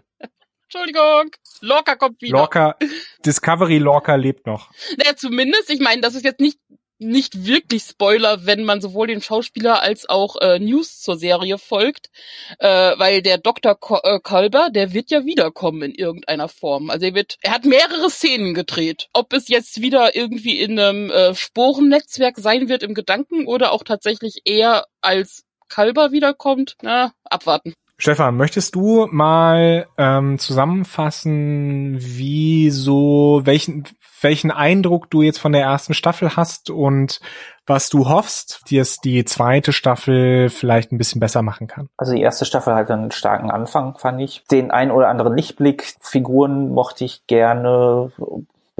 Entschuldigung. 0.64 1.30
Lorca 1.60 1.96
kommt 1.96 2.22
wieder. 2.22 2.38
Lorca, 2.38 2.76
Discovery 3.26 3.78
Lorca 3.78 4.14
lebt 4.14 4.46
noch. 4.46 4.70
Naja, 4.96 5.16
zumindest, 5.16 5.68
ich 5.68 5.80
meine, 5.80 6.00
das 6.00 6.14
ist 6.14 6.24
jetzt 6.24 6.40
nicht 6.40 6.58
nicht 7.02 7.46
wirklich 7.46 7.82
Spoiler, 7.82 8.44
wenn 8.44 8.64
man 8.64 8.82
sowohl 8.82 9.06
den 9.06 9.22
Schauspieler 9.22 9.82
als 9.82 10.06
auch 10.06 10.36
äh, 10.36 10.58
News 10.58 11.00
zur 11.00 11.16
Serie 11.16 11.56
folgt, 11.56 12.10
äh, 12.58 12.68
weil 12.68 13.22
der 13.22 13.38
Dr. 13.38 13.74
Ko 13.74 13.98
äh, 14.02 14.20
Kolber, 14.20 14.68
der 14.70 14.92
wird 14.92 15.10
ja 15.10 15.24
wiederkommen 15.24 15.80
in 15.80 15.94
irgendeiner 15.94 16.48
Form. 16.48 16.90
Also 16.90 17.06
er 17.06 17.14
wird, 17.14 17.38
er 17.40 17.54
hat 17.54 17.64
mehrere 17.64 18.10
Szenen 18.10 18.52
gedreht. 18.52 19.08
Ob 19.14 19.32
es 19.32 19.48
jetzt 19.48 19.80
wieder 19.80 20.14
irgendwie 20.14 20.60
in 20.60 20.78
einem 20.78 21.10
äh, 21.10 21.34
Sporennetzwerk 21.34 22.36
sein 22.36 22.68
wird 22.68 22.82
im 22.82 22.92
Gedanken 22.92 23.46
oder 23.46 23.72
auch 23.72 23.82
tatsächlich 23.82 24.42
eher 24.44 24.84
als 25.00 25.46
Kalber 25.70 26.12
wiederkommt, 26.12 26.76
na, 26.82 27.12
abwarten. 27.24 27.72
Stefan, 27.96 28.36
möchtest 28.36 28.74
du 28.74 29.08
mal 29.10 29.86
ähm, 29.98 30.38
zusammenfassen, 30.38 31.96
wie 32.00 32.70
so 32.70 33.42
welchen 33.44 33.84
welchen 34.22 34.50
Eindruck 34.50 35.10
du 35.10 35.22
jetzt 35.22 35.38
von 35.38 35.52
der 35.52 35.62
ersten 35.62 35.94
Staffel 35.94 36.36
hast 36.36 36.70
und 36.70 37.20
was 37.66 37.88
du 37.88 38.08
hoffst, 38.08 38.62
die 38.68 38.78
es 38.78 38.98
die 38.98 39.24
zweite 39.24 39.72
Staffel 39.72 40.48
vielleicht 40.48 40.92
ein 40.92 40.98
bisschen 40.98 41.20
besser 41.20 41.42
machen 41.42 41.66
kann? 41.66 41.88
Also 41.96 42.14
die 42.14 42.22
erste 42.22 42.44
Staffel 42.44 42.74
hat 42.74 42.90
einen 42.90 43.10
starken 43.10 43.50
Anfang, 43.50 43.96
fand 43.96 44.20
ich. 44.20 44.44
Den 44.50 44.70
ein 44.70 44.90
oder 44.90 45.08
anderen 45.08 45.36
Lichtblick, 45.36 45.94
Figuren 46.00 46.70
mochte 46.70 47.04
ich 47.04 47.26
gerne, 47.26 48.12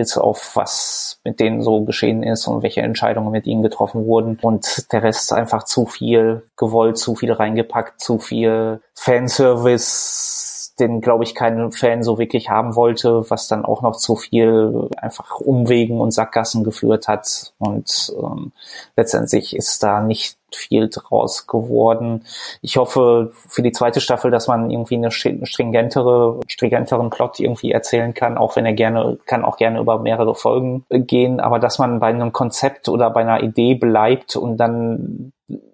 bis 0.00 0.16
auf 0.16 0.56
was 0.56 1.20
mit 1.24 1.40
denen 1.40 1.60
so 1.60 1.84
geschehen 1.84 2.22
ist 2.22 2.46
und 2.46 2.62
welche 2.62 2.80
Entscheidungen 2.80 3.30
mit 3.30 3.46
ihnen 3.46 3.62
getroffen 3.62 4.06
wurden. 4.06 4.38
Und 4.40 4.90
der 4.92 5.02
Rest 5.02 5.30
einfach 5.30 5.64
zu 5.64 5.84
viel 5.84 6.42
gewollt, 6.56 6.96
zu 6.96 7.14
viel 7.14 7.32
reingepackt, 7.32 8.00
zu 8.00 8.18
viel 8.18 8.80
Fanservice, 8.94 10.49
den, 10.80 11.00
glaube 11.00 11.24
ich, 11.24 11.34
kein 11.34 11.72
Fan 11.72 12.02
so 12.02 12.18
wirklich 12.18 12.48
haben 12.48 12.74
wollte, 12.74 13.28
was 13.30 13.48
dann 13.48 13.64
auch 13.64 13.82
noch 13.82 13.96
zu 13.96 14.16
viel 14.16 14.88
einfach 14.96 15.40
Umwegen 15.40 16.00
und 16.00 16.12
Sackgassen 16.12 16.64
geführt 16.64 17.08
hat. 17.08 17.52
Und 17.58 18.12
ähm, 18.20 18.52
letztendlich 18.96 19.54
ist 19.54 19.82
da 19.82 20.00
nicht 20.00 20.36
viel 20.52 20.88
draus 20.88 21.46
geworden. 21.46 22.24
Ich 22.62 22.76
hoffe 22.76 23.32
für 23.48 23.62
die 23.62 23.72
zweite 23.72 24.00
Staffel, 24.00 24.30
dass 24.30 24.48
man 24.48 24.70
irgendwie 24.70 24.96
eine 24.96 25.10
stringentere, 25.10 26.40
stringenteren 26.48 27.10
Plot 27.10 27.40
irgendwie 27.40 27.70
erzählen 27.70 28.14
kann, 28.14 28.38
auch 28.38 28.56
wenn 28.56 28.66
er 28.66 28.72
gerne, 28.72 29.18
kann 29.26 29.44
auch 29.44 29.56
gerne 29.56 29.78
über 29.80 29.98
mehrere 29.98 30.34
Folgen 30.34 30.84
gehen, 30.88 31.40
aber 31.40 31.58
dass 31.58 31.78
man 31.78 32.00
bei 32.00 32.08
einem 32.08 32.32
Konzept 32.32 32.88
oder 32.88 33.10
bei 33.10 33.20
einer 33.20 33.42
Idee 33.42 33.74
bleibt 33.74 34.36
und 34.36 34.56
dann 34.56 35.32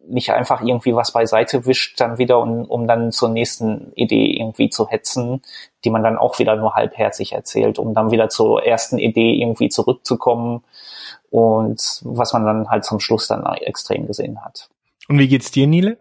nicht 0.08 0.30
einfach 0.30 0.62
irgendwie 0.62 0.94
was 0.94 1.12
beiseite 1.12 1.66
wischt, 1.66 2.00
dann 2.00 2.18
wieder, 2.18 2.38
um, 2.38 2.64
um 2.64 2.86
dann 2.86 3.12
zur 3.12 3.28
nächsten 3.28 3.92
Idee 3.94 4.36
irgendwie 4.38 4.70
zu 4.70 4.88
hetzen, 4.88 5.42
die 5.84 5.90
man 5.90 6.02
dann 6.02 6.16
auch 6.16 6.38
wieder 6.38 6.56
nur 6.56 6.74
halbherzig 6.74 7.32
erzählt, 7.32 7.78
um 7.78 7.94
dann 7.94 8.10
wieder 8.10 8.28
zur 8.28 8.64
ersten 8.64 8.98
Idee 8.98 9.34
irgendwie 9.34 9.68
zurückzukommen 9.68 10.64
und 11.30 12.00
was 12.02 12.32
man 12.32 12.44
dann 12.44 12.68
halt 12.68 12.84
zum 12.84 13.00
Schluss 13.00 13.28
dann 13.28 13.44
extrem 13.56 14.06
gesehen 14.06 14.44
hat. 14.44 14.68
Und 15.08 15.18
wie 15.18 15.28
geht's 15.28 15.50
dir, 15.50 15.66
Nile? 15.66 15.98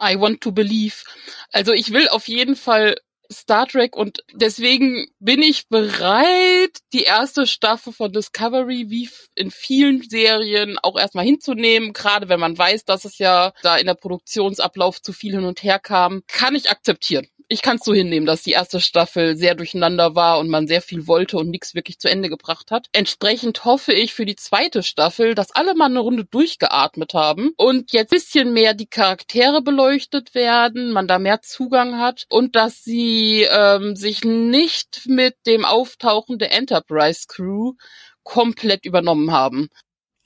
I 0.00 0.20
want 0.20 0.40
to 0.42 0.52
believe. 0.52 1.04
Also 1.52 1.72
ich 1.72 1.92
will 1.92 2.08
auf 2.08 2.28
jeden 2.28 2.56
Fall 2.56 2.96
Star 3.32 3.66
Trek 3.66 3.96
und 3.96 4.24
deswegen 4.32 5.06
bin 5.18 5.42
ich 5.42 5.68
bereit, 5.68 6.78
die 6.92 7.02
erste 7.02 7.46
Staffel 7.46 7.92
von 7.92 8.12
Discovery 8.12 8.86
wie 8.88 9.08
in 9.34 9.50
vielen 9.50 10.02
Serien 10.02 10.78
auch 10.82 10.98
erstmal 10.98 11.24
hinzunehmen, 11.24 11.92
gerade 11.92 12.28
wenn 12.28 12.40
man 12.40 12.56
weiß, 12.56 12.84
dass 12.84 13.04
es 13.04 13.18
ja 13.18 13.52
da 13.62 13.76
in 13.76 13.86
der 13.86 13.94
Produktionsablauf 13.94 15.00
zu 15.02 15.12
viel 15.12 15.32
hin 15.32 15.44
und 15.44 15.62
her 15.62 15.78
kam, 15.78 16.22
kann 16.26 16.54
ich 16.54 16.70
akzeptieren 16.70 17.28
ich 17.48 17.62
kann 17.62 17.76
es 17.76 17.84
so 17.84 17.94
hinnehmen, 17.94 18.26
dass 18.26 18.42
die 18.42 18.52
erste 18.52 18.80
Staffel 18.80 19.36
sehr 19.36 19.54
durcheinander 19.54 20.14
war 20.14 20.38
und 20.38 20.48
man 20.48 20.66
sehr 20.66 20.82
viel 20.82 21.06
wollte 21.06 21.36
und 21.36 21.50
nichts 21.50 21.74
wirklich 21.74 21.98
zu 21.98 22.08
Ende 22.08 22.28
gebracht 22.28 22.70
hat. 22.70 22.88
Entsprechend 22.92 23.64
hoffe 23.64 23.92
ich 23.92 24.14
für 24.14 24.26
die 24.26 24.36
zweite 24.36 24.82
Staffel, 24.82 25.34
dass 25.34 25.52
alle 25.52 25.74
mal 25.74 25.86
eine 25.86 26.00
Runde 26.00 26.24
durchgeatmet 26.24 27.14
haben 27.14 27.52
und 27.56 27.92
jetzt 27.92 28.10
bisschen 28.10 28.52
mehr 28.52 28.74
die 28.74 28.86
Charaktere 28.86 29.62
beleuchtet 29.62 30.34
werden, 30.34 30.92
man 30.92 31.06
da 31.06 31.18
mehr 31.18 31.42
Zugang 31.42 31.98
hat 31.98 32.26
und 32.30 32.56
dass 32.56 32.82
sie 32.82 33.15
ähm, 33.50 33.96
sich 33.96 34.24
nicht 34.24 35.02
mit 35.06 35.34
dem 35.46 35.64
Auftauchen 35.64 36.38
der 36.38 36.52
Enterprise 36.52 37.24
Crew 37.28 37.74
komplett 38.22 38.84
übernommen 38.84 39.30
haben. 39.32 39.68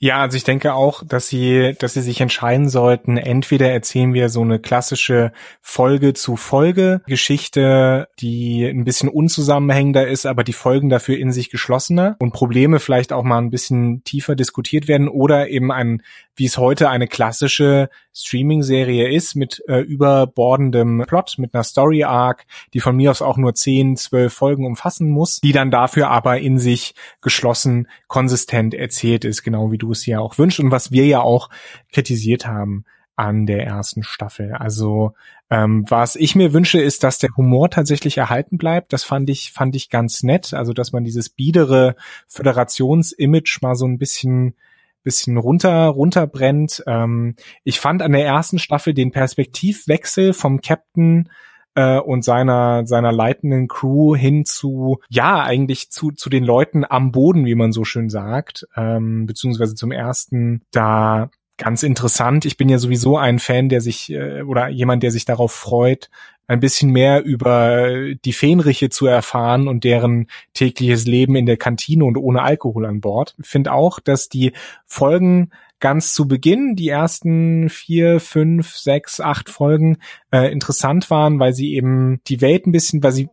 Ja, 0.03 0.17
also 0.17 0.35
ich 0.35 0.43
denke 0.43 0.73
auch, 0.73 1.03
dass 1.05 1.27
sie, 1.27 1.75
dass 1.77 1.93
sie 1.93 2.01
sich 2.01 2.21
entscheiden 2.21 2.69
sollten. 2.69 3.17
Entweder 3.17 3.71
erzählen 3.71 4.15
wir 4.15 4.29
so 4.29 4.41
eine 4.41 4.57
klassische 4.57 5.31
Folge 5.61 6.15
zu 6.15 6.37
Folge 6.37 7.03
Geschichte, 7.05 8.07
die 8.19 8.65
ein 8.65 8.83
bisschen 8.83 9.09
unzusammenhängender 9.09 10.07
ist, 10.07 10.25
aber 10.25 10.43
die 10.43 10.53
Folgen 10.53 10.89
dafür 10.89 11.19
in 11.19 11.31
sich 11.31 11.51
geschlossener 11.51 12.15
und 12.17 12.33
Probleme 12.33 12.79
vielleicht 12.79 13.13
auch 13.13 13.21
mal 13.21 13.37
ein 13.37 13.51
bisschen 13.51 14.03
tiefer 14.03 14.35
diskutiert 14.35 14.87
werden 14.87 15.07
oder 15.07 15.49
eben 15.49 15.71
ein, 15.71 16.01
wie 16.35 16.45
es 16.45 16.57
heute 16.57 16.89
eine 16.89 17.07
klassische 17.07 17.91
Streaming-Serie 18.11 19.13
ist 19.13 19.35
mit 19.35 19.61
äh, 19.67 19.81
überbordendem 19.81 21.03
Plot, 21.07 21.35
mit 21.37 21.53
einer 21.53 21.63
Story-Arc, 21.63 22.47
die 22.73 22.79
von 22.79 22.95
mir 22.95 23.11
aus 23.11 23.21
auch 23.21 23.37
nur 23.37 23.53
10, 23.53 23.97
12 23.97 24.33
Folgen 24.33 24.65
umfassen 24.65 25.11
muss, 25.11 25.41
die 25.41 25.51
dann 25.51 25.69
dafür 25.69 26.09
aber 26.09 26.39
in 26.39 26.57
sich 26.57 26.95
geschlossen, 27.21 27.87
konsistent 28.07 28.73
erzählt 28.73 29.25
ist, 29.25 29.43
genau 29.43 29.71
wie 29.71 29.77
du 29.77 29.90
es 29.91 30.05
ja 30.05 30.19
auch 30.19 30.37
wünschst 30.37 30.59
und 30.59 30.71
was 30.71 30.91
wir 30.91 31.05
ja 31.05 31.21
auch 31.21 31.49
kritisiert 31.91 32.45
haben 32.45 32.85
an 33.15 33.45
der 33.45 33.65
ersten 33.65 34.03
Staffel. 34.03 34.53
Also 34.53 35.13
ähm, 35.49 35.85
was 35.89 36.15
ich 36.15 36.35
mir 36.35 36.53
wünsche, 36.53 36.81
ist, 36.81 37.03
dass 37.03 37.19
der 37.19 37.29
Humor 37.35 37.69
tatsächlich 37.69 38.17
erhalten 38.17 38.57
bleibt. 38.57 38.93
Das 38.93 39.03
fand 39.03 39.29
ich 39.29 39.51
fand 39.51 39.75
ich 39.75 39.89
ganz 39.89 40.23
nett. 40.23 40.53
Also 40.53 40.73
dass 40.73 40.91
man 40.91 41.03
dieses 41.03 41.29
biedere 41.29 41.95
Föderationsimage 42.27 43.59
mal 43.61 43.75
so 43.75 43.85
ein 43.85 43.97
bisschen 43.97 44.55
bisschen 45.03 45.37
runter 45.37 45.87
runterbrennt. 45.87 46.83
Ähm, 46.87 47.35
ich 47.63 47.79
fand 47.79 48.01
an 48.01 48.13
der 48.13 48.25
ersten 48.25 48.59
Staffel 48.59 48.93
den 48.93 49.11
Perspektivwechsel 49.11 50.33
vom 50.33 50.61
Captain 50.61 51.29
äh, 51.75 51.99
und 51.99 52.23
seiner 52.23 52.85
seiner 52.85 53.11
leitenden 53.11 53.67
Crew 53.67 54.15
hin 54.15 54.45
zu 54.45 54.99
ja 55.09 55.41
eigentlich 55.41 55.89
zu 55.89 56.11
zu 56.11 56.29
den 56.29 56.43
Leuten 56.43 56.83
am 56.87 57.11
Boden, 57.11 57.45
wie 57.45 57.55
man 57.55 57.71
so 57.71 57.83
schön 57.83 58.09
sagt, 58.09 58.67
ähm, 58.75 59.25
beziehungsweise 59.25 59.75
zum 59.75 59.91
ersten 59.91 60.61
da 60.71 61.29
ganz 61.57 61.83
interessant. 61.83 62.45
Ich 62.45 62.57
bin 62.57 62.69
ja 62.69 62.79
sowieso 62.79 63.17
ein 63.17 63.37
Fan, 63.37 63.69
der 63.69 63.81
sich 63.81 64.11
äh, 64.11 64.41
oder 64.41 64.69
jemand, 64.69 65.03
der 65.03 65.11
sich 65.11 65.25
darauf 65.25 65.51
freut, 65.51 66.09
ein 66.47 66.59
bisschen 66.59 66.91
mehr 66.91 67.23
über 67.23 68.13
die 68.25 68.33
Fähnriche 68.33 68.89
zu 68.89 69.05
erfahren 69.05 69.67
und 69.67 69.83
deren 69.83 70.27
tägliches 70.53 71.05
Leben 71.05 71.35
in 71.35 71.45
der 71.45 71.57
Kantine 71.57 72.03
und 72.03 72.17
ohne 72.17 72.41
Alkohol 72.41 72.85
an 72.85 72.99
Bord. 72.99 73.35
Ich 73.39 73.47
finde 73.47 73.71
auch, 73.71 73.99
dass 73.99 74.27
die 74.27 74.53
Folgen 74.85 75.51
ganz 75.81 76.13
zu 76.13 76.27
Beginn, 76.27 76.75
die 76.75 76.87
ersten 76.87 77.69
vier, 77.69 78.21
fünf, 78.21 78.75
sechs, 78.75 79.19
acht 79.19 79.49
Folgen 79.49 79.97
äh, 80.31 80.51
interessant 80.51 81.09
waren, 81.09 81.39
weil 81.39 81.53
sie 81.53 81.73
eben 81.73 82.21
die 82.27 82.39
Welt 82.39 82.65
ein 82.65 82.71
bisschen, 82.71 83.03
weil 83.03 83.11
sie 83.11 83.29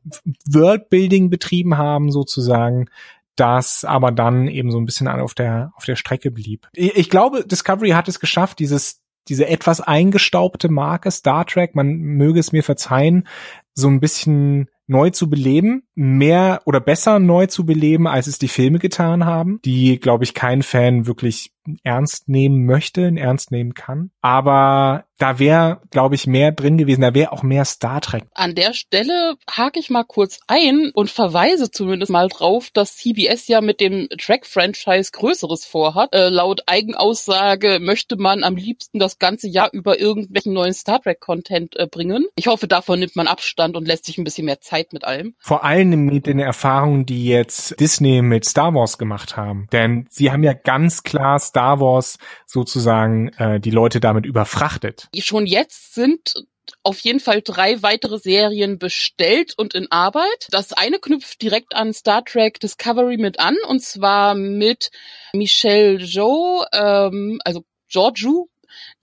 Worldbuilding 0.50 1.30
betrieben 1.30 1.78
haben 1.78 2.10
sozusagen, 2.10 2.86
das 3.36 3.84
aber 3.84 4.10
dann 4.10 4.48
eben 4.48 4.72
so 4.72 4.78
ein 4.78 4.86
bisschen 4.86 5.06
auf 5.06 5.34
der 5.34 5.70
auf 5.76 5.84
der 5.84 5.94
Strecke 5.94 6.32
blieb. 6.32 6.66
Ich, 6.72 6.96
ich 6.96 7.10
glaube, 7.10 7.44
Discovery 7.46 7.90
hat 7.90 8.08
es 8.08 8.18
geschafft, 8.18 8.58
dieses 8.58 9.00
diese 9.28 9.46
etwas 9.46 9.80
eingestaubte 9.80 10.70
Marke 10.70 11.10
Star 11.10 11.46
Trek, 11.46 11.74
man 11.74 11.98
möge 11.98 12.40
es 12.40 12.52
mir 12.52 12.62
verzeihen, 12.64 13.28
so 13.74 13.88
ein 13.88 14.00
bisschen 14.00 14.68
neu 14.86 15.10
zu 15.10 15.28
beleben, 15.28 15.82
mehr 15.94 16.62
oder 16.64 16.80
besser 16.80 17.18
neu 17.18 17.46
zu 17.46 17.66
beleben, 17.66 18.06
als 18.06 18.26
es 18.26 18.38
die 18.38 18.48
Filme 18.48 18.78
getan 18.78 19.26
haben, 19.26 19.60
die, 19.64 20.00
glaube 20.00 20.24
ich, 20.24 20.32
kein 20.32 20.62
Fan 20.62 21.06
wirklich 21.06 21.52
ernst 21.82 22.28
nehmen 22.28 22.64
möchte, 22.66 23.12
ernst 23.16 23.50
nehmen 23.50 23.74
kann. 23.74 24.10
Aber 24.20 25.04
da 25.18 25.38
wäre, 25.40 25.80
glaube 25.90 26.14
ich, 26.14 26.26
mehr 26.26 26.52
drin 26.52 26.78
gewesen. 26.78 27.00
Da 27.00 27.12
wäre 27.12 27.32
auch 27.32 27.42
mehr 27.42 27.64
Star 27.64 28.00
Trek. 28.00 28.24
An 28.34 28.54
der 28.54 28.72
Stelle 28.72 29.34
hake 29.50 29.80
ich 29.80 29.90
mal 29.90 30.04
kurz 30.04 30.38
ein 30.46 30.90
und 30.94 31.10
verweise 31.10 31.70
zumindest 31.70 32.10
mal 32.10 32.28
drauf, 32.28 32.70
dass 32.72 32.96
CBS 32.96 33.48
ja 33.48 33.60
mit 33.60 33.80
dem 33.80 34.08
Track-Franchise 34.16 35.10
Größeres 35.12 35.66
vorhat. 35.66 36.14
Äh, 36.14 36.28
laut 36.28 36.62
Eigenaussage 36.66 37.78
möchte 37.80 38.16
man 38.16 38.44
am 38.44 38.56
liebsten 38.56 39.00
das 39.00 39.18
ganze 39.18 39.48
Jahr 39.48 39.70
über 39.72 39.98
irgendwelchen 39.98 40.52
neuen 40.52 40.72
Star 40.72 41.02
Trek-Content 41.02 41.76
äh, 41.76 41.86
bringen. 41.86 42.26
Ich 42.36 42.46
hoffe, 42.46 42.68
davon 42.68 43.00
nimmt 43.00 43.16
man 43.16 43.26
Abstand 43.26 43.76
und 43.76 43.88
lässt 43.88 44.04
sich 44.04 44.18
ein 44.18 44.24
bisschen 44.24 44.44
mehr 44.44 44.60
Zeit 44.60 44.92
mit 44.92 45.04
allem. 45.04 45.34
Vor 45.40 45.64
allem 45.64 46.04
mit 46.04 46.26
den 46.26 46.38
Erfahrungen, 46.38 47.06
die 47.06 47.26
jetzt 47.26 47.78
Disney 47.80 48.22
mit 48.22 48.44
Star 48.44 48.72
Wars 48.72 48.98
gemacht 48.98 49.36
haben. 49.36 49.66
Denn 49.72 50.06
sie 50.10 50.30
haben 50.30 50.44
ja 50.44 50.52
ganz 50.52 51.02
klar 51.02 51.40
Star 51.40 51.57
Star 51.58 51.80
Wars 51.80 52.18
sozusagen 52.46 53.30
äh, 53.30 53.58
die 53.58 53.72
Leute 53.72 53.98
damit 53.98 54.26
überfrachtet. 54.26 55.08
Schon 55.18 55.44
jetzt 55.44 55.92
sind 55.92 56.34
auf 56.84 57.00
jeden 57.00 57.18
Fall 57.18 57.42
drei 57.42 57.82
weitere 57.82 58.18
Serien 58.18 58.78
bestellt 58.78 59.54
und 59.56 59.74
in 59.74 59.90
Arbeit. 59.90 60.46
Das 60.50 60.72
eine 60.72 61.00
knüpft 61.00 61.42
direkt 61.42 61.74
an 61.74 61.92
Star 61.92 62.24
Trek 62.24 62.60
Discovery 62.60 63.16
mit 63.16 63.40
an 63.40 63.56
und 63.66 63.82
zwar 63.82 64.36
mit 64.36 64.92
Michelle 65.32 65.96
Joe, 65.96 66.64
ähm, 66.72 67.40
also 67.44 67.64
Georgiou 67.88 68.48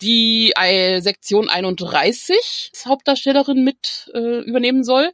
die 0.02 0.54
äh, 0.60 1.00
Sektion 1.02 1.50
31 1.50 2.72
Hauptdarstellerin 2.86 3.64
mit 3.64 4.12
äh, 4.14 4.42
übernehmen 4.42 4.84
soll. 4.84 5.12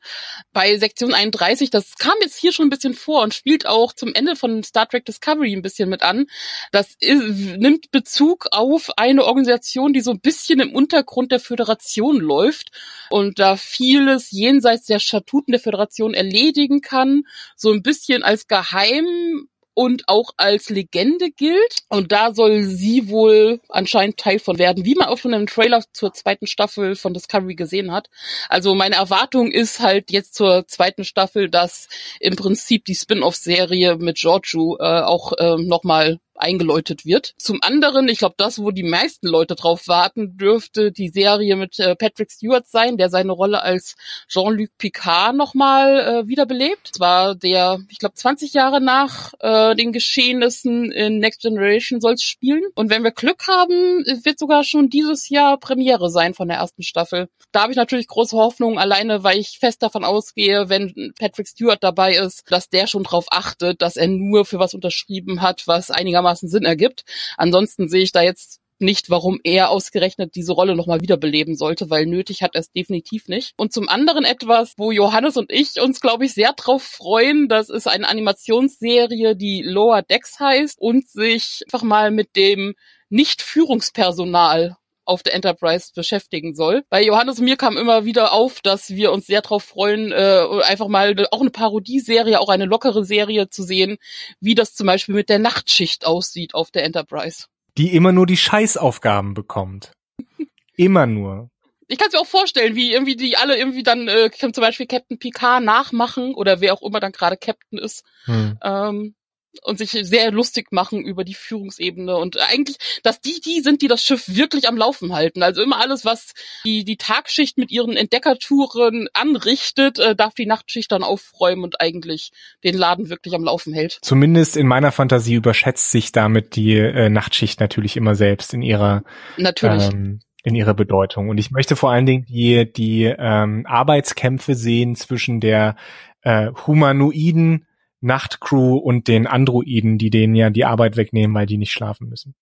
Bei 0.53 0.77
Sektion 0.77 1.13
31, 1.13 1.69
das 1.69 1.95
kam 1.95 2.13
jetzt 2.21 2.37
hier 2.37 2.51
schon 2.51 2.67
ein 2.67 2.69
bisschen 2.69 2.93
vor 2.93 3.23
und 3.23 3.33
spielt 3.33 3.65
auch 3.65 3.93
zum 3.93 4.13
Ende 4.13 4.35
von 4.35 4.63
Star 4.63 4.87
Trek 4.87 5.05
Discovery 5.05 5.53
ein 5.53 5.61
bisschen 5.61 5.89
mit 5.89 6.01
an. 6.01 6.27
Das 6.71 6.97
nimmt 7.01 7.91
Bezug 7.91 8.47
auf 8.51 8.89
eine 8.97 9.25
Organisation, 9.25 9.93
die 9.93 10.01
so 10.01 10.11
ein 10.11 10.19
bisschen 10.19 10.59
im 10.59 10.73
Untergrund 10.73 11.31
der 11.31 11.39
Föderation 11.39 12.17
läuft 12.17 12.71
und 13.09 13.39
da 13.39 13.55
vieles 13.55 14.31
jenseits 14.31 14.85
der 14.85 14.99
Statuten 14.99 15.51
der 15.51 15.61
Föderation 15.61 16.13
erledigen 16.13 16.81
kann, 16.81 17.23
so 17.55 17.71
ein 17.71 17.81
bisschen 17.81 18.23
als 18.23 18.47
geheim 18.47 19.47
und 19.81 20.03
auch 20.05 20.33
als 20.37 20.69
Legende 20.69 21.31
gilt. 21.31 21.77
Und 21.89 22.11
da 22.11 22.35
soll 22.35 22.61
sie 22.61 23.09
wohl 23.09 23.61
anscheinend 23.67 24.17
Teil 24.17 24.37
von 24.37 24.59
werden, 24.59 24.85
wie 24.85 24.93
man 24.93 25.07
auch 25.07 25.17
schon 25.17 25.33
im 25.33 25.47
Trailer 25.47 25.81
zur 25.91 26.13
zweiten 26.13 26.45
Staffel 26.45 26.95
von 26.95 27.15
Discovery 27.15 27.55
gesehen 27.55 27.91
hat. 27.91 28.07
Also 28.47 28.75
meine 28.75 28.97
Erwartung 28.97 29.49
ist 29.49 29.79
halt 29.79 30.11
jetzt 30.11 30.35
zur 30.35 30.67
zweiten 30.67 31.03
Staffel, 31.03 31.49
dass 31.49 31.89
im 32.19 32.35
Prinzip 32.35 32.85
die 32.85 32.93
Spin-off-Serie 32.93 33.95
mit 33.95 34.17
Giorgio 34.17 34.77
äh, 34.79 34.83
auch 34.83 35.33
äh, 35.39 35.55
nochmal 35.57 36.19
eingeläutet 36.41 37.05
wird. 37.05 37.33
Zum 37.37 37.59
anderen, 37.61 38.09
ich 38.09 38.19
glaube, 38.19 38.35
das, 38.37 38.59
wo 38.59 38.71
die 38.71 38.83
meisten 38.83 39.27
Leute 39.27 39.55
drauf 39.55 39.87
warten, 39.87 40.37
dürfte 40.37 40.91
die 40.91 41.09
Serie 41.09 41.55
mit 41.55 41.79
äh, 41.79 41.95
Patrick 41.95 42.31
Stewart 42.31 42.65
sein, 42.67 42.97
der 42.97 43.09
seine 43.09 43.31
Rolle 43.31 43.61
als 43.61 43.95
Jean-Luc 44.27 44.69
Picard 44.77 45.35
nochmal 45.35 45.99
äh, 45.99 46.27
wiederbelebt. 46.27 46.95
Zwar 46.95 47.35
der, 47.35 47.79
ich 47.89 47.99
glaube, 47.99 48.15
20 48.15 48.53
Jahre 48.53 48.81
nach 48.81 49.33
äh, 49.39 49.75
den 49.75 49.91
Geschehnissen 49.91 50.91
in 50.91 51.19
Next 51.19 51.41
Generation 51.41 52.01
soll 52.01 52.13
es 52.13 52.23
spielen. 52.23 52.63
Und 52.75 52.89
wenn 52.89 53.03
wir 53.03 53.11
Glück 53.11 53.47
haben, 53.47 54.03
wird 54.23 54.39
sogar 54.39 54.63
schon 54.63 54.89
dieses 54.89 55.29
Jahr 55.29 55.59
Premiere 55.59 56.09
sein 56.09 56.33
von 56.33 56.47
der 56.47 56.57
ersten 56.57 56.83
Staffel. 56.83 57.29
Da 57.51 57.63
habe 57.63 57.71
ich 57.71 57.77
natürlich 57.77 58.07
große 58.07 58.35
Hoffnung, 58.35 58.79
alleine 58.79 59.23
weil 59.23 59.37
ich 59.37 59.59
fest 59.59 59.83
davon 59.83 60.03
ausgehe, 60.03 60.69
wenn 60.69 61.13
Patrick 61.19 61.47
Stewart 61.47 61.83
dabei 61.83 62.15
ist, 62.15 62.49
dass 62.49 62.69
der 62.69 62.87
schon 62.87 63.03
darauf 63.03 63.25
achtet, 63.29 63.81
dass 63.81 63.97
er 63.97 64.07
nur 64.07 64.45
für 64.45 64.59
was 64.59 64.73
unterschrieben 64.73 65.41
hat, 65.41 65.67
was 65.67 65.91
einigermaßen 65.91 66.30
einigermaßen 66.31 66.49
Sinn 66.49 66.65
ergibt. 66.65 67.03
Ansonsten 67.37 67.89
sehe 67.89 68.03
ich 68.03 68.11
da 68.11 68.21
jetzt 68.21 68.59
nicht, 68.79 69.11
warum 69.11 69.39
er 69.43 69.69
ausgerechnet 69.69 70.33
diese 70.33 70.53
Rolle 70.53 70.75
nochmal 70.75 71.01
wiederbeleben 71.01 71.55
sollte, 71.55 71.91
weil 71.91 72.07
nötig 72.07 72.41
hat 72.41 72.55
er 72.55 72.61
es 72.61 72.71
definitiv 72.71 73.27
nicht. 73.27 73.53
Und 73.55 73.71
zum 73.71 73.87
anderen 73.87 74.25
etwas, 74.25 74.73
wo 74.77 74.91
Johannes 74.91 75.37
und 75.37 75.51
ich 75.51 75.79
uns, 75.79 76.01
glaube 76.01 76.25
ich, 76.25 76.33
sehr 76.33 76.53
drauf 76.53 76.81
freuen, 76.81 77.47
das 77.47 77.69
ist 77.69 77.87
eine 77.87 78.09
Animationsserie, 78.09 79.35
die 79.35 79.61
Lower 79.61 80.01
Decks 80.01 80.39
heißt 80.39 80.81
und 80.81 81.07
sich 81.07 81.61
einfach 81.67 81.83
mal 81.83 82.09
mit 82.09 82.35
dem 82.35 82.73
Nicht-Führungspersonal 83.09 84.77
auf 85.11 85.23
der 85.23 85.35
Enterprise 85.35 85.91
beschäftigen 85.93 86.55
soll. 86.55 86.83
Bei 86.89 87.03
Johannes 87.03 87.39
und 87.39 87.45
mir 87.45 87.57
kam 87.57 87.77
immer 87.77 88.05
wieder 88.05 88.31
auf, 88.31 88.61
dass 88.61 88.89
wir 88.91 89.11
uns 89.11 89.27
sehr 89.27 89.41
darauf 89.41 89.63
freuen, 89.63 90.11
äh, 90.11 90.45
einfach 90.63 90.87
mal 90.87 91.15
auch 91.31 91.41
eine 91.41 91.49
Parodieserie, 91.49 92.39
auch 92.39 92.49
eine 92.49 92.65
lockere 92.65 93.03
Serie 93.03 93.49
zu 93.49 93.63
sehen, 93.63 93.97
wie 94.39 94.55
das 94.55 94.73
zum 94.73 94.87
Beispiel 94.87 95.13
mit 95.15 95.29
der 95.29 95.39
Nachtschicht 95.39 96.05
aussieht 96.05 96.55
auf 96.55 96.71
der 96.71 96.85
Enterprise. 96.85 97.45
Die 97.77 97.93
immer 97.93 98.11
nur 98.11 98.25
die 98.25 98.37
Scheißaufgaben 98.37 99.33
bekommt. 99.33 99.91
immer 100.77 101.05
nur. 101.05 101.49
ich 101.87 101.97
kann 101.97 102.07
es 102.07 102.13
mir 102.13 102.21
auch 102.21 102.25
vorstellen, 102.25 102.75
wie 102.75 102.93
irgendwie 102.93 103.17
die 103.17 103.35
alle 103.35 103.57
irgendwie 103.57 103.83
dann 103.83 104.07
äh, 104.07 104.31
zum 104.31 104.51
Beispiel 104.61 104.87
Captain 104.87 105.19
Picard 105.19 105.63
nachmachen 105.63 106.33
oder 106.33 106.61
wer 106.61 106.73
auch 106.73 106.81
immer 106.81 107.01
dann 107.01 107.11
gerade 107.11 107.35
Captain 107.35 107.77
ist. 107.77 108.05
Hm. 108.25 108.57
Ähm, 108.63 109.15
und 109.63 109.77
sich 109.77 109.91
sehr 109.91 110.31
lustig 110.31 110.71
machen 110.71 111.03
über 111.03 111.23
die 111.23 111.33
Führungsebene 111.33 112.15
und 112.15 112.37
eigentlich, 112.37 112.77
dass 113.03 113.21
die 113.21 113.41
die 113.41 113.61
sind, 113.61 113.81
die 113.81 113.87
das 113.87 114.03
Schiff 114.03 114.23
wirklich 114.27 114.67
am 114.67 114.77
Laufen 114.77 115.13
halten. 115.13 115.43
Also 115.43 115.61
immer 115.61 115.79
alles, 115.79 116.05
was 116.05 116.33
die 116.65 116.83
die 116.83 116.97
Tagschicht 116.97 117.57
mit 117.57 117.71
ihren 117.71 117.97
Entdeckertouren 117.97 119.07
anrichtet, 119.13 119.99
äh, 119.99 120.15
darf 120.15 120.33
die 120.33 120.45
Nachtschicht 120.45 120.91
dann 120.91 121.03
aufräumen 121.03 121.63
und 121.63 121.81
eigentlich 121.81 122.31
den 122.63 122.77
Laden 122.77 123.09
wirklich 123.09 123.35
am 123.35 123.43
Laufen 123.43 123.73
hält. 123.73 123.99
Zumindest 124.01 124.57
in 124.57 124.67
meiner 124.67 124.91
Fantasie 124.91 125.35
überschätzt 125.35 125.91
sich 125.91 126.11
damit 126.11 126.55
die 126.55 126.77
äh, 126.77 127.09
Nachtschicht 127.09 127.59
natürlich 127.59 127.97
immer 127.97 128.15
selbst 128.15 128.53
in 128.53 128.61
ihrer 128.61 129.03
natürlich. 129.37 129.91
Ähm, 129.91 130.19
in 130.43 130.55
ihrer 130.55 130.73
Bedeutung. 130.73 131.29
Und 131.29 131.37
ich 131.37 131.51
möchte 131.51 131.75
vor 131.75 131.91
allen 131.91 132.07
Dingen 132.07 132.25
die, 132.25 132.71
die 132.71 133.03
ähm, 133.03 133.65
Arbeitskämpfe 133.67 134.55
sehen 134.55 134.95
zwischen 134.95 135.39
der 135.39 135.75
äh, 136.23 136.47
humanoiden 136.65 137.67
Nachtcrew 138.01 138.75
und 138.77 139.07
den 139.07 139.27
Androiden, 139.27 139.97
die 139.97 140.09
denen 140.09 140.35
ja 140.35 140.49
die 140.49 140.65
Arbeit 140.65 140.97
wegnehmen, 140.97 141.35
weil 141.35 141.45
die 141.45 141.57
nicht 141.57 141.71
schlafen 141.71 142.09
müssen. 142.09 142.35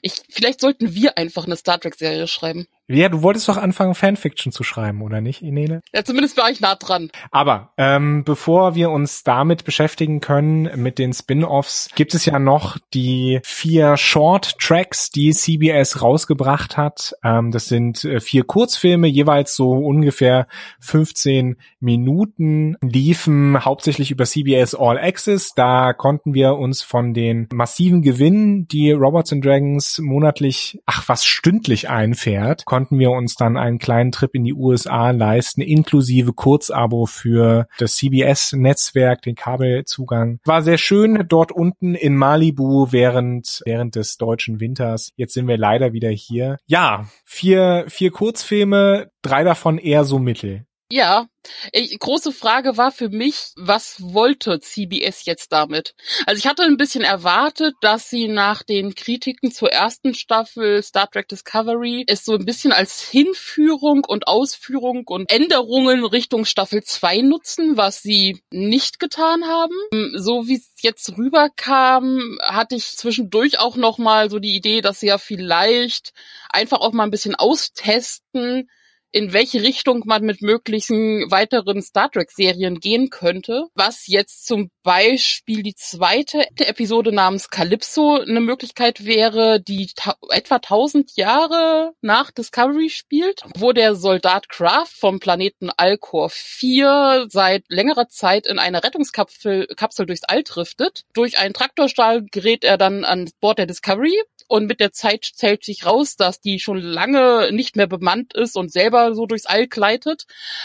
Ich, 0.00 0.22
vielleicht 0.30 0.60
sollten 0.60 0.94
wir 0.94 1.18
einfach 1.18 1.44
eine 1.44 1.56
Star 1.56 1.78
Trek 1.78 1.94
Serie 1.94 2.26
schreiben. 2.26 2.66
Ja, 2.90 3.10
du 3.10 3.22
wolltest 3.22 3.46
doch 3.50 3.58
anfangen, 3.58 3.94
Fanfiction 3.94 4.50
zu 4.50 4.64
schreiben, 4.64 5.02
oder 5.02 5.20
nicht, 5.20 5.42
Inele? 5.42 5.82
Ja, 5.92 6.04
zumindest 6.04 6.38
war 6.38 6.50
ich 6.50 6.60
nah 6.60 6.74
dran. 6.74 7.10
Aber 7.30 7.72
ähm, 7.76 8.24
bevor 8.24 8.74
wir 8.74 8.90
uns 8.90 9.24
damit 9.24 9.64
beschäftigen 9.64 10.20
können, 10.20 10.70
mit 10.80 10.98
den 10.98 11.12
Spin-offs, 11.12 11.90
gibt 11.94 12.14
es 12.14 12.24
ja 12.24 12.38
noch 12.38 12.78
die 12.94 13.40
vier 13.44 13.98
Short-Tracks, 13.98 15.10
die 15.10 15.32
CBS 15.32 16.00
rausgebracht 16.00 16.78
hat. 16.78 17.14
Ähm, 17.22 17.50
das 17.50 17.66
sind 17.66 18.06
äh, 18.06 18.20
vier 18.20 18.44
Kurzfilme, 18.44 19.06
jeweils 19.06 19.54
so 19.54 19.72
ungefähr 19.72 20.46
15 20.80 21.56
Minuten, 21.80 22.76
liefen 22.80 23.66
hauptsächlich 23.66 24.10
über 24.10 24.24
CBS 24.24 24.74
All 24.74 24.98
Access. 24.98 25.52
Da 25.54 25.92
konnten 25.92 26.32
wir 26.32 26.54
uns 26.54 26.80
von 26.80 27.12
den 27.12 27.48
massiven 27.52 28.00
Gewinnen, 28.00 28.66
die 28.66 28.92
Robots 28.92 29.30
and 29.30 29.44
Dragons 29.44 29.98
monatlich, 29.98 30.80
ach 30.86 31.06
was 31.06 31.26
stündlich 31.26 31.90
einfährt, 31.90 32.64
konnten 32.78 33.00
wir 33.00 33.10
uns 33.10 33.34
dann 33.34 33.56
einen 33.56 33.80
kleinen 33.80 34.12
Trip 34.12 34.32
in 34.34 34.44
die 34.44 34.54
USA 34.54 35.10
leisten, 35.10 35.62
inklusive 35.62 36.32
Kurzabo 36.32 37.06
für 37.06 37.66
das 37.78 37.96
CBS-Netzwerk, 37.96 39.20
den 39.22 39.34
Kabelzugang. 39.34 40.38
War 40.44 40.62
sehr 40.62 40.78
schön 40.78 41.24
dort 41.28 41.50
unten 41.50 41.96
in 41.96 42.14
Malibu 42.14 42.92
während, 42.92 43.62
während 43.64 43.96
des 43.96 44.16
deutschen 44.16 44.60
Winters. 44.60 45.10
Jetzt 45.16 45.34
sind 45.34 45.48
wir 45.48 45.58
leider 45.58 45.92
wieder 45.92 46.10
hier. 46.10 46.58
Ja, 46.66 47.06
vier, 47.24 47.86
vier 47.88 48.12
Kurzfilme, 48.12 49.10
drei 49.22 49.42
davon 49.42 49.78
eher 49.78 50.04
so 50.04 50.20
mittel. 50.20 50.67
Ja, 50.90 51.28
ich, 51.72 51.98
große 51.98 52.32
Frage 52.32 52.78
war 52.78 52.90
für 52.90 53.10
mich, 53.10 53.52
was 53.56 53.96
wollte 54.00 54.58
CBS 54.58 55.26
jetzt 55.26 55.52
damit? 55.52 55.94
Also 56.24 56.38
ich 56.38 56.46
hatte 56.46 56.62
ein 56.62 56.78
bisschen 56.78 57.04
erwartet, 57.04 57.74
dass 57.82 58.08
sie 58.08 58.26
nach 58.26 58.62
den 58.62 58.94
Kritiken 58.94 59.52
zur 59.52 59.70
ersten 59.70 60.14
Staffel 60.14 60.82
Star 60.82 61.10
Trek 61.10 61.28
Discovery 61.28 62.04
es 62.06 62.24
so 62.24 62.32
ein 62.32 62.46
bisschen 62.46 62.72
als 62.72 63.02
Hinführung 63.02 64.06
und 64.06 64.28
Ausführung 64.28 65.02
und 65.06 65.30
Änderungen 65.30 66.06
Richtung 66.06 66.46
Staffel 66.46 66.82
2 66.82 67.18
nutzen, 67.18 67.76
was 67.76 68.00
sie 68.00 68.42
nicht 68.50 68.98
getan 68.98 69.44
haben. 69.44 69.74
So 70.16 70.48
wie 70.48 70.56
es 70.56 70.72
jetzt 70.80 71.18
rüberkam, 71.18 72.38
hatte 72.40 72.76
ich 72.76 72.96
zwischendurch 72.96 73.58
auch 73.58 73.76
noch 73.76 73.98
mal 73.98 74.30
so 74.30 74.38
die 74.38 74.56
Idee, 74.56 74.80
dass 74.80 75.00
sie 75.00 75.08
ja 75.08 75.18
vielleicht 75.18 76.14
einfach 76.48 76.80
auch 76.80 76.92
mal 76.92 77.04
ein 77.04 77.10
bisschen 77.10 77.34
austesten, 77.34 78.70
in 79.10 79.32
welche 79.32 79.62
Richtung 79.62 80.02
man 80.06 80.24
mit 80.24 80.42
möglichen 80.42 81.30
weiteren 81.30 81.82
Star 81.82 82.10
Trek 82.10 82.30
Serien 82.30 82.80
gehen 82.80 83.10
könnte. 83.10 83.64
Was 83.74 84.06
jetzt 84.06 84.46
zum 84.46 84.70
Beispiel 84.82 85.62
die 85.62 85.74
zweite 85.74 86.46
Episode 86.58 87.12
namens 87.12 87.50
Calypso 87.50 88.20
eine 88.20 88.40
Möglichkeit 88.40 89.04
wäre, 89.04 89.60
die 89.60 89.90
etwa 90.30 90.56
1000 90.56 91.16
Jahre 91.16 91.92
nach 92.00 92.30
Discovery 92.30 92.90
spielt, 92.90 93.42
wo 93.56 93.72
der 93.72 93.94
Soldat 93.94 94.48
Kraft 94.48 94.92
vom 94.92 95.20
Planeten 95.20 95.70
Alcor 95.76 96.30
4 96.30 97.26
seit 97.28 97.64
längerer 97.68 98.08
Zeit 98.08 98.46
in 98.46 98.58
einer 98.58 98.84
Rettungskapsel 98.84 99.66
Kapsel 99.76 100.06
durchs 100.06 100.24
All 100.24 100.42
driftet. 100.42 101.04
Durch 101.14 101.38
einen 101.38 101.54
Traktorstahl 101.54 102.24
gerät 102.30 102.64
er 102.64 102.78
dann 102.78 103.04
an 103.04 103.30
Bord 103.40 103.58
der 103.58 103.66
Discovery 103.66 104.22
und 104.48 104.66
mit 104.66 104.80
der 104.80 104.92
Zeit 104.92 105.24
zählt 105.24 105.64
sich 105.64 105.86
raus, 105.86 106.16
dass 106.16 106.40
die 106.40 106.58
schon 106.58 106.78
lange 106.78 107.52
nicht 107.52 107.76
mehr 107.76 107.86
bemannt 107.86 108.34
ist 108.34 108.56
und 108.56 108.72
selber 108.72 109.14
so 109.14 109.26
durchs 109.26 109.46
All 109.46 109.68
gleitet 109.68 110.24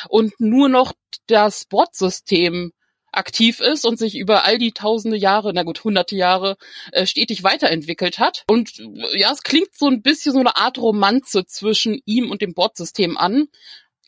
und 0.09 0.34
nur 0.39 0.69
noch 0.69 0.93
das 1.27 1.65
Bordsystem 1.65 2.71
aktiv 3.13 3.59
ist 3.59 3.86
und 3.86 3.97
sich 3.97 4.17
über 4.17 4.45
all 4.45 4.57
die 4.57 4.71
tausende 4.71 5.17
Jahre, 5.17 5.51
na 5.53 5.63
gut, 5.63 5.84
hunderte 5.84 6.15
Jahre 6.15 6.57
äh, 6.91 7.05
stetig 7.05 7.43
weiterentwickelt 7.43 8.19
hat. 8.19 8.43
Und 8.47 8.79
äh, 8.79 9.19
ja, 9.19 9.31
es 9.31 9.43
klingt 9.43 9.75
so 9.75 9.88
ein 9.88 10.01
bisschen 10.01 10.34
so 10.34 10.39
eine 10.39 10.57
Art 10.57 10.77
Romanze 10.77 11.45
zwischen 11.45 12.01
ihm 12.05 12.31
und 12.31 12.41
dem 12.41 12.53
Bordsystem 12.53 13.17
an. 13.17 13.47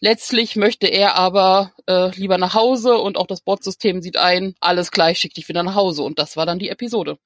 Letztlich 0.02 0.56
möchte 0.56 0.88
er 0.88 1.16
aber 1.16 1.72
äh, 1.88 2.10
lieber 2.16 2.38
nach 2.38 2.54
Hause 2.54 2.98
und 2.98 3.18
auch 3.18 3.28
das 3.28 3.42
Bordsystem 3.42 4.02
sieht 4.02 4.18
ein, 4.18 4.56
alles 4.60 4.92
gleich, 4.92 5.20
schick 5.20 5.34
dich 5.34 5.48
wieder 5.48 5.64
nach 5.64 5.76
Hause. 5.76 6.04
Und 6.04 6.20
das 6.20 6.36
war 6.36 6.46
dann 6.46 6.60
die 6.60 6.70
Episode 6.70 7.18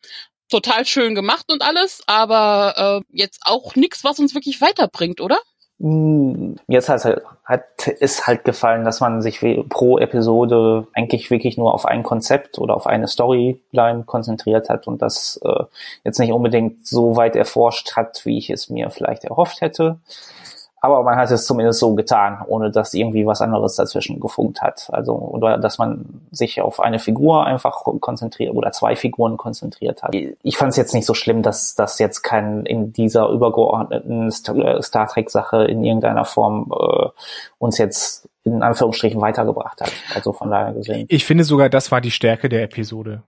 total 0.50 0.86
schön 0.86 1.16
gemacht 1.16 1.52
und 1.52 1.62
alles, 1.62 2.02
aber 2.08 3.02
äh, 3.02 3.18
jetzt 3.18 3.42
auch 3.46 3.76
nichts, 3.76 4.04
was 4.04 4.20
uns 4.20 4.36
wirklich 4.36 4.62
weiterbringt, 4.62 5.22
oder? 5.22 5.40
Hm, 5.82 6.58
jetzt 6.68 6.90
hat, 6.90 7.06
hat 7.46 7.64
es 8.02 8.28
halt 8.28 8.44
gefallen, 8.44 8.84
dass 8.84 9.00
man 9.00 9.22
sich 9.22 9.40
pro 9.70 9.98
Episode 9.98 10.88
eigentlich 10.94 11.32
wirklich 11.32 11.58
nur 11.58 11.74
auf 11.74 11.86
ein 11.86 12.04
Konzept 12.04 12.60
oder 12.60 12.76
auf 12.76 12.86
eine 12.86 13.08
Storyline 13.08 14.04
konzentriert 14.06 14.68
hat 14.68 14.88
und 14.88 15.02
das 15.02 15.40
äh, 15.46 15.64
jetzt 16.04 16.20
nicht 16.20 16.34
unbedingt 16.34 16.86
so 16.86 17.16
weit 17.16 17.38
erforscht 17.38 17.96
hat, 17.96 18.26
wie 18.26 18.38
ich 18.38 18.50
es 18.50 18.70
mir 18.70 18.90
vielleicht 18.90 19.24
erhofft 19.24 19.62
hätte. 19.62 20.00
Aber 20.82 21.04
man 21.04 21.18
hat 21.18 21.30
es 21.32 21.46
zumindest 21.46 21.80
so 21.80 21.94
getan, 21.96 22.40
ohne 22.48 22.72
dass 22.72 22.94
irgendwie 22.94 23.26
was 23.26 23.42
anderes 23.42 23.76
dazwischen 23.76 24.20
gefunkt 24.20 24.62
hat. 24.62 24.90
Also, 24.92 25.14
oder 25.14 25.58
dass 25.58 25.78
man 25.78 26.22
sich 26.32 26.62
auf 26.62 26.80
eine 26.80 27.00
Figur 27.00 27.46
einfach 27.46 27.84
konzentriert 28.00 28.54
oder 28.56 28.72
zwei 28.72 28.96
Figuren 28.96 29.38
konzentriert 29.38 30.04
hat. 30.04 30.16
Ich 30.16 30.58
fand 30.58 30.72
es 30.72 30.78
jetzt 30.78 30.94
nicht 30.94 31.06
so 31.06 31.14
schlimm, 31.14 31.44
dass 31.44 31.76
das 31.76 32.00
jetzt 32.00 32.22
kein 32.22 32.66
in 32.66 32.94
dieser 32.94 33.30
übergeordneten 33.30 34.32
Star 34.32 35.08
Trek-Sache 35.08 35.66
in 35.66 35.84
irgendeiner 35.84 36.26
Form 36.26 36.72
äh, 36.72 37.08
uns 37.58 37.78
jetzt 37.78 38.30
in 38.44 38.64
Anführungsstrichen 38.64 39.20
weitergebracht 39.20 39.82
hat. 39.82 39.92
Also 40.16 40.34
von 40.34 40.50
daher 40.50 40.74
gesehen. 40.74 41.06
Ich 41.10 41.26
finde 41.26 41.44
sogar, 41.44 41.70
das 41.70 41.92
war 41.92 42.02
die 42.02 42.12
Stärke 42.12 42.50
der 42.50 42.64
Episode. 42.64 43.24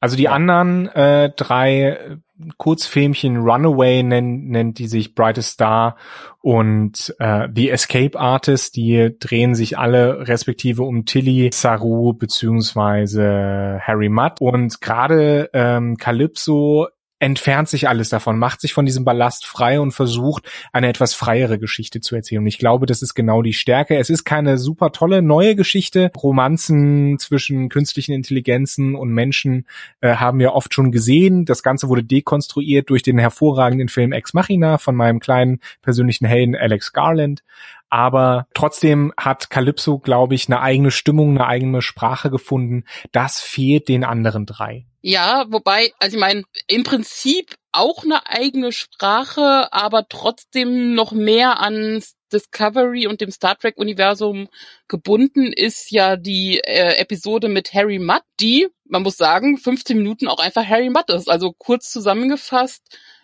Also 0.00 0.16
die 0.16 0.24
ja. 0.24 0.32
anderen 0.32 0.88
äh, 0.88 1.30
drei 1.30 2.18
Kurzfilmchen 2.56 3.38
Runaway 3.38 4.02
nennt, 4.02 4.48
nennt 4.48 4.78
die 4.78 4.86
sich 4.86 5.14
Brightest 5.14 5.52
Star 5.52 5.96
und 6.40 7.14
äh, 7.18 7.48
The 7.54 7.70
Escape 7.70 8.18
Artist, 8.18 8.76
die 8.76 9.16
drehen 9.18 9.54
sich 9.54 9.78
alle 9.78 10.28
respektive 10.28 10.82
um 10.82 11.04
Tilly, 11.04 11.50
Saru 11.52 12.12
beziehungsweise 12.14 13.80
Harry 13.82 14.08
Mudd. 14.08 14.36
Und 14.40 14.80
gerade 14.80 15.50
ähm, 15.52 15.96
Calypso 15.96 16.88
entfernt 17.20 17.68
sich 17.68 17.88
alles 17.88 18.08
davon, 18.08 18.38
macht 18.38 18.62
sich 18.62 18.72
von 18.72 18.86
diesem 18.86 19.04
Ballast 19.04 19.46
frei 19.46 19.78
und 19.78 19.92
versucht, 19.92 20.50
eine 20.72 20.88
etwas 20.88 21.14
freiere 21.14 21.58
Geschichte 21.58 22.00
zu 22.00 22.16
erzählen. 22.16 22.40
Und 22.40 22.46
ich 22.46 22.58
glaube, 22.58 22.86
das 22.86 23.02
ist 23.02 23.14
genau 23.14 23.42
die 23.42 23.52
Stärke. 23.52 23.98
Es 23.98 24.10
ist 24.10 24.24
keine 24.24 24.58
super 24.58 24.90
tolle 24.90 25.20
neue 25.20 25.54
Geschichte. 25.54 26.10
Romanzen 26.16 27.18
zwischen 27.18 27.68
künstlichen 27.68 28.12
Intelligenzen 28.12 28.94
und 28.94 29.12
Menschen 29.12 29.66
äh, 30.00 30.16
haben 30.16 30.38
wir 30.38 30.54
oft 30.54 30.72
schon 30.72 30.90
gesehen. 30.90 31.44
Das 31.44 31.62
Ganze 31.62 31.88
wurde 31.88 32.02
dekonstruiert 32.02 32.88
durch 32.88 33.02
den 33.02 33.18
hervorragenden 33.18 33.88
Film 33.88 34.12
Ex 34.12 34.32
Machina 34.32 34.78
von 34.78 34.96
meinem 34.96 35.20
kleinen 35.20 35.60
persönlichen 35.82 36.24
Helden 36.24 36.56
Alex 36.56 36.92
Garland 36.92 37.42
aber 37.90 38.46
trotzdem 38.54 39.12
hat 39.16 39.50
Calypso, 39.50 39.98
glaube 39.98 40.34
ich, 40.34 40.48
eine 40.48 40.60
eigene 40.60 40.90
Stimmung, 40.90 41.30
eine 41.30 41.46
eigene 41.46 41.82
Sprache 41.82 42.30
gefunden. 42.30 42.84
Das 43.12 43.40
fehlt 43.40 43.88
den 43.88 44.04
anderen 44.04 44.46
drei. 44.46 44.86
Ja, 45.02 45.46
wobei, 45.48 45.92
also 45.98 46.16
ich 46.16 46.20
meine, 46.20 46.44
im 46.68 46.84
Prinzip 46.84 47.54
auch 47.72 48.04
eine 48.04 48.26
eigene 48.26 48.72
Sprache, 48.72 49.72
aber 49.72 50.06
trotzdem 50.08 50.94
noch 50.94 51.12
mehr 51.12 51.60
an 51.60 52.02
Discovery 52.32 53.06
und 53.06 53.20
dem 53.20 53.30
Star 53.30 53.58
Trek 53.58 53.76
Universum 53.76 54.48
gebunden 54.88 55.52
ist 55.52 55.90
ja 55.90 56.16
die 56.16 56.58
äh, 56.58 56.96
Episode 56.98 57.48
mit 57.48 57.72
Harry 57.74 57.98
Mudd, 57.98 58.22
die, 58.40 58.68
man 58.84 59.02
muss 59.02 59.16
sagen, 59.16 59.56
15 59.56 59.96
Minuten 59.96 60.28
auch 60.28 60.38
einfach 60.38 60.64
Harry 60.64 60.90
Mudd 60.90 61.10
ist. 61.10 61.28
Also 61.28 61.52
kurz 61.56 61.90
zusammengefasst 61.90 62.82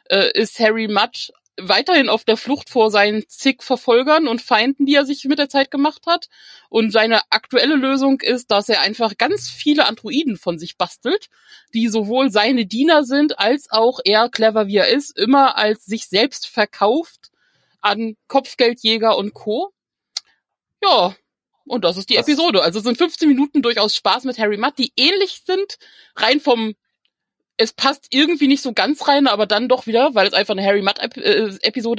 äh, 0.08 0.30
ist 0.34 0.58
Harry 0.58 0.88
Mudd 0.88 1.30
weiterhin 1.60 2.08
auf 2.08 2.24
der 2.24 2.36
Flucht 2.36 2.68
vor 2.68 2.90
seinen 2.90 3.28
zig 3.28 3.62
Verfolgern 3.62 4.28
und 4.28 4.42
Feinden, 4.42 4.86
die 4.86 4.94
er 4.94 5.06
sich 5.06 5.24
mit 5.24 5.38
der 5.38 5.48
Zeit 5.48 5.70
gemacht 5.70 6.06
hat. 6.06 6.28
Und 6.68 6.90
seine 6.90 7.20
aktuelle 7.30 7.76
Lösung 7.76 8.20
ist, 8.20 8.50
dass 8.50 8.68
er 8.68 8.80
einfach 8.80 9.16
ganz 9.16 9.48
viele 9.48 9.86
Androiden 9.86 10.36
von 10.36 10.58
sich 10.58 10.76
bastelt, 10.76 11.28
die 11.74 11.88
sowohl 11.88 12.30
seine 12.30 12.66
Diener 12.66 13.04
sind, 13.04 13.38
als 13.38 13.70
auch 13.70 14.00
er, 14.04 14.28
clever 14.28 14.66
wie 14.66 14.76
er 14.76 14.88
ist, 14.88 15.18
immer 15.18 15.56
als 15.56 15.84
sich 15.84 16.08
selbst 16.08 16.46
verkauft 16.46 17.30
an 17.80 18.16
Kopfgeldjäger 18.28 19.16
und 19.16 19.32
Co. 19.32 19.72
Ja, 20.82 21.14
und 21.66 21.84
das 21.84 21.96
ist 21.96 22.10
die 22.10 22.14
das 22.14 22.28
Episode. 22.28 22.62
Also 22.62 22.78
es 22.78 22.84
sind 22.84 22.98
15 22.98 23.28
Minuten 23.28 23.62
durchaus 23.62 23.96
Spaß 23.96 24.24
mit 24.24 24.38
Harry 24.38 24.56
Mudd, 24.56 24.74
die 24.78 24.92
ähnlich 24.96 25.42
sind, 25.44 25.78
rein 26.16 26.40
vom 26.40 26.74
es 27.58 27.72
passt 27.72 28.08
irgendwie 28.10 28.48
nicht 28.48 28.62
so 28.62 28.72
ganz 28.72 29.08
rein, 29.08 29.26
aber 29.26 29.46
dann 29.46 29.68
doch 29.68 29.86
wieder, 29.86 30.14
weil 30.14 30.26
es 30.26 30.34
einfach 30.34 30.54
eine 30.54 30.64
Harry 30.64 30.82
Mudd 30.82 30.98
äh, 31.16 31.48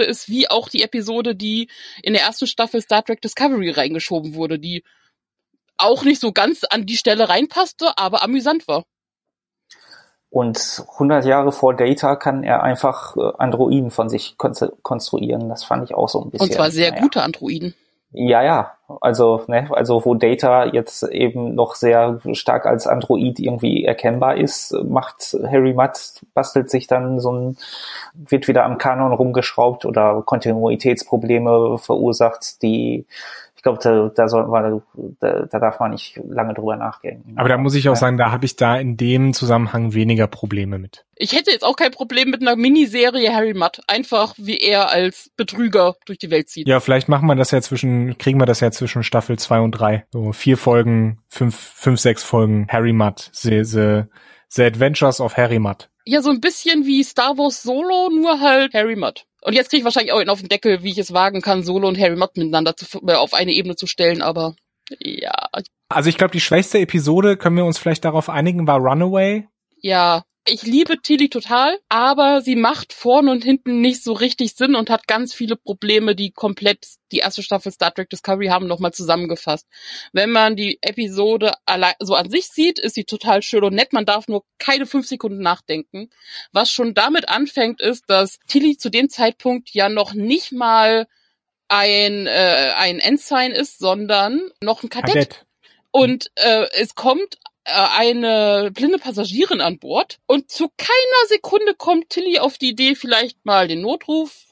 ist, 0.09 0.29
wie 0.29 0.49
auch 0.49 0.69
die 0.69 0.83
Episode, 0.83 1.35
die 1.35 1.69
in 2.03 2.13
der 2.13 2.23
ersten 2.23 2.47
Staffel 2.47 2.81
Star 2.81 3.03
Trek 3.03 3.21
Discovery 3.21 3.71
reingeschoben 3.71 4.35
wurde, 4.35 4.59
die 4.59 4.83
auch 5.77 6.03
nicht 6.03 6.21
so 6.21 6.31
ganz 6.31 6.63
an 6.63 6.85
die 6.85 6.97
Stelle 6.97 7.29
reinpasste, 7.29 7.97
aber 7.97 8.23
amüsant 8.23 8.67
war. 8.67 8.83
Und 10.29 10.83
100 10.93 11.25
Jahre 11.25 11.51
vor 11.51 11.73
Data 11.73 12.15
kann 12.15 12.43
er 12.43 12.61
einfach 12.61 13.15
äh, 13.15 13.31
Androiden 13.37 13.91
von 13.91 14.09
sich 14.09 14.37
konstruieren. 14.37 15.49
Das 15.49 15.63
fand 15.63 15.85
ich 15.85 15.95
auch 15.95 16.09
so 16.09 16.21
ein 16.21 16.31
bisschen. 16.31 16.47
Und 16.47 16.53
zwar 16.53 16.69
sehr 16.69 16.91
naja. 16.91 17.01
gute 17.01 17.23
Androiden. 17.23 17.73
Ja, 18.11 18.41
ja. 18.41 18.73
Also, 19.01 19.43
ne, 19.47 19.67
also 19.71 20.03
wo 20.05 20.15
Data 20.15 20.65
jetzt 20.65 21.03
eben 21.03 21.55
noch 21.55 21.75
sehr 21.75 22.21
stark 22.33 22.65
als 22.65 22.87
Android 22.87 23.37
irgendwie 23.37 23.83
erkennbar 23.83 24.37
ist, 24.37 24.71
macht 24.85 25.35
Harry 25.45 25.73
Mudd, 25.73 25.99
bastelt 26.33 26.69
sich 26.69 26.87
dann 26.87 27.19
so 27.19 27.31
ein, 27.33 27.57
wird 28.13 28.47
wieder 28.47 28.63
am 28.63 28.77
Kanon 28.77 29.11
rumgeschraubt 29.11 29.83
oder 29.83 30.23
Kontinuitätsprobleme 30.25 31.77
verursacht, 31.79 32.61
die 32.61 33.05
ich 33.57 33.63
glaube, 33.63 33.79
da, 33.81 34.09
da, 34.15 34.27
soll 34.27 34.47
man, 34.47 34.83
da, 35.19 35.47
da 35.47 35.59
darf 35.59 35.79
man 35.79 35.89
nicht 35.89 36.19
lange 36.29 36.53
drüber 36.53 36.77
nachdenken. 36.77 37.33
Aber 37.37 37.49
da 37.49 37.57
muss 37.57 37.73
ich 37.73 37.89
auch 37.89 37.95
sagen, 37.95 38.15
da 38.17 38.31
habe 38.31 38.45
ich 38.45 38.55
da 38.55 38.77
in 38.77 38.97
dem 38.97 39.33
Zusammenhang 39.33 39.95
weniger 39.95 40.27
Probleme 40.27 40.77
mit. 40.77 41.05
Ich 41.15 41.33
hätte 41.33 41.49
jetzt 41.49 41.63
auch 41.63 41.75
kein 41.75 41.89
Problem 41.89 42.29
mit 42.29 42.41
einer 42.41 42.55
Miniserie 42.55 43.33
Harry 43.33 43.55
Mudd. 43.55 43.81
Einfach 43.87 44.35
wie 44.37 44.59
er 44.59 44.91
als 44.91 45.31
Betrüger 45.35 45.95
durch 46.05 46.19
die 46.19 46.29
Welt 46.29 46.49
zieht. 46.49 46.67
Ja, 46.67 46.79
vielleicht 46.79 47.09
machen 47.09 47.25
wir 47.27 47.35
das 47.35 47.49
ja 47.49 47.59
zwischen, 47.59 48.19
kriegen 48.19 48.39
wir 48.39 48.45
das 48.45 48.59
ja 48.59 48.69
zwischen 48.69 49.01
Staffel 49.01 49.39
zwei 49.39 49.59
und 49.59 49.71
drei. 49.71 50.05
So 50.11 50.33
vier 50.33 50.57
Folgen, 50.57 51.19
fünf, 51.27 51.57
fünf, 51.57 51.99
sechs 51.99 52.23
Folgen 52.23 52.67
Harry 52.69 52.93
Mudd. 52.93 53.31
The, 53.33 53.63
the, 53.63 54.03
the 54.49 54.63
Adventures 54.65 55.19
of 55.19 55.35
Harry 55.35 55.57
Mudd. 55.57 55.89
Ja, 56.07 56.21
so 56.21 56.29
ein 56.29 56.39
bisschen 56.39 56.85
wie 56.85 57.03
Star 57.03 57.37
Wars 57.37 57.61
Solo, 57.63 58.09
nur 58.09 58.39
halt 58.39 58.73
Harry 58.73 58.95
Mudd. 58.95 59.25
Und 59.41 59.53
jetzt 59.53 59.69
kriege 59.69 59.79
ich 59.79 59.83
wahrscheinlich 59.83 60.13
auch 60.13 60.25
auf 60.27 60.39
den 60.39 60.47
Deckel, 60.47 60.81
wie 60.81 60.91
ich 60.91 60.97
es 60.97 61.11
wagen 61.11 61.41
kann, 61.41 61.63
Solo 61.63 61.85
und 61.85 61.99
Harry 61.99 62.15
Mudd 62.15 62.31
miteinander 62.37 62.77
zu, 62.77 62.85
äh, 63.05 63.13
auf 63.13 63.33
eine 63.33 63.51
Ebene 63.51 63.75
zu 63.75 63.87
stellen, 63.87 64.21
aber 64.21 64.55
ja. 64.99 65.49
Also 65.89 66.09
ich 66.09 66.17
glaube, 66.17 66.31
die 66.31 66.39
schwächste 66.39 66.79
Episode, 66.79 67.35
können 67.35 67.57
wir 67.57 67.65
uns 67.65 67.77
vielleicht 67.77 68.05
darauf 68.05 68.29
einigen, 68.29 68.67
war 68.67 68.77
Runaway. 68.79 69.49
Ja, 69.81 70.23
ich 70.47 70.63
liebe 70.63 71.01
Tilly 71.01 71.29
total, 71.29 71.77
aber 71.89 72.41
sie 72.41 72.55
macht 72.55 72.93
vorne 72.93 73.31
und 73.31 73.43
hinten 73.43 73.81
nicht 73.81 74.03
so 74.03 74.13
richtig 74.13 74.55
Sinn 74.55 74.75
und 74.75 74.89
hat 74.89 75.07
ganz 75.07 75.33
viele 75.33 75.55
Probleme, 75.55 76.15
die 76.15 76.31
komplett 76.31 76.87
die 77.11 77.19
erste 77.19 77.43
Staffel 77.43 77.71
Star 77.71 77.93
Trek 77.93 78.09
Discovery 78.09 78.47
haben 78.47 78.67
nochmal 78.67 78.93
zusammengefasst. 78.93 79.67
Wenn 80.13 80.31
man 80.31 80.55
die 80.55 80.79
Episode 80.81 81.53
allein 81.65 81.93
so 81.99 82.15
an 82.15 82.29
sich 82.29 82.47
sieht, 82.47 82.79
ist 82.79 82.95
sie 82.95 83.05
total 83.05 83.41
schön 83.41 83.63
und 83.63 83.75
nett. 83.75 83.93
Man 83.93 84.05
darf 84.05 84.27
nur 84.27 84.43
keine 84.57 84.85
fünf 84.85 85.07
Sekunden 85.07 85.39
nachdenken. 85.39 86.09
Was 86.51 86.71
schon 86.71 86.93
damit 86.93 87.29
anfängt, 87.29 87.81
ist, 87.81 88.05
dass 88.07 88.39
Tilly 88.47 88.77
zu 88.77 88.89
dem 88.89 89.09
Zeitpunkt 89.09 89.69
ja 89.71 89.89
noch 89.89 90.13
nicht 90.13 90.51
mal 90.51 91.07
ein 91.67 92.27
äh, 92.27 92.71
ein 92.77 92.99
Ensign 92.99 93.51
ist, 93.51 93.79
sondern 93.79 94.41
noch 94.61 94.83
ein 94.83 94.89
Kadett. 94.89 95.13
Kadett. 95.13 95.45
Und 95.91 96.31
äh, 96.35 96.67
es 96.73 96.95
kommt 96.95 97.37
eine 97.67 98.71
blinde 98.73 98.97
Passagierin 98.97 99.61
an 99.61 99.79
Bord 99.79 100.19
und 100.25 100.49
zu 100.49 100.69
keiner 100.77 101.27
Sekunde 101.27 101.73
kommt 101.75 102.09
Tilly 102.09 102.39
auf 102.39 102.57
die 102.57 102.69
Idee, 102.69 102.95
vielleicht 102.95 103.45
mal 103.45 103.67
den 103.67 103.81
Notruf 103.81 104.45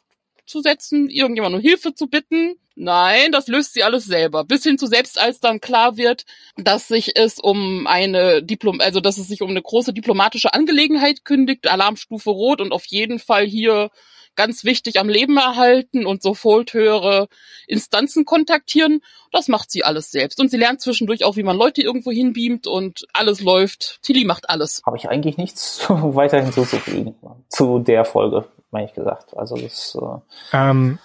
zu 0.45 0.61
setzen, 0.61 1.09
irgendjemand 1.09 1.55
um 1.55 1.61
Hilfe 1.61 1.93
zu 1.93 2.07
bitten. 2.07 2.55
Nein, 2.75 3.31
das 3.31 3.47
löst 3.47 3.73
sie 3.73 3.83
alles 3.83 4.03
selber. 4.03 4.43
Bis 4.43 4.63
hin 4.63 4.77
zu 4.77 4.85
selbst, 4.85 5.17
als 5.19 5.39
dann 5.39 5.61
klar 5.61 5.95
wird, 5.95 6.25
dass 6.57 6.89
sich 6.89 7.15
es 7.15 7.39
um 7.39 7.87
eine 7.87 8.43
Diplom, 8.43 8.81
also 8.81 8.99
dass 8.99 9.17
es 9.17 9.29
sich 9.29 9.41
um 9.41 9.49
eine 9.49 9.61
große 9.61 9.93
diplomatische 9.93 10.53
Angelegenheit 10.53 11.23
kündigt, 11.23 11.67
Alarmstufe 11.67 12.29
Rot 12.29 12.59
und 12.59 12.73
auf 12.73 12.85
jeden 12.85 13.19
Fall 13.19 13.45
hier 13.45 13.91
ganz 14.35 14.63
wichtig 14.63 14.99
am 14.99 15.09
Leben 15.09 15.37
erhalten 15.37 16.05
und 16.05 16.21
sofort 16.21 16.73
höhere 16.73 17.27
Instanzen 17.67 18.25
kontaktieren. 18.25 19.01
Das 19.31 19.47
macht 19.47 19.71
sie 19.71 19.83
alles 19.83 20.11
selbst. 20.11 20.39
Und 20.39 20.49
sie 20.49 20.57
lernt 20.57 20.81
zwischendurch 20.81 21.23
auch, 21.23 21.35
wie 21.35 21.43
man 21.43 21.57
Leute 21.57 21.81
irgendwo 21.81 22.11
hinbeamt 22.11 22.67
und 22.67 23.05
alles 23.13 23.41
läuft. 23.41 23.99
Tilly 24.01 24.25
macht 24.25 24.49
alles. 24.49 24.81
Habe 24.85 24.97
ich 24.97 25.09
eigentlich 25.09 25.37
nichts 25.37 25.85
weiter 25.89 26.41
hinzuzufügen 26.41 27.15
zu 27.49 27.79
der 27.79 28.05
Folge, 28.05 28.45
ehrlich 28.73 28.93
gesagt. 28.93 29.35
Also 29.35 29.55
das 29.57 29.97
äh, 30.01 30.57
ähm, 30.57 30.99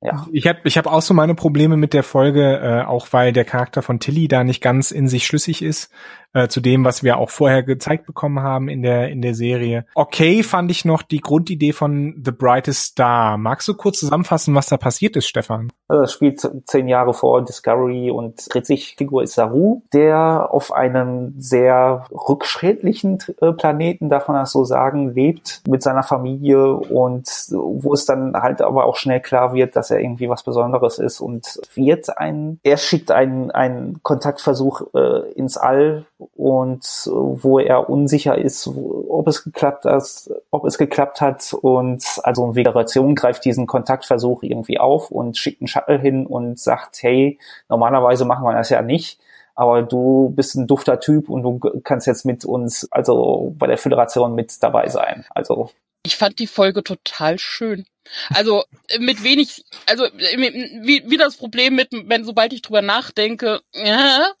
ja. 0.00 0.26
Ich 0.30 0.46
habe 0.46 0.60
ich 0.62 0.78
hab 0.78 0.86
auch 0.86 1.02
so 1.02 1.12
meine 1.12 1.34
Probleme 1.34 1.76
mit 1.76 1.92
der 1.92 2.04
Folge, 2.04 2.60
äh, 2.62 2.86
auch 2.86 3.08
weil 3.10 3.32
der 3.32 3.44
Charakter 3.44 3.82
von 3.82 3.98
Tilly 3.98 4.28
da 4.28 4.44
nicht 4.44 4.62
ganz 4.62 4.92
in 4.92 5.08
sich 5.08 5.26
schlüssig 5.26 5.60
ist 5.60 5.90
äh, 6.32 6.48
zu 6.48 6.60
dem, 6.60 6.84
was 6.84 7.02
wir 7.02 7.18
auch 7.18 7.30
vorher 7.30 7.62
gezeigt 7.62 8.06
bekommen 8.06 8.40
haben 8.40 8.68
in 8.68 8.82
der 8.82 9.08
in 9.08 9.22
der 9.22 9.34
Serie. 9.34 9.86
Okay, 9.94 10.42
fand 10.42 10.70
ich 10.70 10.84
noch 10.84 11.02
die 11.02 11.20
Grundidee 11.20 11.72
von 11.72 12.20
The 12.24 12.32
Brightest 12.32 12.82
Star. 12.82 13.38
Magst 13.38 13.68
du 13.68 13.74
kurz 13.74 14.00
zusammenfassen, 14.00 14.54
was 14.54 14.68
da 14.68 14.76
passiert 14.76 15.16
ist, 15.16 15.26
Stefan? 15.26 15.70
Also 15.88 16.02
das 16.02 16.12
spielt 16.12 16.48
zehn 16.66 16.88
Jahre 16.88 17.14
vor 17.14 17.44
Discovery 17.44 18.10
und 18.10 18.52
dreht 18.52 18.66
sich 18.66 18.94
Figur 18.96 19.22
ist 19.22 19.34
Saru, 19.34 19.82
der 19.92 20.48
auf 20.50 20.72
einem 20.72 21.34
sehr 21.38 22.04
rückschrittlichen 22.10 23.18
äh, 23.40 23.52
Planeten, 23.52 24.10
darf 24.10 24.28
man 24.28 24.36
das 24.36 24.52
so 24.52 24.64
sagen, 24.64 25.14
lebt 25.14 25.62
mit 25.66 25.82
seiner 25.82 26.02
Familie 26.02 26.72
und 26.72 27.28
wo 27.50 27.94
es 27.94 28.04
dann 28.04 28.34
halt 28.34 28.60
aber 28.60 28.84
auch 28.84 28.96
schnell 28.96 29.20
klar 29.20 29.54
wird, 29.54 29.76
dass 29.76 29.90
er 29.90 30.00
irgendwie 30.00 30.28
was 30.28 30.42
Besonderes 30.42 30.98
ist 30.98 31.20
und 31.20 31.58
wird 31.74 32.18
ein, 32.18 32.60
er 32.62 32.76
schickt 32.76 33.10
einen, 33.10 33.50
einen 33.50 34.02
Kontaktversuch 34.02 34.82
äh, 34.94 35.32
ins 35.32 35.56
All 35.56 36.06
und 36.18 36.84
wo 37.06 37.58
er 37.58 37.88
unsicher 37.88 38.36
ist, 38.36 38.66
ob 38.66 39.28
es 39.28 39.44
geklappt 39.44 39.84
hat, 39.84 40.30
ob 40.50 40.64
es 40.64 40.78
geklappt 40.78 41.20
hat 41.20 41.52
und 41.52 42.04
also 42.22 42.56
Vegetation 42.56 43.14
greift 43.14 43.44
diesen 43.44 43.66
Kontaktversuch 43.66 44.42
irgendwie 44.42 44.78
auf 44.78 45.10
und 45.10 45.36
schickt 45.36 45.60
einen 45.60 45.68
Shuttle 45.68 45.98
hin 45.98 46.26
und 46.26 46.58
sagt, 46.58 47.02
hey, 47.02 47.38
normalerweise 47.68 48.24
machen 48.24 48.44
wir 48.44 48.54
das 48.54 48.70
ja 48.70 48.82
nicht, 48.82 49.20
aber 49.54 49.82
du 49.82 50.32
bist 50.34 50.56
ein 50.56 50.66
dufter 50.66 50.98
Typ 50.98 51.28
und 51.28 51.42
du 51.42 51.58
kannst 51.84 52.06
jetzt 52.06 52.24
mit 52.24 52.44
uns, 52.44 52.90
also 52.90 53.54
bei 53.56 53.66
der 53.66 53.78
Föderation 53.78 54.34
mit 54.34 54.62
dabei 54.62 54.88
sein. 54.88 55.24
Also 55.30 55.70
ich 56.04 56.16
fand 56.16 56.38
die 56.38 56.46
Folge 56.46 56.82
total 56.82 57.38
schön. 57.38 57.84
Also 58.30 58.64
mit 58.98 59.22
wenig, 59.22 59.64
also 59.86 60.04
wie, 60.04 61.02
wie 61.06 61.16
das 61.16 61.36
Problem 61.36 61.74
mit, 61.74 61.88
wenn 61.92 62.24
sobald 62.24 62.52
ich 62.52 62.62
drüber 62.62 62.82
nachdenke, 62.82 63.60
ja, 63.72 64.32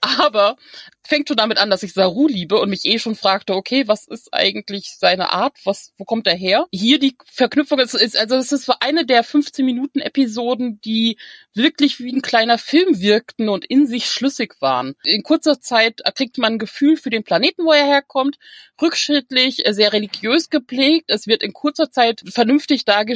aber 0.00 0.56
fängt 1.06 1.28
schon 1.28 1.36
damit 1.36 1.58
an, 1.58 1.70
dass 1.70 1.82
ich 1.82 1.92
Saru 1.92 2.28
liebe 2.28 2.58
und 2.58 2.70
mich 2.70 2.86
eh 2.86 2.98
schon 2.98 3.14
fragte, 3.14 3.54
okay, 3.54 3.86
was 3.86 4.06
ist 4.06 4.32
eigentlich 4.32 4.94
seine 4.98 5.32
Art? 5.32 5.56
Was, 5.64 5.92
wo 5.98 6.04
kommt 6.04 6.26
er 6.26 6.34
her? 6.34 6.66
Hier 6.72 6.98
die 6.98 7.16
Verknüpfung 7.26 7.78
ist, 7.78 7.94
ist 7.94 8.18
also 8.18 8.36
es 8.36 8.52
ist 8.52 8.70
eine 8.80 9.04
der 9.04 9.22
15 9.22 9.64
Minuten 9.64 10.00
Episoden, 10.00 10.80
die 10.80 11.18
wirklich 11.52 12.00
wie 12.00 12.12
ein 12.12 12.22
kleiner 12.22 12.58
Film 12.58 13.00
wirkten 13.00 13.48
und 13.48 13.64
in 13.66 13.86
sich 13.86 14.06
schlüssig 14.06 14.56
waren. 14.60 14.94
In 15.04 15.22
kurzer 15.22 15.60
Zeit 15.60 16.00
kriegt 16.14 16.38
man 16.38 16.54
ein 16.54 16.58
Gefühl 16.58 16.96
für 16.96 17.10
den 17.10 17.22
Planeten, 17.22 17.64
wo 17.64 17.72
er 17.72 17.86
herkommt, 17.86 18.38
rückschrittlich, 18.80 19.62
sehr 19.68 19.92
religiös 19.92 20.50
geprägt. 20.50 21.06
Es 21.08 21.26
wird 21.26 21.42
in 21.42 21.52
kurzer 21.52 21.90
Zeit 21.90 22.22
vernünftig 22.26 22.84
dargestellt, 22.84 23.13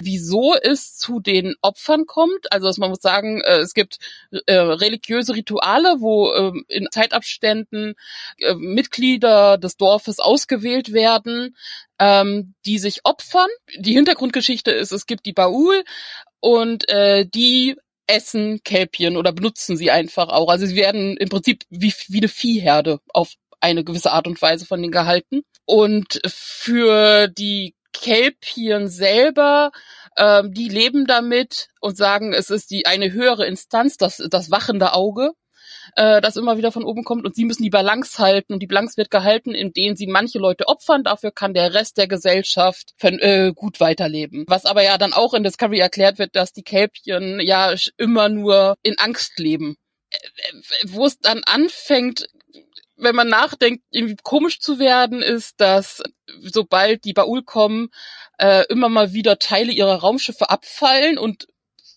wieso 0.00 0.54
es 0.54 0.96
zu 0.96 1.20
den 1.20 1.54
Opfern 1.62 2.06
kommt. 2.06 2.52
Also 2.52 2.72
man 2.78 2.90
muss 2.90 3.00
sagen, 3.00 3.40
äh, 3.42 3.58
es 3.58 3.74
gibt 3.74 3.98
äh, 4.46 4.54
religiöse 4.54 5.34
Rituale, 5.34 5.96
wo 6.00 6.32
ähm, 6.32 6.64
in 6.68 6.88
Zeitabständen 6.90 7.94
äh, 8.38 8.54
Mitglieder 8.54 9.58
des 9.58 9.76
Dorfes 9.76 10.18
ausgewählt 10.18 10.92
werden, 10.92 11.56
ähm, 11.98 12.54
die 12.64 12.78
sich 12.78 13.00
opfern. 13.04 13.48
Die 13.76 13.94
Hintergrundgeschichte 13.94 14.70
ist, 14.70 14.92
es 14.92 15.06
gibt 15.06 15.26
die 15.26 15.32
Baul 15.32 15.84
und 16.40 16.88
äh, 16.88 17.26
die 17.26 17.76
essen 18.06 18.62
Kälbchen 18.64 19.16
oder 19.16 19.32
benutzen 19.32 19.76
sie 19.76 19.90
einfach 19.90 20.28
auch. 20.28 20.48
Also 20.48 20.66
sie 20.66 20.76
werden 20.76 21.16
im 21.16 21.28
Prinzip 21.28 21.62
wie, 21.70 21.94
wie 22.08 22.18
eine 22.18 22.28
Viehherde 22.28 23.00
auf 23.08 23.34
eine 23.60 23.84
gewisse 23.84 24.10
Art 24.12 24.26
und 24.26 24.40
Weise 24.42 24.66
von 24.66 24.80
denen 24.80 24.92
gehalten. 24.92 25.42
Und 25.64 26.20
für 26.26 27.28
die 27.28 27.74
Kälbchen 27.92 28.88
selber, 28.88 29.70
ähm, 30.16 30.52
die 30.52 30.68
leben 30.68 31.06
damit 31.06 31.68
und 31.80 31.96
sagen, 31.96 32.32
es 32.32 32.50
ist 32.50 32.70
die 32.70 32.86
eine 32.86 33.12
höhere 33.12 33.46
Instanz, 33.46 33.96
das, 33.96 34.22
das 34.30 34.50
wachende 34.50 34.92
Auge 34.92 35.32
äh, 35.96 36.20
das 36.20 36.36
immer 36.36 36.56
wieder 36.56 36.72
von 36.72 36.84
oben 36.84 37.04
kommt 37.04 37.24
und 37.24 37.34
sie 37.34 37.44
müssen 37.44 37.62
die 37.62 37.70
Balance 37.70 38.18
halten 38.18 38.52
und 38.52 38.60
die 38.60 38.66
Balance 38.66 38.96
wird 38.96 39.10
gehalten, 39.10 39.54
indem 39.54 39.96
sie 39.96 40.06
manche 40.06 40.38
Leute 40.38 40.68
opfern, 40.68 41.04
dafür 41.04 41.30
kann 41.30 41.54
der 41.54 41.74
Rest 41.74 41.96
der 41.98 42.08
Gesellschaft 42.08 42.94
äh, 43.02 43.52
gut 43.52 43.80
weiterleben. 43.80 44.44
Was 44.48 44.66
aber 44.66 44.82
ja 44.82 44.98
dann 44.98 45.12
auch 45.12 45.34
in 45.34 45.42
Discovery 45.42 45.78
erklärt 45.78 46.18
wird, 46.18 46.36
dass 46.36 46.52
die 46.52 46.62
Kälbchen 46.62 47.40
ja 47.40 47.74
immer 47.96 48.28
nur 48.28 48.76
in 48.82 48.98
Angst 48.98 49.38
leben. 49.38 49.76
Äh, 50.10 50.16
äh, 50.16 50.62
wo 50.88 51.06
es 51.06 51.18
dann 51.18 51.42
anfängt, 51.44 52.26
wenn 53.00 53.14
man 53.14 53.28
nachdenkt, 53.28 53.84
irgendwie 53.90 54.16
komisch 54.22 54.60
zu 54.60 54.78
werden, 54.78 55.22
ist, 55.22 55.60
dass 55.60 56.02
sobald 56.42 57.04
die 57.04 57.12
Baul 57.12 57.42
kommen, 57.42 57.88
äh, 58.38 58.64
immer 58.68 58.88
mal 58.88 59.12
wieder 59.12 59.38
Teile 59.38 59.72
ihrer 59.72 59.96
Raumschiffe 59.96 60.50
abfallen 60.50 61.18
und 61.18 61.46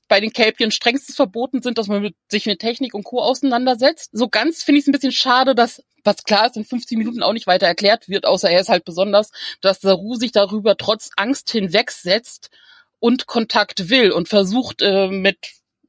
bei 0.07 0.19
den 0.19 0.33
Kelpien 0.33 0.71
strengstens 0.71 1.15
verboten 1.15 1.61
sind, 1.61 1.77
dass 1.77 1.87
man 1.87 2.01
mit, 2.01 2.15
sich 2.29 2.45
mit 2.45 2.59
Technik 2.59 2.93
und 2.93 3.03
Co. 3.03 3.21
auseinandersetzt. 3.21 4.09
So 4.13 4.27
ganz 4.27 4.63
finde 4.63 4.79
ich 4.79 4.83
es 4.83 4.87
ein 4.87 4.91
bisschen 4.91 5.11
schade, 5.11 5.55
dass, 5.55 5.83
was 6.03 6.23
klar 6.23 6.47
ist, 6.47 6.57
in 6.57 6.65
15 6.65 6.97
Minuten 6.97 7.23
auch 7.23 7.33
nicht 7.33 7.47
weiter 7.47 7.67
erklärt 7.67 8.09
wird, 8.09 8.25
außer 8.25 8.49
er 8.49 8.61
ist 8.61 8.69
halt 8.69 8.85
besonders, 8.85 9.31
dass 9.61 9.81
Saru 9.81 10.15
sich 10.15 10.31
darüber 10.31 10.77
trotz 10.77 11.09
Angst 11.15 11.49
hinwegsetzt 11.49 12.49
und 12.99 13.27
Kontakt 13.27 13.89
will 13.89 14.11
und 14.11 14.27
versucht 14.27 14.81
äh, 14.81 15.07
mit 15.07 15.37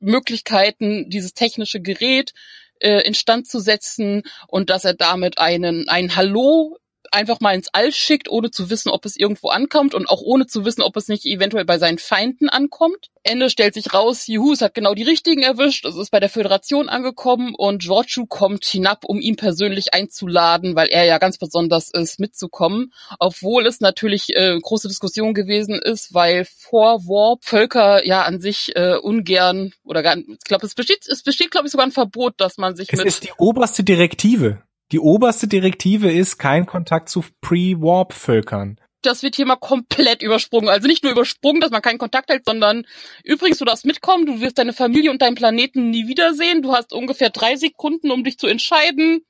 Möglichkeiten 0.01 1.11
dieses 1.11 1.35
technische 1.35 1.81
Gerät 1.81 2.33
äh, 2.81 3.01
instand 3.07 3.47
zu 3.47 3.59
setzen 3.59 4.23
und 4.49 4.71
dass 4.71 4.85
er 4.85 4.95
damit 4.95 5.39
einen 5.39 5.89
ein 5.89 6.17
Hallo 6.17 6.79
einfach 7.15 7.41
mal 7.41 7.55
ins 7.55 7.69
All 7.73 7.93
schickt, 7.93 8.29
ohne 8.31 8.51
zu 8.51 8.71
wissen, 8.71 8.91
ob 8.91 9.05
es 9.07 9.17
irgendwo 9.17 9.49
ankommt 9.49 9.95
und 9.95 10.09
auch 10.09 10.21
ohne 10.21 10.47
zu 10.47 10.65
wissen, 10.65 10.83
ob 10.83 10.97
es 10.97 11.09
nicht 11.09 11.25
eventuell 11.25 11.65
bei 11.65 11.79
seinen 11.79 11.99
Feinden 11.99 12.49
ankommt. 12.49 13.11
Ende 13.23 13.49
stellt 13.49 13.73
sich 13.73 13.95
raus, 13.95 14.27
juhu, 14.27 14.53
es 14.53 14.61
hat 14.61 14.75
genau 14.75 14.93
die 14.93 15.03
richtigen 15.03 15.43
erwischt, 15.43 15.87
es 15.87 15.97
ist 15.97 16.11
bei 16.11 16.21
der 16.21 16.29
Föderation 16.29 16.91
angekommen 16.91 17.55
und 17.57 17.81
Giorgio 17.81 18.27
kommt 18.27 18.67
hinab, 18.67 19.05
um 19.07 19.19
ihn 19.19 19.37
persönlich 19.37 19.95
einzuladen, 19.95 20.77
weil 20.77 20.89
er 20.89 21.05
ja 21.05 21.17
ganz 21.17 21.39
besonders 21.39 21.91
ist, 21.91 22.21
mitzukommen. 22.21 22.93
Obwohl 23.19 23.67
es 23.67 23.81
natürlich 23.81 24.37
äh, 24.37 24.59
große 24.61 24.89
Diskussion 24.89 25.33
gewesen 25.33 25.81
ist, 25.83 26.13
weil 26.13 26.45
vor 26.45 27.07
Warp 27.07 27.45
Völker 27.45 28.05
ja 28.05 28.23
an 28.23 28.41
sich 28.41 28.73
äh, 28.77 28.97
ungern 28.97 29.73
oder 29.85 30.03
gar, 30.03 30.19
ich 30.19 30.39
glaube, 30.45 30.67
es 30.67 30.75
besteht, 30.75 31.07
es 31.09 31.23
besteht, 31.23 31.51
glaube 31.51 31.67
ich, 31.67 31.73
sogar 31.73 31.87
ein 31.87 31.93
Verbot, 31.93 32.35
dass 32.39 32.59
man 32.59 32.77
sich 32.77 32.93
es 32.93 32.99
mit. 32.99 33.07
Es 33.07 33.15
ist 33.15 33.25
die 33.25 33.33
oberste 33.39 33.85
Direktive. 33.85 34.63
Die 34.93 35.01
oberste 35.01 35.49
Direktive 35.49 36.11
ist 36.13 36.39
kein 36.39 36.67
Kontakt 36.67 37.09
zu 37.09 37.25
Pre-Warp-Völkern. 37.41 38.79
Das 39.03 39.23
wird 39.23 39.37
hier 39.37 39.47
mal 39.47 39.57
komplett 39.57 40.23
übersprungen. 40.23 40.69
Also 40.69 40.87
nicht 40.87 41.03
nur 41.03 41.13
übersprungen, 41.13 41.61
dass 41.61 41.71
man 41.71 41.83
keinen 41.83 41.99
Kontakt 41.99 42.31
hält, 42.31 42.45
sondern 42.47 42.87
übrigens, 43.23 43.59
du 43.59 43.65
darfst 43.65 43.85
mitkommen, 43.85 44.25
du 44.25 44.41
wirst 44.41 44.59
deine 44.59 44.73
Familie 44.73 45.11
und 45.11 45.21
deinen 45.21 45.35
Planeten 45.35 45.91
nie 45.91 46.09
wiedersehen. 46.09 46.63
Du 46.63 46.73
hast 46.73 46.93
ungefähr 46.93 47.31
drei 47.31 47.57
Sekunden, 47.57 48.11
um 48.11 48.25
dich 48.25 48.39
zu 48.39 48.47
entscheiden 48.47 49.25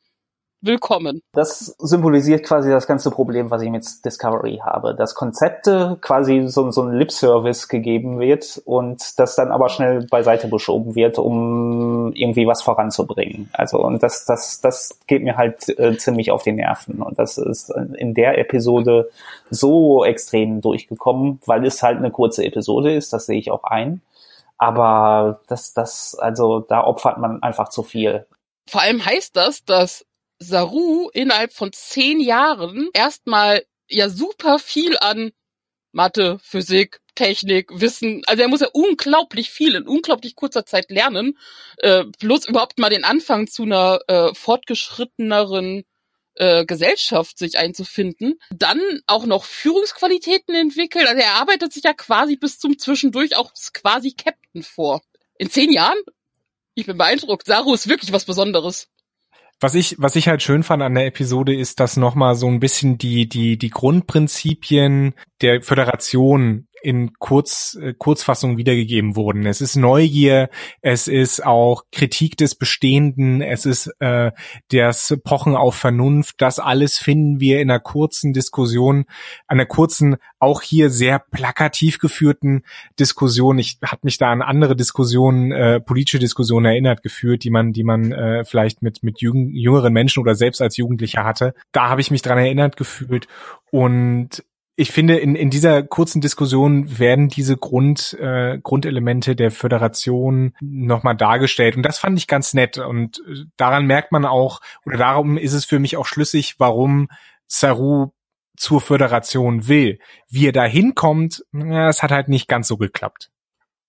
willkommen. 0.64 1.20
Das 1.32 1.74
symbolisiert 1.78 2.44
quasi 2.44 2.70
das 2.70 2.86
ganze 2.86 3.10
Problem, 3.10 3.50
was 3.50 3.62
ich 3.62 3.70
mit 3.70 3.84
Discovery 4.04 4.60
habe. 4.64 4.94
Dass 4.94 5.14
Konzepte 5.14 5.98
quasi 6.00 6.44
so, 6.46 6.70
so 6.70 6.82
ein 6.82 6.92
Lip-Service 6.92 7.68
gegeben 7.68 8.18
wird 8.18 8.60
und 8.64 9.18
das 9.18 9.36
dann 9.36 9.52
aber 9.52 9.68
schnell 9.68 10.06
beiseite 10.06 10.48
geschoben 10.48 10.94
wird, 10.94 11.18
um 11.18 12.12
irgendwie 12.14 12.46
was 12.46 12.62
voranzubringen. 12.62 13.50
Also 13.52 13.78
und 13.78 14.02
das, 14.02 14.24
das, 14.24 14.60
das 14.60 14.98
geht 15.06 15.22
mir 15.22 15.36
halt 15.36 15.68
äh, 15.78 15.96
ziemlich 15.96 16.30
auf 16.30 16.42
die 16.42 16.52
Nerven. 16.52 17.02
Und 17.02 17.18
das 17.18 17.38
ist 17.38 17.70
in 17.70 18.14
der 18.14 18.38
Episode 18.38 19.10
so 19.50 20.04
extrem 20.04 20.60
durchgekommen, 20.60 21.40
weil 21.46 21.64
es 21.66 21.82
halt 21.82 21.98
eine 21.98 22.10
kurze 22.10 22.44
Episode 22.44 22.94
ist, 22.94 23.12
das 23.12 23.26
sehe 23.26 23.38
ich 23.38 23.50
auch 23.50 23.64
ein. 23.64 24.00
Aber 24.56 25.40
das, 25.48 25.74
das, 25.74 26.16
also 26.18 26.60
da 26.60 26.84
opfert 26.84 27.18
man 27.18 27.42
einfach 27.42 27.68
zu 27.68 27.82
viel. 27.82 28.26
Vor 28.68 28.80
allem 28.80 29.04
heißt 29.04 29.36
das, 29.36 29.64
dass 29.64 30.06
Saru 30.38 31.10
innerhalb 31.12 31.52
von 31.52 31.72
zehn 31.72 32.20
Jahren 32.20 32.88
erstmal 32.92 33.64
ja 33.88 34.08
super 34.08 34.58
viel 34.58 34.96
an 34.98 35.32
Mathe, 35.92 36.38
Physik, 36.42 37.00
Technik, 37.14 37.68
Wissen, 37.72 38.22
also 38.26 38.42
er 38.42 38.48
muss 38.48 38.60
ja 38.60 38.68
unglaublich 38.72 39.50
viel 39.50 39.76
in 39.76 39.86
unglaublich 39.86 40.34
kurzer 40.34 40.66
Zeit 40.66 40.90
lernen, 40.90 41.38
äh, 41.78 42.04
bloß 42.18 42.48
überhaupt 42.48 42.78
mal 42.78 42.90
den 42.90 43.04
Anfang 43.04 43.46
zu 43.46 43.62
einer 43.62 44.00
äh, 44.08 44.34
fortgeschritteneren 44.34 45.84
äh, 46.34 46.64
Gesellschaft 46.64 47.38
sich 47.38 47.58
einzufinden, 47.58 48.40
dann 48.50 48.80
auch 49.06 49.26
noch 49.26 49.44
Führungsqualitäten 49.44 50.54
entwickeln. 50.54 51.06
Also 51.06 51.22
er 51.22 51.34
arbeitet 51.34 51.72
sich 51.72 51.84
ja 51.84 51.92
quasi 51.92 52.36
bis 52.36 52.58
zum 52.58 52.78
Zwischendurch 52.78 53.36
auch 53.36 53.52
quasi 53.72 54.12
Captain 54.12 54.64
vor. 54.64 55.02
In 55.38 55.50
zehn 55.50 55.72
Jahren? 55.72 55.98
Ich 56.74 56.86
bin 56.86 56.98
beeindruckt. 56.98 57.46
Saru 57.46 57.74
ist 57.74 57.88
wirklich 57.88 58.12
was 58.12 58.24
Besonderes. 58.24 58.88
Was 59.64 59.74
ich, 59.74 59.96
was 59.98 60.14
ich 60.14 60.28
halt 60.28 60.42
schön 60.42 60.62
fand 60.62 60.82
an 60.82 60.94
der 60.94 61.06
Episode 61.06 61.54
ist, 61.56 61.80
dass 61.80 61.96
nochmal 61.96 62.34
so 62.34 62.46
ein 62.48 62.60
bisschen 62.60 62.98
die, 62.98 63.26
die, 63.26 63.56
die 63.56 63.70
Grundprinzipien 63.70 65.14
der 65.40 65.62
Föderation 65.62 66.66
in 66.84 67.14
Kurz, 67.18 67.78
äh, 67.80 67.94
Kurzfassung 67.94 68.56
wiedergegeben 68.56 69.16
wurden. 69.16 69.46
Es 69.46 69.60
ist 69.60 69.76
Neugier, 69.76 70.50
es 70.82 71.08
ist 71.08 71.44
auch 71.44 71.84
Kritik 71.92 72.36
des 72.36 72.54
Bestehenden, 72.54 73.40
es 73.40 73.66
ist 73.66 73.94
äh, 74.00 74.32
das 74.70 75.16
Pochen 75.24 75.56
auf 75.56 75.74
Vernunft. 75.74 76.36
Das 76.38 76.58
alles 76.58 76.98
finden 76.98 77.40
wir 77.40 77.60
in 77.60 77.70
einer 77.70 77.80
kurzen 77.80 78.32
Diskussion, 78.32 79.04
einer 79.46 79.66
kurzen, 79.66 80.16
auch 80.38 80.60
hier 80.60 80.90
sehr 80.90 81.18
plakativ 81.18 81.98
geführten 81.98 82.62
Diskussion. 82.98 83.58
Ich 83.58 83.78
habe 83.84 84.00
mich 84.02 84.18
da 84.18 84.30
an 84.30 84.42
andere 84.42 84.76
Diskussionen, 84.76 85.52
äh, 85.52 85.80
politische 85.80 86.18
Diskussionen 86.18 86.66
erinnert 86.66 87.02
geführt, 87.02 87.44
die 87.44 87.50
man, 87.50 87.72
die 87.72 87.84
man 87.84 88.12
äh, 88.12 88.44
vielleicht 88.44 88.82
mit 88.82 89.02
mit 89.02 89.20
jüngeren 89.20 89.92
Menschen 89.92 90.20
oder 90.20 90.34
selbst 90.34 90.60
als 90.60 90.76
Jugendlicher 90.76 91.24
hatte. 91.24 91.54
Da 91.72 91.88
habe 91.88 92.00
ich 92.00 92.10
mich 92.10 92.22
dran 92.22 92.38
erinnert 92.38 92.76
gefühlt 92.76 93.26
und 93.70 94.44
ich 94.76 94.90
finde, 94.90 95.18
in, 95.18 95.36
in 95.36 95.50
dieser 95.50 95.84
kurzen 95.84 96.20
Diskussion 96.20 96.98
werden 96.98 97.28
diese 97.28 97.56
Grund, 97.56 98.14
äh, 98.14 98.58
Grundelemente 98.58 99.36
der 99.36 99.52
Föderation 99.52 100.54
nochmal 100.60 101.16
dargestellt. 101.16 101.76
Und 101.76 101.84
das 101.84 101.98
fand 101.98 102.18
ich 102.18 102.26
ganz 102.26 102.54
nett. 102.54 102.78
Und 102.78 103.20
äh, 103.20 103.44
daran 103.56 103.86
merkt 103.86 104.10
man 104.10 104.24
auch, 104.24 104.60
oder 104.84 104.98
darum 104.98 105.38
ist 105.38 105.52
es 105.52 105.64
für 105.64 105.78
mich 105.78 105.96
auch 105.96 106.06
schlüssig, 106.06 106.56
warum 106.58 107.08
Saru 107.46 108.10
zur 108.56 108.80
Föderation 108.80 109.68
will. 109.68 110.00
Wie 110.28 110.48
er 110.48 110.52
da 110.52 110.64
hinkommt, 110.64 111.44
es 111.52 112.02
hat 112.02 112.10
halt 112.10 112.28
nicht 112.28 112.48
ganz 112.48 112.66
so 112.66 112.76
geklappt, 112.76 113.30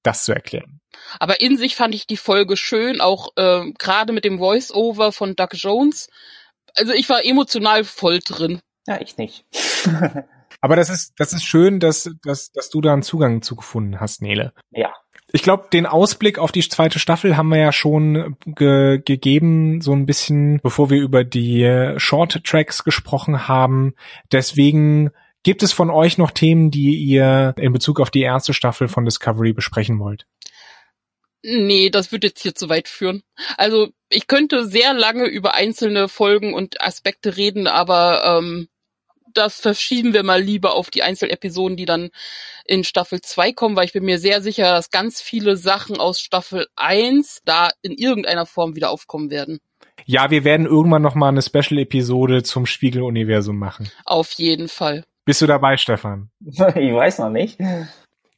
das 0.03 0.23
zu 0.23 0.33
erklären. 0.33 0.81
Aber 1.19 1.41
in 1.41 1.57
sich 1.57 1.75
fand 1.75 1.95
ich 1.95 2.05
die 2.05 2.17
Folge 2.17 2.57
schön, 2.57 3.01
auch 3.01 3.29
äh, 3.37 3.71
gerade 3.77 4.13
mit 4.13 4.23
dem 4.23 4.37
Voice-Over 4.37 5.11
von 5.11 5.35
Doug 5.35 5.49
Jones. 5.53 6.09
Also 6.75 6.93
ich 6.93 7.09
war 7.09 7.25
emotional 7.25 7.83
voll 7.83 8.19
drin. 8.19 8.59
Ja, 8.87 9.01
ich 9.01 9.17
nicht. 9.17 9.45
Aber 10.61 10.75
das 10.75 10.89
ist, 10.89 11.13
das 11.17 11.33
ist 11.33 11.43
schön, 11.43 11.79
dass, 11.79 12.09
dass, 12.23 12.51
dass 12.51 12.69
du 12.69 12.81
da 12.81 12.93
einen 12.93 13.03
Zugang 13.03 13.41
zu 13.41 13.55
gefunden 13.55 13.99
hast, 13.99 14.21
Nele. 14.21 14.53
Ja. 14.71 14.93
Ich 15.31 15.43
glaube, 15.43 15.67
den 15.73 15.85
Ausblick 15.85 16.39
auf 16.39 16.51
die 16.51 16.67
zweite 16.67 16.99
Staffel 16.99 17.35
haben 17.35 17.49
wir 17.49 17.57
ja 17.57 17.71
schon 17.71 18.37
ge 18.45 19.01
gegeben, 19.03 19.81
so 19.81 19.91
ein 19.91 20.05
bisschen, 20.05 20.59
bevor 20.61 20.89
wir 20.89 21.01
über 21.01 21.23
die 21.23 21.93
Short 21.97 22.43
Tracks 22.45 22.83
gesprochen 22.83 23.47
haben. 23.47 23.95
Deswegen 24.31 25.11
gibt 25.43 25.61
es 25.61 25.73
von 25.73 25.89
euch 25.89 26.17
noch 26.17 26.31
Themen, 26.31 26.71
die 26.71 26.95
ihr 26.95 27.53
in 27.57 27.73
Bezug 27.73 27.99
auf 27.99 28.11
die 28.11 28.21
erste 28.21 28.53
Staffel 28.53 28.87
von 28.87 29.05
Discovery 29.05 29.53
besprechen 29.53 29.99
wollt? 29.99 30.25
Nee, 31.43 31.91
das 31.91 32.11
würde 32.11 32.27
jetzt 32.27 32.41
hier 32.41 32.55
zu 32.55 32.69
weit 32.69 32.87
führen. 32.87 33.21
Also 33.55 33.89
ich 34.09 34.25
könnte 34.25 34.65
sehr 34.65 34.93
lange 34.93 35.27
über 35.27 35.53
einzelne 35.53 36.07
Folgen 36.07 36.55
und 36.55 36.81
Aspekte 36.81 37.37
reden, 37.37 37.67
aber 37.67 38.39
ähm, 38.39 38.67
das 39.37 39.59
verschieben 39.59 40.13
wir 40.13 40.23
mal 40.23 40.41
lieber 40.41 40.73
auf 40.73 40.89
die 40.89 41.03
Einzelepisoden, 41.03 41.77
die 41.77 41.85
dann 41.85 42.09
in 42.65 42.83
Staffel 42.83 43.21
2 43.21 43.53
kommen, 43.53 43.75
weil 43.75 43.85
ich 43.85 43.93
bin 43.93 44.03
mir 44.03 44.19
sehr 44.19 44.41
sicher, 44.41 44.71
dass 44.71 44.89
ganz 44.89 45.21
viele 45.21 45.57
Sachen 45.57 45.97
aus 45.97 46.19
Staffel 46.19 46.67
1 46.75 47.41
da 47.45 47.69
in 47.81 47.93
irgendeiner 47.93 48.45
Form 48.45 48.75
wieder 48.75 48.89
aufkommen 48.89 49.29
werden. 49.29 49.59
Ja, 50.05 50.29
wir 50.29 50.43
werden 50.43 50.65
irgendwann 50.65 51.01
noch 51.01 51.15
mal 51.15 51.29
eine 51.29 51.41
Special-Episode 51.41 52.43
zum 52.43 52.65
Spiegeluniversum 52.65 53.57
machen. 53.57 53.89
Auf 54.03 54.31
jeden 54.33 54.67
Fall. 54.67 55.03
Bist 55.25 55.41
du 55.41 55.47
dabei, 55.47 55.77
Stefan? 55.77 56.29
ich 56.39 56.93
weiß 56.93 57.19
noch 57.19 57.29
nicht. 57.29 57.57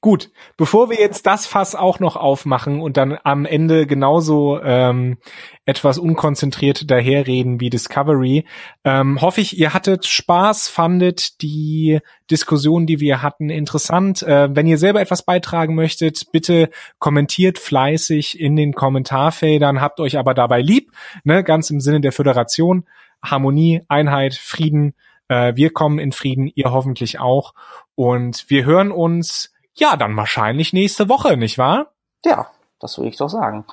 Gut, 0.07 0.31
bevor 0.55 0.89
wir 0.89 0.97
jetzt 0.97 1.25
das 1.27 1.45
Fass 1.45 1.75
auch 1.75 1.99
noch 1.99 2.15
aufmachen 2.15 2.79
und 2.79 2.95
dann 2.95 3.17
am 3.25 3.43
Ende 3.43 3.85
genauso 3.85 4.57
ähm, 4.63 5.17
etwas 5.65 5.97
unkonzentriert 5.97 6.89
daherreden 6.89 7.59
wie 7.59 7.69
Discovery, 7.69 8.45
ähm, 8.85 9.19
hoffe 9.19 9.41
ich, 9.41 9.59
ihr 9.59 9.73
hattet 9.73 10.05
Spaß, 10.05 10.69
fandet 10.69 11.41
die 11.41 11.99
Diskussion, 12.31 12.85
die 12.85 13.01
wir 13.01 13.21
hatten, 13.21 13.49
interessant. 13.49 14.23
Äh, 14.23 14.55
wenn 14.55 14.65
ihr 14.65 14.77
selber 14.77 15.01
etwas 15.01 15.23
beitragen 15.23 15.75
möchtet, 15.75 16.31
bitte 16.31 16.69
kommentiert 16.99 17.59
fleißig 17.59 18.39
in 18.39 18.55
den 18.55 18.71
Kommentarfeldern, 18.71 19.81
habt 19.81 19.99
euch 19.99 20.17
aber 20.17 20.33
dabei 20.33 20.61
lieb, 20.61 20.93
ne, 21.25 21.43
ganz 21.43 21.69
im 21.69 21.81
Sinne 21.81 21.99
der 21.99 22.13
Föderation, 22.13 22.85
Harmonie, 23.21 23.81
Einheit, 23.89 24.35
Frieden. 24.35 24.93
Äh, 25.27 25.57
wir 25.57 25.71
kommen 25.71 25.99
in 25.99 26.13
Frieden, 26.13 26.49
ihr 26.55 26.71
hoffentlich 26.71 27.19
auch. 27.19 27.53
Und 27.95 28.45
wir 28.47 28.63
hören 28.63 28.93
uns 28.93 29.51
ja, 29.79 29.97
dann 29.97 30.15
wahrscheinlich 30.15 30.73
nächste 30.73 31.09
Woche, 31.09 31.37
nicht 31.37 31.57
wahr? 31.57 31.93
Ja, 32.25 32.49
das 32.79 32.97
würde 32.97 33.09
ich 33.09 33.17
doch 33.17 33.29
sagen. 33.29 33.65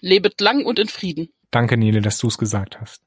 Lebet 0.00 0.40
lang 0.40 0.64
und 0.64 0.78
in 0.78 0.88
Frieden. 0.88 1.30
Danke, 1.50 1.76
Nele, 1.76 2.00
dass 2.00 2.18
du 2.18 2.28
es 2.28 2.38
gesagt 2.38 2.80
hast. 2.80 3.02